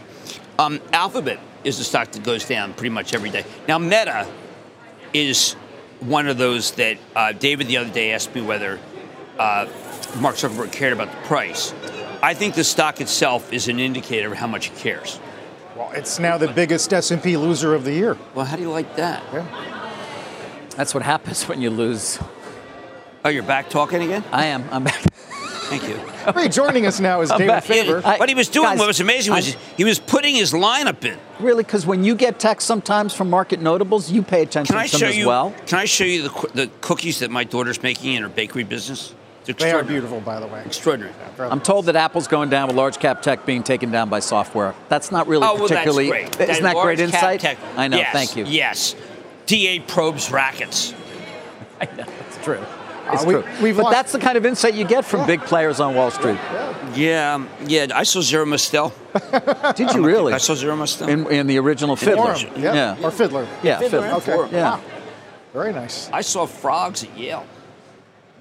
um, 0.60 0.80
Alphabet 0.93 1.39
is 1.64 1.80
the 1.80 1.84
stock 1.84 2.12
that 2.12 2.22
goes 2.22 2.45
down 2.45 2.76
pretty 2.76 2.91
much 2.91 3.16
every 3.16 3.32
day. 3.32 3.43
Now, 3.68 3.80
Meta 3.80 4.28
is 5.12 5.54
one 6.02 6.28
of 6.28 6.38
those 6.38 6.70
that 6.74 6.99
uh, 7.16 7.32
David 7.32 7.66
the 7.66 7.78
other 7.78 7.91
day 7.91 8.14
asked 8.14 8.36
me 8.36 8.41
whether 8.41 8.80
uh, 9.39 9.68
Mark 10.20 10.36
Zuckerberg 10.36 10.72
cared 10.72 10.93
about 10.93 11.10
the 11.10 11.28
price. 11.28 11.74
I 12.22 12.36
think 12.36 12.54
the 12.54 12.64
stock 12.64 13.02
itself 13.02 13.52
is 13.52 13.68
an 13.70 13.80
indicator 13.80 14.32
of 14.32 14.38
how 14.38 14.45
much 14.45 14.68
he 14.68 14.76
cares. 14.76 15.20
Well, 15.76 15.89
it's 15.93 16.20
now 16.20 16.38
the 16.38 16.49
biggest 16.49 16.93
S&P 16.93 17.38
loser 17.38 17.74
of 17.74 17.86
the 17.86 17.93
year. 17.93 18.20
Well, 18.36 18.45
how 18.45 18.56
do 18.56 18.62
you 18.62 18.70
like 18.70 18.97
that? 18.97 19.24
That's 20.82 20.95
what 20.95 21.03
happens 21.03 21.47
when 21.47 21.61
you 21.61 21.69
lose. 21.69 22.17
Oh, 23.23 23.29
you're 23.29 23.43
back 23.43 23.69
talking 23.69 24.01
again? 24.01 24.23
I 24.32 24.45
am. 24.45 24.67
I'm 24.71 24.84
back. 24.84 24.95
Thank 25.69 25.88
you. 25.88 25.99
Rejoining 26.36 26.88
us 26.88 26.99
now 26.99 27.21
is 27.21 27.29
David 27.29 27.61
Faber. 27.61 28.01
what 28.01 28.27
he 28.27 28.34
was 28.34 28.49
doing, 28.49 28.65
Guys, 28.69 28.79
what 28.79 28.88
was 28.88 28.99
amazing 28.99 29.32
was 29.32 29.55
I- 29.55 29.59
he 29.77 29.84
was 29.84 29.99
putting 29.99 30.34
his 30.34 30.53
lineup 30.53 31.05
in. 31.05 31.19
Really, 31.39 31.63
because 31.63 31.86
when 31.86 32.03
you 32.03 32.15
get 32.15 32.39
texts 32.39 32.67
sometimes 32.67 33.13
from 33.13 33.29
market 33.29 33.61
notables, 33.61 34.09
you 34.09 34.23
pay 34.23 34.41
attention 34.41 34.75
Can 34.75 34.88
to 34.88 34.97
them 34.97 35.09
as 35.09 35.17
you? 35.17 35.27
well. 35.27 35.53
Can 35.67 35.77
I 35.77 35.86
show 35.86 36.03
you 36.03 36.23
the, 36.23 36.29
coo- 36.29 36.49
the 36.55 36.71
cookies 36.82 37.19
that 37.19 37.29
my 37.29 37.43
daughter's 37.43 37.84
making 37.84 38.15
in 38.15 38.23
her 38.23 38.29
bakery 38.29 38.63
business? 38.63 39.13
They 39.45 39.71
are 39.71 39.84
beautiful, 39.84 40.19
by 40.19 40.39
the 40.39 40.47
way. 40.47 40.63
Extraordinary. 40.65 41.13
I'm 41.39 41.61
told 41.61 41.86
that 41.88 41.95
Apple's 41.95 42.27
going 42.27 42.49
down 42.49 42.67
with 42.69 42.75
large 42.75 42.97
cap 42.97 43.21
tech 43.21 43.45
being 43.45 43.61
taken 43.61 43.91
down 43.91 44.09
by 44.09 44.19
software. 44.19 44.73
That's 44.89 45.11
not 45.11 45.27
really 45.27 45.45
oh, 45.45 45.55
well, 45.55 45.67
particularly. 45.67 46.09
that's 46.09 46.38
great. 46.38 46.49
Isn't 46.49 46.63
that 46.63 46.75
large 46.75 46.97
great 46.97 46.99
insight? 46.99 47.39
tech- 47.39 47.57
I 47.77 47.88
know. 47.88 47.97
Yes, 47.97 48.13
Thank 48.13 48.36
you. 48.36 48.45
Yes. 48.45 48.95
D8 49.52 49.88
probes 49.88 50.32
rackets. 50.32 50.93
I 51.82 51.86
know. 51.97 52.06
It's 52.28 52.38
true. 52.43 52.60
It's 53.12 53.24
Uh, 53.24 53.26
we- 53.28 53.34
true. 53.34 53.43
we've 53.62 53.76
but 53.76 53.84
lost- 53.84 53.95
that's 53.95 54.12
the 54.14 54.20
kind 54.20 54.38
of 54.38 54.45
insight 54.45 54.76
you 54.76 54.86
get 54.86 55.04
from 55.04 55.26
big 55.28 55.41
players 55.41 55.80
on 55.82 55.93
Wall 55.95 56.10
Street. 56.12 56.38
Yeah, 56.95 57.34
um, 57.36 57.49
yeah. 57.66 57.88
I 57.93 58.04
saw 58.04 58.22
Zero 58.22 58.45
Mostel. 58.45 58.93
Did 59.76 59.93
you 59.93 60.06
really? 60.06 60.32
I 60.34 60.38
saw 60.38 60.56
Zero 60.56 60.76
Mostel. 60.78 61.10
In, 61.10 61.26
in 61.30 61.47
the 61.47 61.58
original 61.60 61.95
Fiddler. 61.97 62.36
Forum, 62.36 62.54
yeah. 62.62 62.74
Yeah. 62.74 63.04
Or 63.06 63.12
Fiddler. 63.12 63.45
Yeah, 63.64 63.80
Fiddler 63.80 64.02
Fiddler. 64.02 64.16
Okay. 64.18 64.32
Forum. 64.32 64.49
Yeah. 64.54 64.72
Wow. 64.76 64.82
Very 65.54 65.74
nice. 65.74 66.10
I 66.14 66.22
saw 66.22 66.45
frogs 66.45 67.04
at 67.04 67.18
Yale. 67.18 67.45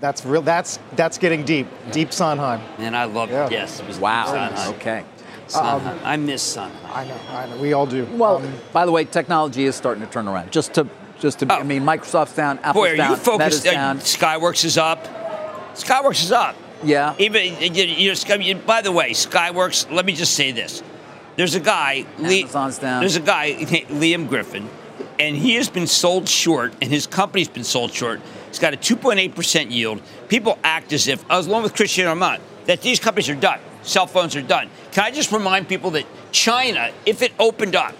That's 0.01 0.25
real. 0.25 0.43
That's 0.43 0.79
that's 0.95 1.19
getting 1.19 1.45
deep. 1.45 1.67
Deep 1.91 2.13
Sondheim. 2.13 2.61
And 2.79 2.97
I 2.97 3.05
love 3.05 3.31
Yeah. 3.31 3.47
it. 3.47 3.53
Yes, 3.53 3.81
it 3.81 3.87
was 3.89 3.99
Wow. 3.99 4.27
Sondheim. 4.27 4.75
Okay. 4.75 5.03
Sondheim. 5.49 5.99
I 6.05 6.17
miss 6.17 6.43
Sondheim. 6.43 6.81
I 6.95 7.05
know. 7.05 7.15
I 7.33 7.47
know. 7.49 7.57
We 7.57 7.73
all 7.73 7.87
do. 7.87 8.07
Well, 8.13 8.37
Um, 8.37 8.55
by 8.73 8.87
the 8.87 8.93
way, 8.93 9.05
technology 9.05 9.65
is 9.65 9.75
starting 9.75 10.05
to 10.07 10.11
turn 10.11 10.29
around. 10.29 10.53
Just 10.53 10.75
to, 10.75 10.87
just 11.21 11.39
to. 11.41 11.53
I 11.53 11.61
Oh. 11.61 11.65
mean, 11.65 11.83
Microsoft's 11.83 12.35
down, 12.35 12.59
Apple's 12.59 12.75
Boy, 12.75 12.93
are 12.93 12.97
down, 12.97 13.11
you 13.11 13.17
focused? 13.17 13.65
Meta's 13.65 13.67
uh, 13.67 13.71
down. 13.73 13.99
Skyworks 14.01 14.65
is 14.65 14.77
up. 14.79 15.07
Skyworks 15.75 16.23
is 16.25 16.33
up. 16.33 16.57
Yeah. 16.83 17.15
Even 17.19 17.75
you, 17.75 17.85
you 17.85 18.55
know, 18.55 18.61
by 18.67 18.81
the 18.83 18.93
way, 18.93 19.11
Skyworks. 19.11 19.91
Let 19.91 20.05
me 20.07 20.15
just 20.15 20.35
say 20.35 20.51
this: 20.53 20.83
there's 21.37 21.55
a 21.55 21.61
guy. 21.61 22.07
Lee- 22.19 22.45
down. 22.45 23.01
There's 23.01 23.17
a 23.17 23.21
guy, 23.21 23.53
Liam 23.91 24.29
Griffin, 24.29 24.69
and 25.19 25.37
he 25.37 25.55
has 25.57 25.69
been 25.69 25.87
sold 25.87 26.29
short, 26.29 26.73
and 26.81 26.91
his 26.91 27.07
company's 27.07 27.49
been 27.49 27.65
sold 27.65 27.93
short. 27.93 28.21
He's 28.49 28.59
got 28.59 28.75
a 28.75 28.77
2.8 28.77 29.35
percent 29.35 29.71
yield. 29.71 30.01
People 30.29 30.59
act 30.65 30.93
as 30.93 31.07
if, 31.07 31.25
along 31.31 31.63
with 31.63 31.75
Cristiano 31.75 32.13
Amon, 32.13 32.41
that 32.67 32.81
these 32.83 32.99
companies 32.99 33.29
are 33.29 33.35
done. 33.35 33.61
Cell 33.83 34.07
phones 34.07 34.35
are 34.37 34.43
done. 34.43 34.69
Can 34.93 35.05
I 35.05 35.11
just 35.11 35.33
remind 35.33 35.69
people 35.69 35.91
that 35.93 36.05
China, 36.33 36.91
if 37.07 37.23
it 37.23 37.33
opened 37.39 37.75
up, 37.77 37.95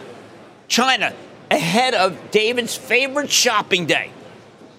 China 0.69 1.15
ahead 1.51 1.95
of 1.95 2.31
David's 2.31 2.77
favorite 2.77 3.31
shopping 3.31 3.87
day, 3.87 4.11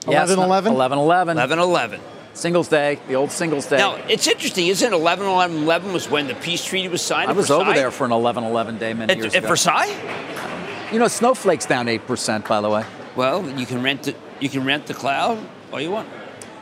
Yes, 0.07 0.31
11-11? 0.31 0.67
11 0.67 0.97
11. 0.97 1.37
11-11. 1.37 1.99
Singles 2.33 2.69
Day, 2.69 2.97
the 3.07 3.15
old 3.15 3.29
Singles 3.29 3.65
Day. 3.67 3.77
Now, 3.77 3.95
it's 4.07 4.25
interesting, 4.25 4.67
isn't 4.67 4.93
it? 4.93 4.95
11 4.95 5.25
11 5.27 5.57
11 5.63 5.93
was 5.93 6.09
when 6.09 6.27
the 6.27 6.33
peace 6.35 6.63
treaty 6.63 6.87
was 6.87 7.01
signed. 7.01 7.27
I 7.27 7.31
at 7.31 7.35
was 7.35 7.51
over 7.51 7.73
there 7.73 7.91
for 7.91 8.05
an 8.05 8.11
11 8.13 8.43
11 8.45 8.77
day 8.77 8.93
many 8.93 9.11
At, 9.11 9.17
years 9.17 9.35
at 9.35 9.39
ago. 9.39 9.49
Versailles? 9.49 9.93
You 10.93 10.99
know, 10.99 11.07
Snowflake's 11.09 11.65
down 11.65 11.87
8%, 11.87 12.47
by 12.47 12.61
the 12.61 12.69
way. 12.69 12.85
Well, 13.15 13.47
you 13.59 13.65
can 13.65 13.83
rent 13.83 14.07
it. 14.07 14.15
You 14.39 14.47
can 14.49 14.63
rent 14.65 14.87
the 14.87 14.93
cloud 14.93 15.37
all 15.71 15.79
you 15.81 15.91
want. 15.91 16.07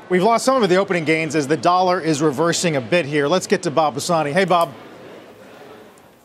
we've 0.10 0.24
lost 0.24 0.44
some 0.44 0.62
of 0.64 0.70
the 0.70 0.76
opening 0.78 1.06
gains 1.06 1.36
as 1.36 1.48
the 1.48 1.58
dollar 1.58 2.00
is 2.02 2.22
reversing 2.22 2.76
a 2.76 2.82
bit 2.82 3.06
here. 3.06 3.28
Let's 3.28 3.48
get 3.48 3.64
to 3.64 3.72
Bob 3.72 3.94
Pisani. 3.94 4.32
Hey, 4.34 4.46
Bob. 4.46 4.74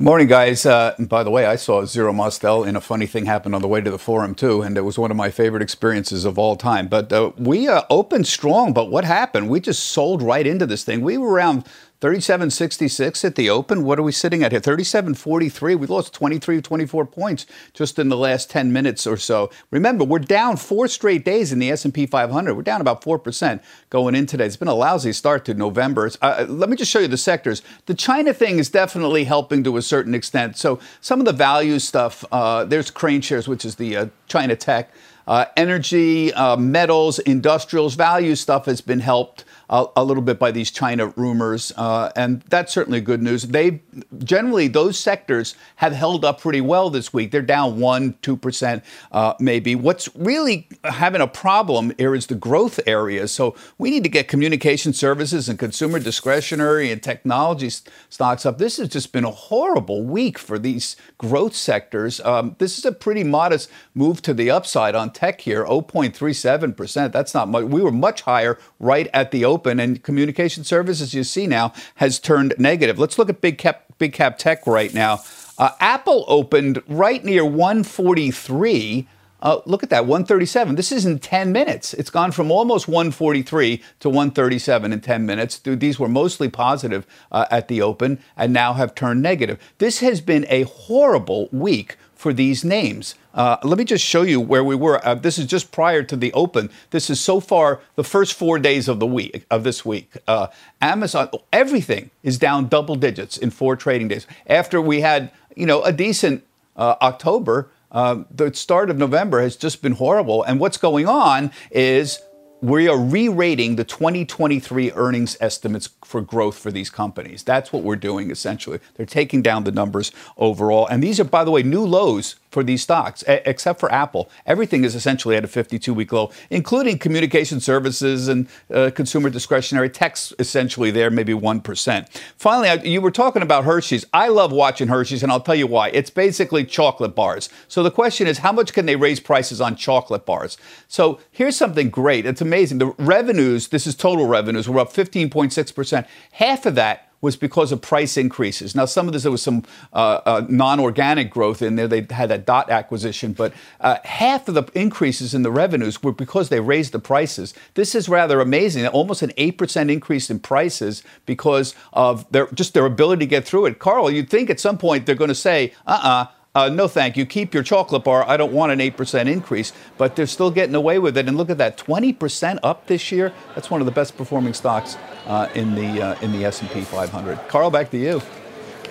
Morning, 0.01 0.27
guys. 0.27 0.67
Uh, 0.67 0.93
by 0.99 1.23
the 1.23 1.31
way, 1.31 1.47
I 1.47 1.55
saw 1.55 1.85
Zero 1.85 2.13
Mostel, 2.13 2.65
and 2.65 2.77
a 2.77 2.81
funny 2.81 3.07
thing 3.07 3.27
happened 3.27 3.55
on 3.55 3.63
the 3.63 3.69
way 3.69 3.81
to 3.81 3.93
the 3.93 3.99
forum 3.99 4.35
too, 4.35 4.61
and 4.61 4.77
it 4.77 4.81
was 4.81 4.99
one 4.99 5.13
of 5.13 5.17
my 5.17 5.31
favorite 5.31 5.63
experiences 5.63 6.25
of 6.25 6.37
all 6.37 6.57
time. 6.57 6.89
But 6.89 7.13
uh, 7.13 7.31
we 7.39 7.69
uh, 7.69 7.83
opened 7.89 8.27
strong, 8.27 8.73
but 8.73 8.91
what 8.91 9.05
happened? 9.05 9.49
We 9.49 9.61
just 9.61 9.85
sold 9.85 10.21
right 10.21 10.49
into 10.49 10.67
this 10.67 10.83
thing. 10.83 11.03
We 11.03 11.17
were 11.17 11.31
around 11.31 11.65
37.66 12.05 13.25
at 13.25 13.35
the 13.35 13.49
open. 13.49 13.83
What 13.83 13.99
are 13.99 14.03
we 14.03 14.13
sitting 14.13 14.43
at 14.43 14.53
here? 14.53 14.61
37.43. 14.61 15.79
We 15.79 15.87
lost 15.87 16.13
23, 16.13 16.61
24 16.61 17.07
points 17.07 17.47
just 17.73 17.99
in 17.99 18.11
the 18.11 18.17
last 18.19 18.51
10 18.51 18.71
minutes 18.75 19.07
or 19.07 19.17
so. 19.17 19.51
Remember, 19.71 20.05
we're 20.05 20.19
down 20.19 20.59
four 20.59 20.87
straight 20.87 21.25
days 21.25 21.51
in 21.51 21.61
the 21.61 21.71
S&P 21.71 22.05
500. 22.05 22.55
We're 22.55 22.61
down 22.61 22.83
about 22.83 23.01
4% 23.01 23.63
going 23.89 24.15
in 24.15 24.27
today. 24.27 24.45
It's 24.45 24.59
been 24.59 24.69
a 24.69 24.75
lousy 24.75 25.15
start 25.15 25.47
to 25.47 25.55
November. 25.55 26.11
Uh, 26.21 26.45
let 26.47 26.69
me 26.69 26.77
just 26.77 26.91
show 26.91 26.99
you 26.99 27.09
the 27.09 27.17
sectors. 27.17 27.63
The 27.87 27.95
China 27.95 28.35
thing 28.35 28.59
is 28.59 28.69
definitely 28.69 29.25
helping 29.25 29.65
to 29.65 29.79
a 29.79 29.83
certain 29.83 30.15
extent. 30.15 30.59
So 30.59 30.81
some 31.01 31.21
of 31.21 31.25
the 31.25 31.33
value 31.33 31.79
stuff, 31.79 32.23
uh, 32.31 32.67
there's 32.67 32.91
KraneShares, 32.91 33.49
which 33.49 33.65
is 33.65 33.77
the 33.77 33.97
uh, 33.97 34.07
China 34.29 34.57
tech. 34.57 34.93
Uh, 35.27 35.47
energy, 35.57 36.35
uh, 36.35 36.55
metals, 36.55 37.19
industrials, 37.21 37.95
value 37.95 38.35
stuff 38.35 38.67
has 38.67 38.83
been 38.83 39.01
helped 39.01 39.47
uh, 39.71 39.87
a 39.97 40.05
little 40.05 40.23
bit 40.23 40.39
by 40.39 40.51
these 40.51 40.71
China 40.71 41.09
rumors, 41.17 41.73
uh, 41.77 42.11
and 42.17 42.43
that's 42.43 42.73
certainly 42.73 43.01
good 43.01 43.23
news. 43.23 43.43
They 43.43 43.83
generally 44.19 44.69
those 44.69 44.99
sectors 44.99 45.55
have 45.77 45.93
held 45.93 46.25
up 46.25 46.41
pretty 46.41 46.61
well 46.61 46.91
this 46.91 47.13
week. 47.13 47.31
They're 47.31 47.43
down 47.43 47.81
one, 47.81 48.17
two 48.23 48.37
percent, 48.37 48.85
uh, 49.13 49.35
maybe. 49.41 49.75
What's 49.75 50.09
really 50.15 50.69
having 50.85 51.21
a 51.21 51.27
problem 51.27 51.93
here 51.99 52.15
is 52.15 52.27
the 52.27 52.35
growth 52.35 52.81
areas. 52.87 53.33
So 53.33 53.55
we 53.79 53.91
need 53.91 54.03
to 54.05 54.09
get 54.09 54.29
communication 54.29 54.93
services 54.93 55.49
and 55.49 55.59
consumer 55.59 55.99
discretionary 55.99 56.91
and 56.91 57.03
technology 57.03 57.71
stocks 58.09 58.47
up. 58.47 58.59
This 58.59 58.77
has 58.79 58.89
just 58.89 59.13
been 59.13 59.25
a 59.25 59.31
horrible 59.31 60.03
week 60.05 60.39
for 60.39 60.59
these 60.59 60.97
growth 61.19 61.55
sectors. 61.55 62.21
Um, 62.21 62.57
this 62.59 62.79
is 62.79 62.85
a 62.85 62.93
pretty 62.93 63.25
modest 63.25 63.71
move 63.95 64.23
to 64.23 64.35
the 64.35 64.51
upside 64.51 64.95
on 64.95 65.11
tech 65.11 65.41
here, 65.41 65.65
0.37%. 65.65 67.13
That's 67.13 67.35
not 67.35 67.49
much. 67.49 67.65
We 67.65 67.83
were 67.83 67.93
much 67.93 68.23
higher 68.23 68.59
right 68.79 69.09
at 69.13 69.31
the 69.31 69.45
open, 69.55 69.81
and 69.81 70.03
communication 70.03 70.65
services, 70.65 71.15
you 71.15 71.25
see 71.25 71.47
now, 71.47 71.73
has 71.97 72.19
turned 72.19 72.55
negative. 72.59 72.99
Let's 72.99 73.19
look 73.19 73.29
at 73.31 73.41
big 73.41 73.57
cap, 73.59 73.85
big 73.99 74.13
cap 74.13 74.37
tech 74.39 74.67
right 74.67 74.93
now. 74.93 75.21
Uh, 75.57 75.71
Apple 75.81 76.25
opened 76.27 76.83
right 76.89 77.25
near 77.25 77.45
143. 77.45 79.09
Uh, 79.41 79.61
look 79.67 79.83
at 79.83 79.91
that, 79.91 80.07
137. 80.07 80.75
This 80.75 80.91
is 80.91 81.05
in 81.07 81.19
10 81.19 81.53
minutes. 81.53 81.93
It's 81.95 82.11
gone 82.11 82.33
from 82.33 82.51
almost 82.51 82.89
143 82.89 83.83
to 84.01 84.09
137 84.09 84.93
in 84.93 85.01
10 85.01 85.27
minutes. 85.27 85.59
Th- 85.59 85.79
These 85.79 85.99
were 86.01 86.09
mostly 86.09 86.49
positive 86.49 87.07
uh, 87.31 87.45
at 87.51 87.69
the 87.69 87.83
open 87.83 88.19
and 88.37 88.53
now 88.53 88.73
have 88.73 88.95
turned 88.95 89.23
negative. 89.23 89.59
This 89.79 90.01
has 90.01 90.21
been 90.23 90.47
a 90.49 90.63
horrible 90.63 91.49
week 91.53 91.97
for 92.15 92.33
these 92.33 92.65
names. 92.65 93.15
Uh, 93.35 93.57
let 93.65 93.77
me 93.77 93.85
just 93.85 94.05
show 94.05 94.23
you 94.23 94.41
where 94.41 94.63
we 94.63 94.77
were. 94.77 95.05
Uh, 95.05 95.15
this 95.15 95.39
is 95.39 95.47
just 95.47 95.73
prior 95.73 96.03
to 96.05 96.17
the 96.17 96.33
open. 96.33 96.71
This 96.91 97.11
is 97.11 97.21
so 97.21 97.41
far 97.41 97.81
the 97.97 98.05
first 98.05 98.35
four 98.35 98.59
days 98.59 98.89
of 98.89 99.01
the 99.01 99.07
week 99.07 99.45
of 99.51 99.65
this 99.65 99.85
week. 99.85 100.13
Uh, 100.29 100.47
Amazon, 100.81 101.29
everything 101.53 102.11
is 102.23 102.39
down 102.39 102.69
double 102.69 102.95
digits 102.95 103.37
in 103.37 103.51
four 103.51 103.75
trading 103.75 104.09
days. 104.09 104.27
After 104.47 104.81
we 104.81 105.01
had, 105.01 105.33
you 105.57 105.67
know, 105.67 105.83
a 105.83 105.93
decent 105.93 106.45
uh, 106.77 106.95
October, 107.03 107.71
uh, 107.91 108.23
the 108.31 108.55
start 108.55 108.89
of 108.89 108.99
November 108.99 109.41
has 109.43 109.57
just 109.57 109.83
been 109.83 109.93
horrible. 109.93 110.45
And 110.45 110.61
what's 110.61 110.77
going 110.77 111.09
on 111.09 111.51
is 111.73 112.21
we 112.61 112.89
are 112.89 112.99
re-rating 112.99 113.77
the 113.77 113.85
2023 113.85 114.93
earnings 114.93 115.37
estimates 115.39 115.91
for 116.03 116.23
growth 116.23 116.57
for 116.57 116.73
these 116.73 116.89
companies. 116.89 117.43
That's 117.43 117.73
what 117.73 117.83
we're 117.83 117.97
doing 117.97 118.31
essentially. 118.31 118.81
They're 118.95 119.05
taking 119.05 119.43
down 119.43 119.65
the 119.65 119.73
numbers 119.73 120.13
overall. 120.39 120.87
And 120.87 121.03
these 121.03 121.21
are, 121.21 121.25
by 121.25 121.45
the 121.45 121.51
way, 121.51 121.63
new 121.63 121.85
lows 121.85 122.37
for 122.55 122.65
these 122.65 122.83
stocks, 122.83 123.23
e- 123.29 123.41
except 123.45 123.81
for 123.81 123.93
Apple. 123.93 124.31
Everything 124.47 124.85
is 124.85 124.95
essentially 124.95 125.37
at 125.37 125.45
a 125.45 125.49
52 125.49 125.93
week 125.93 126.13
low, 126.13 126.31
including 126.49 126.99
communication 126.99 127.61
services 127.61 128.29
and 128.29 128.49
uh, 128.73 128.91
consumer 128.95 129.29
discretionary. 129.29 129.91
Tech's 129.91 130.33
essentially 130.39 130.91
there, 130.93 131.11
maybe 131.11 131.35
1%. 131.35 132.09
Finally, 132.37 132.69
I- 132.69 132.75
you 132.77 133.01
were 133.03 133.11
talking 133.11 133.43
about 133.43 133.65
Hershey's. 133.65 134.07
I 134.15 134.29
love 134.29 134.53
watching 134.53 134.89
Hershey's, 134.89 135.23
and 135.25 135.31
I'll 135.33 135.41
tell 135.41 135.55
you 135.57 135.67
why. 135.67 135.89
It's 135.91 136.11
basically 136.11 136.65
chocolate 136.65 137.15
bars. 137.15 137.49
So 137.69 137.83
the 137.83 137.91
question 137.91 138.27
is, 138.29 138.39
how 138.39 138.53
much 138.53 138.73
can 138.73 138.87
they 138.87 138.97
raise 138.97 139.19
prices 139.21 139.61
on 139.61 139.75
chocolate 139.77 140.25
bars? 140.25 140.57
So 140.87 141.19
here's 141.33 141.57
something 141.57 141.91
great. 141.91 142.25
It's 142.25 142.41
amazing. 142.41 142.79
The 142.79 142.95
revenues, 142.99 143.69
this 143.69 143.87
is 143.87 143.97
total 143.97 144.27
revenues, 144.27 144.69
were 144.69 144.79
up 144.81 144.93
15.6%. 144.93 146.07
Half 146.33 146.67
of 146.67 146.77
that 146.77 147.09
was 147.25 147.37
because 147.37 147.73
of 147.73 147.81
price 147.81 148.19
increases. 148.19 148.75
Now, 148.77 148.85
some 148.85 149.07
of 149.07 149.15
this, 149.15 149.23
there 149.23 149.33
was 149.33 149.43
some 149.43 149.65
uh, 149.95 150.21
uh, 150.27 150.47
non 150.49 150.79
organic 150.79 151.31
growth 151.31 151.63
in 151.63 151.77
there. 151.77 151.89
They 151.89 152.07
had 152.11 152.31
a 152.31 152.37
dot 152.37 152.71
acquisition, 152.71 153.33
but 153.33 153.55
uh, 153.81 153.97
half 154.05 154.47
of 154.47 154.55
the 154.55 154.65
increases 154.75 155.33
in 155.33 155.43
the 155.43 155.51
revenues 155.51 156.03
were 156.03 156.13
because 156.13 156.51
they 156.51 156.61
raised 156.61 156.93
the 156.93 156.99
prices. 156.99 157.55
This 157.73 157.95
is 157.95 158.11
rather 158.11 158.41
amazing. 158.41 158.87
Almost 158.87 159.23
an 159.23 159.33
8% 159.39 159.91
increase 159.91 160.29
in 160.29 160.39
prices 160.39 161.03
because 161.25 161.75
of 161.95 162.31
their 162.31 162.47
just 162.49 162.75
their 162.75 162.85
ability 162.85 163.21
to 163.21 163.31
get 163.31 163.47
through 163.47 163.67
it. 163.67 163.79
Carl, 163.79 164.11
you'd 164.11 164.29
think 164.29 164.51
at 164.51 164.61
some 164.61 164.77
point 164.77 165.07
they're 165.07 165.15
going 165.15 165.29
to 165.29 165.35
say, 165.35 165.73
uh 165.87 166.01
uh 166.03 166.27
uh, 166.55 166.69
no, 166.69 166.87
thank 166.87 167.17
you. 167.17 167.27
Keep 167.27 167.53
your 167.53 167.63
chocolate 167.63 168.05
bar. 168.05 168.29
I 168.29 168.37
don't 168.37 168.53
want 168.53 168.71
an 168.71 168.79
8% 168.79 169.29
increase. 169.29 169.73
But 169.99 170.15
they're 170.15 170.27
still 170.27 170.51
getting 170.51 170.75
away 170.75 170.99
with 170.99 171.19
it. 171.19 171.27
And 171.27 171.37
look 171.37 171.51
at 171.51 171.59
that, 171.59 171.77
20% 171.77 172.59
up 172.63 172.87
this 172.87 173.11
year. 173.11 173.33
That's 173.55 173.71
one 173.71 173.81
of 173.81 173.87
the 173.87 173.93
best 173.93 174.17
performing 174.17 174.55
stocks 174.55 174.97
uh, 175.27 175.49
in 175.55 175.75
the 175.75 176.03
uh, 176.03 176.21
in 176.21 176.33
the 176.33 176.45
S&P 176.45 176.83
500. 176.83 177.49
Carl, 177.49 177.71
back 177.71 177.91
to 177.91 177.99
you. 177.99 178.21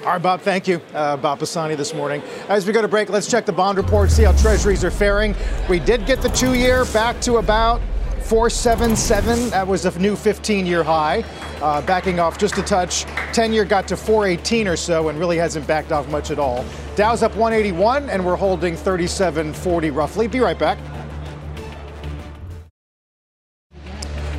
All 0.04 0.10
right, 0.10 0.22
Bob, 0.22 0.42
thank 0.42 0.68
you. 0.68 0.82
Uh, 0.94 1.16
Bob 1.16 1.40
Pisani 1.40 1.76
this 1.76 1.94
morning. 1.94 2.22
As 2.50 2.68
we 2.68 2.74
go 2.74 2.82
to 2.82 2.90
break, 2.90 3.10
let's 3.10 3.32
check 3.32 3.46
the 3.46 3.54
bond 3.54 3.78
report, 3.78 4.12
see 4.12 4.24
how 4.24 4.34
treasuries 4.34 4.84
are 4.84 4.92
faring. 4.92 5.34
We 5.70 5.80
did 5.80 6.06
get 6.06 6.22
the 6.22 6.28
two 6.28 6.56
year 6.56 6.84
back 6.86 7.22
to 7.22 7.38
about 7.38 7.80
477. 8.24 9.52
That 9.52 9.66
was 9.66 9.86
a 9.86 9.98
new 10.00 10.18
15 10.18 10.66
year 10.66 10.84
high. 10.84 11.24
Uh, 11.62 11.82
backing 11.84 12.20
off 12.20 12.38
just 12.38 12.58
a 12.58 12.64
touch. 12.64 13.06
10 13.32 13.54
year 13.54 13.64
got 13.64 13.88
to 13.88 13.96
418 13.96 14.68
or 14.68 14.76
so 14.76 15.08
and 15.08 15.18
really 15.18 15.38
hasn't 15.38 15.66
backed 15.68 15.94
off 15.94 16.10
much 16.10 16.32
at 16.32 16.40
all. 16.40 16.66
Dow's 16.96 17.24
up 17.24 17.36
181 17.36 18.10
and 18.12 18.24
we're 18.24 18.36
holding 18.36 18.76
3740 18.76 19.90
roughly. 19.90 20.28
Be 20.28 20.40
right 20.40 20.58
back. 20.58 20.78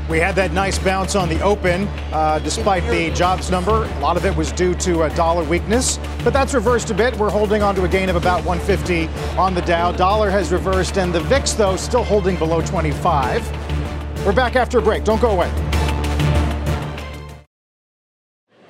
We 0.08 0.18
had 0.18 0.36
that 0.36 0.52
nice 0.52 0.78
bounce 0.78 1.16
on 1.16 1.28
the 1.28 1.40
open, 1.40 1.88
uh, 2.12 2.38
despite 2.38 2.84
the 2.84 3.10
jobs 3.14 3.50
number. 3.50 3.84
A 3.84 4.00
lot 4.00 4.16
of 4.16 4.24
it 4.24 4.36
was 4.36 4.52
due 4.52 4.74
to 4.74 5.04
a 5.04 5.10
dollar 5.16 5.42
weakness, 5.42 5.98
but 6.22 6.32
that's 6.32 6.54
reversed 6.54 6.90
a 6.90 6.94
bit. 6.94 7.16
We're 7.16 7.30
holding 7.30 7.62
on 7.62 7.74
to 7.76 7.84
a 7.84 7.88
gain 7.88 8.08
of 8.10 8.14
about 8.14 8.44
150 8.44 9.08
on 9.38 9.54
the 9.54 9.62
Dow. 9.62 9.92
Dollar 9.92 10.30
has 10.30 10.52
reversed, 10.52 10.98
and 10.98 11.12
the 11.12 11.20
VIX, 11.20 11.54
though, 11.54 11.76
still 11.76 12.04
holding 12.04 12.36
below 12.36 12.60
25. 12.60 14.26
We're 14.26 14.32
back 14.32 14.56
after 14.56 14.78
a 14.78 14.82
break. 14.82 15.04
Don't 15.04 15.22
go 15.22 15.30
away. 15.30 15.73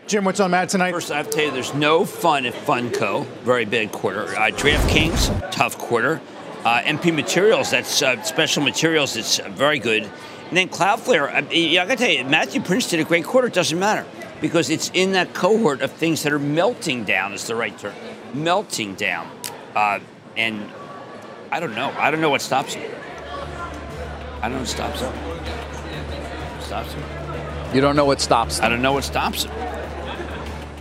Jim, 0.06 0.24
what's 0.24 0.38
on 0.38 0.50
Mad 0.50 0.68
tonight? 0.68 0.92
First, 0.92 1.10
I 1.10 1.16
have 1.16 1.30
to 1.30 1.32
tell 1.32 1.46
you, 1.46 1.50
there's 1.50 1.72
no 1.72 2.04
fun 2.04 2.44
at 2.44 2.52
Funko. 2.52 3.24
Very 3.42 3.64
big 3.64 3.90
quarter. 3.90 4.26
Uh, 4.36 4.50
DraftKings, 4.50 5.50
tough 5.50 5.78
quarter. 5.78 6.20
Uh, 6.62 6.80
MP 6.82 7.14
Materials, 7.14 7.70
that's 7.70 8.02
uh, 8.02 8.20
special 8.22 8.62
materials. 8.62 9.16
It's 9.16 9.38
very 9.38 9.78
good. 9.78 10.02
And 10.48 10.56
then 10.58 10.68
Cloudflare, 10.68 11.30
I, 11.30 11.38
I 11.38 11.86
got 11.86 11.96
to 11.96 12.04
tell 12.04 12.10
you, 12.10 12.24
Matthew 12.24 12.60
Prince 12.60 12.90
did 12.90 13.00
a 13.00 13.04
great 13.04 13.24
quarter. 13.24 13.48
It 13.48 13.54
doesn't 13.54 13.78
matter 13.78 14.06
because 14.42 14.68
it's 14.68 14.90
in 14.92 15.12
that 15.12 15.32
cohort 15.32 15.80
of 15.80 15.90
things 15.90 16.22
that 16.24 16.34
are 16.34 16.38
melting 16.38 17.04
down. 17.04 17.32
Is 17.32 17.46
the 17.46 17.54
right 17.54 17.76
term? 17.78 17.94
Melting 18.34 18.96
down, 18.96 19.30
uh, 19.74 20.00
and 20.36 20.70
I 21.50 21.60
don't 21.60 21.74
know. 21.74 21.94
I 21.98 22.10
don't 22.10 22.20
know 22.20 22.30
what 22.30 22.42
stops 22.42 22.76
it. 22.76 22.94
I 24.42 24.48
don't 24.48 24.52
know 24.52 24.58
what 24.58 24.68
stops 24.68 25.00
it. 25.00 25.12
Stops 26.62 26.92
it. 26.92 27.74
You 27.74 27.80
don't 27.80 27.96
know 27.96 28.04
what 28.04 28.20
stops 28.20 28.60
I 28.60 28.68
don't 28.68 28.82
know 28.82 28.92
what 28.92 29.02
stops 29.02 29.46
it. 29.46 29.50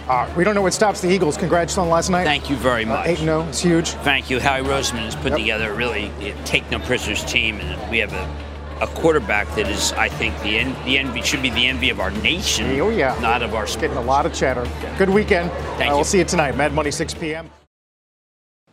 Uh, 0.07 0.29
we 0.35 0.43
don't 0.43 0.53
know 0.55 0.61
what 0.61 0.73
stops 0.73 0.99
the 1.01 1.09
Eagles. 1.09 1.37
Congrats 1.37 1.77
on 1.77 1.89
last 1.89 2.09
night. 2.09 2.25
Thank 2.25 2.49
you 2.49 2.55
very 2.57 2.83
much. 2.85 3.07
Uh, 3.07 3.11
8 3.11 3.17
0, 3.19 3.41
it's 3.49 3.59
huge. 3.61 3.89
Thank 3.89 4.29
you. 4.29 4.39
Howie 4.39 4.61
Roseman 4.61 4.99
has 5.05 5.15
put 5.15 5.27
Yep. 5.31 5.37
together 5.39 5.71
a 5.71 5.75
really 5.75 6.07
uh, 6.21 6.35
take 6.45 6.69
no 6.71 6.79
prisoners 6.79 7.23
team, 7.23 7.59
and 7.61 7.89
we 7.91 7.99
have 7.99 8.11
a, 8.11 8.83
a 8.83 8.87
quarterback 8.87 9.47
that 9.55 9.69
is, 9.69 9.93
I 9.93 10.09
think, 10.09 10.37
the 10.41 10.57
en- 10.59 10.75
the 10.85 10.97
envy 10.97 11.21
should 11.21 11.41
be 11.41 11.49
the 11.51 11.67
envy 11.67 11.89
of 11.89 12.01
our 12.01 12.11
nation. 12.11 12.79
Oh, 12.81 12.89
yeah. 12.89 13.17
not 13.21 13.41
of 13.43 13.53
our 13.55 13.65
sport. 13.65 13.81
Getting 13.83 13.97
a 13.97 14.01
lot 14.01 14.25
of 14.25 14.33
chatter. 14.33 14.67
Good 14.97 15.09
weekend. 15.09 15.49
Thank 15.51 15.81
Uh, 15.81 15.85
you. 15.85 15.95
We'll 15.95 16.03
see 16.03 16.17
you 16.19 16.25
tonight. 16.25 16.57
Mad 16.57 16.73
Money, 16.73 16.91
6 16.91 17.13
p.m. 17.13 17.49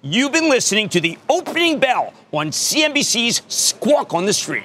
You've 0.02 0.32
been 0.32 0.48
listening 0.48 0.88
to 0.90 1.00
the 1.00 1.16
opening 1.28 1.78
bell 1.78 2.12
on 2.32 2.48
CNBC's 2.50 3.42
Squawk 3.48 4.14
on 4.14 4.24
the 4.24 4.32
Street. 4.32 4.64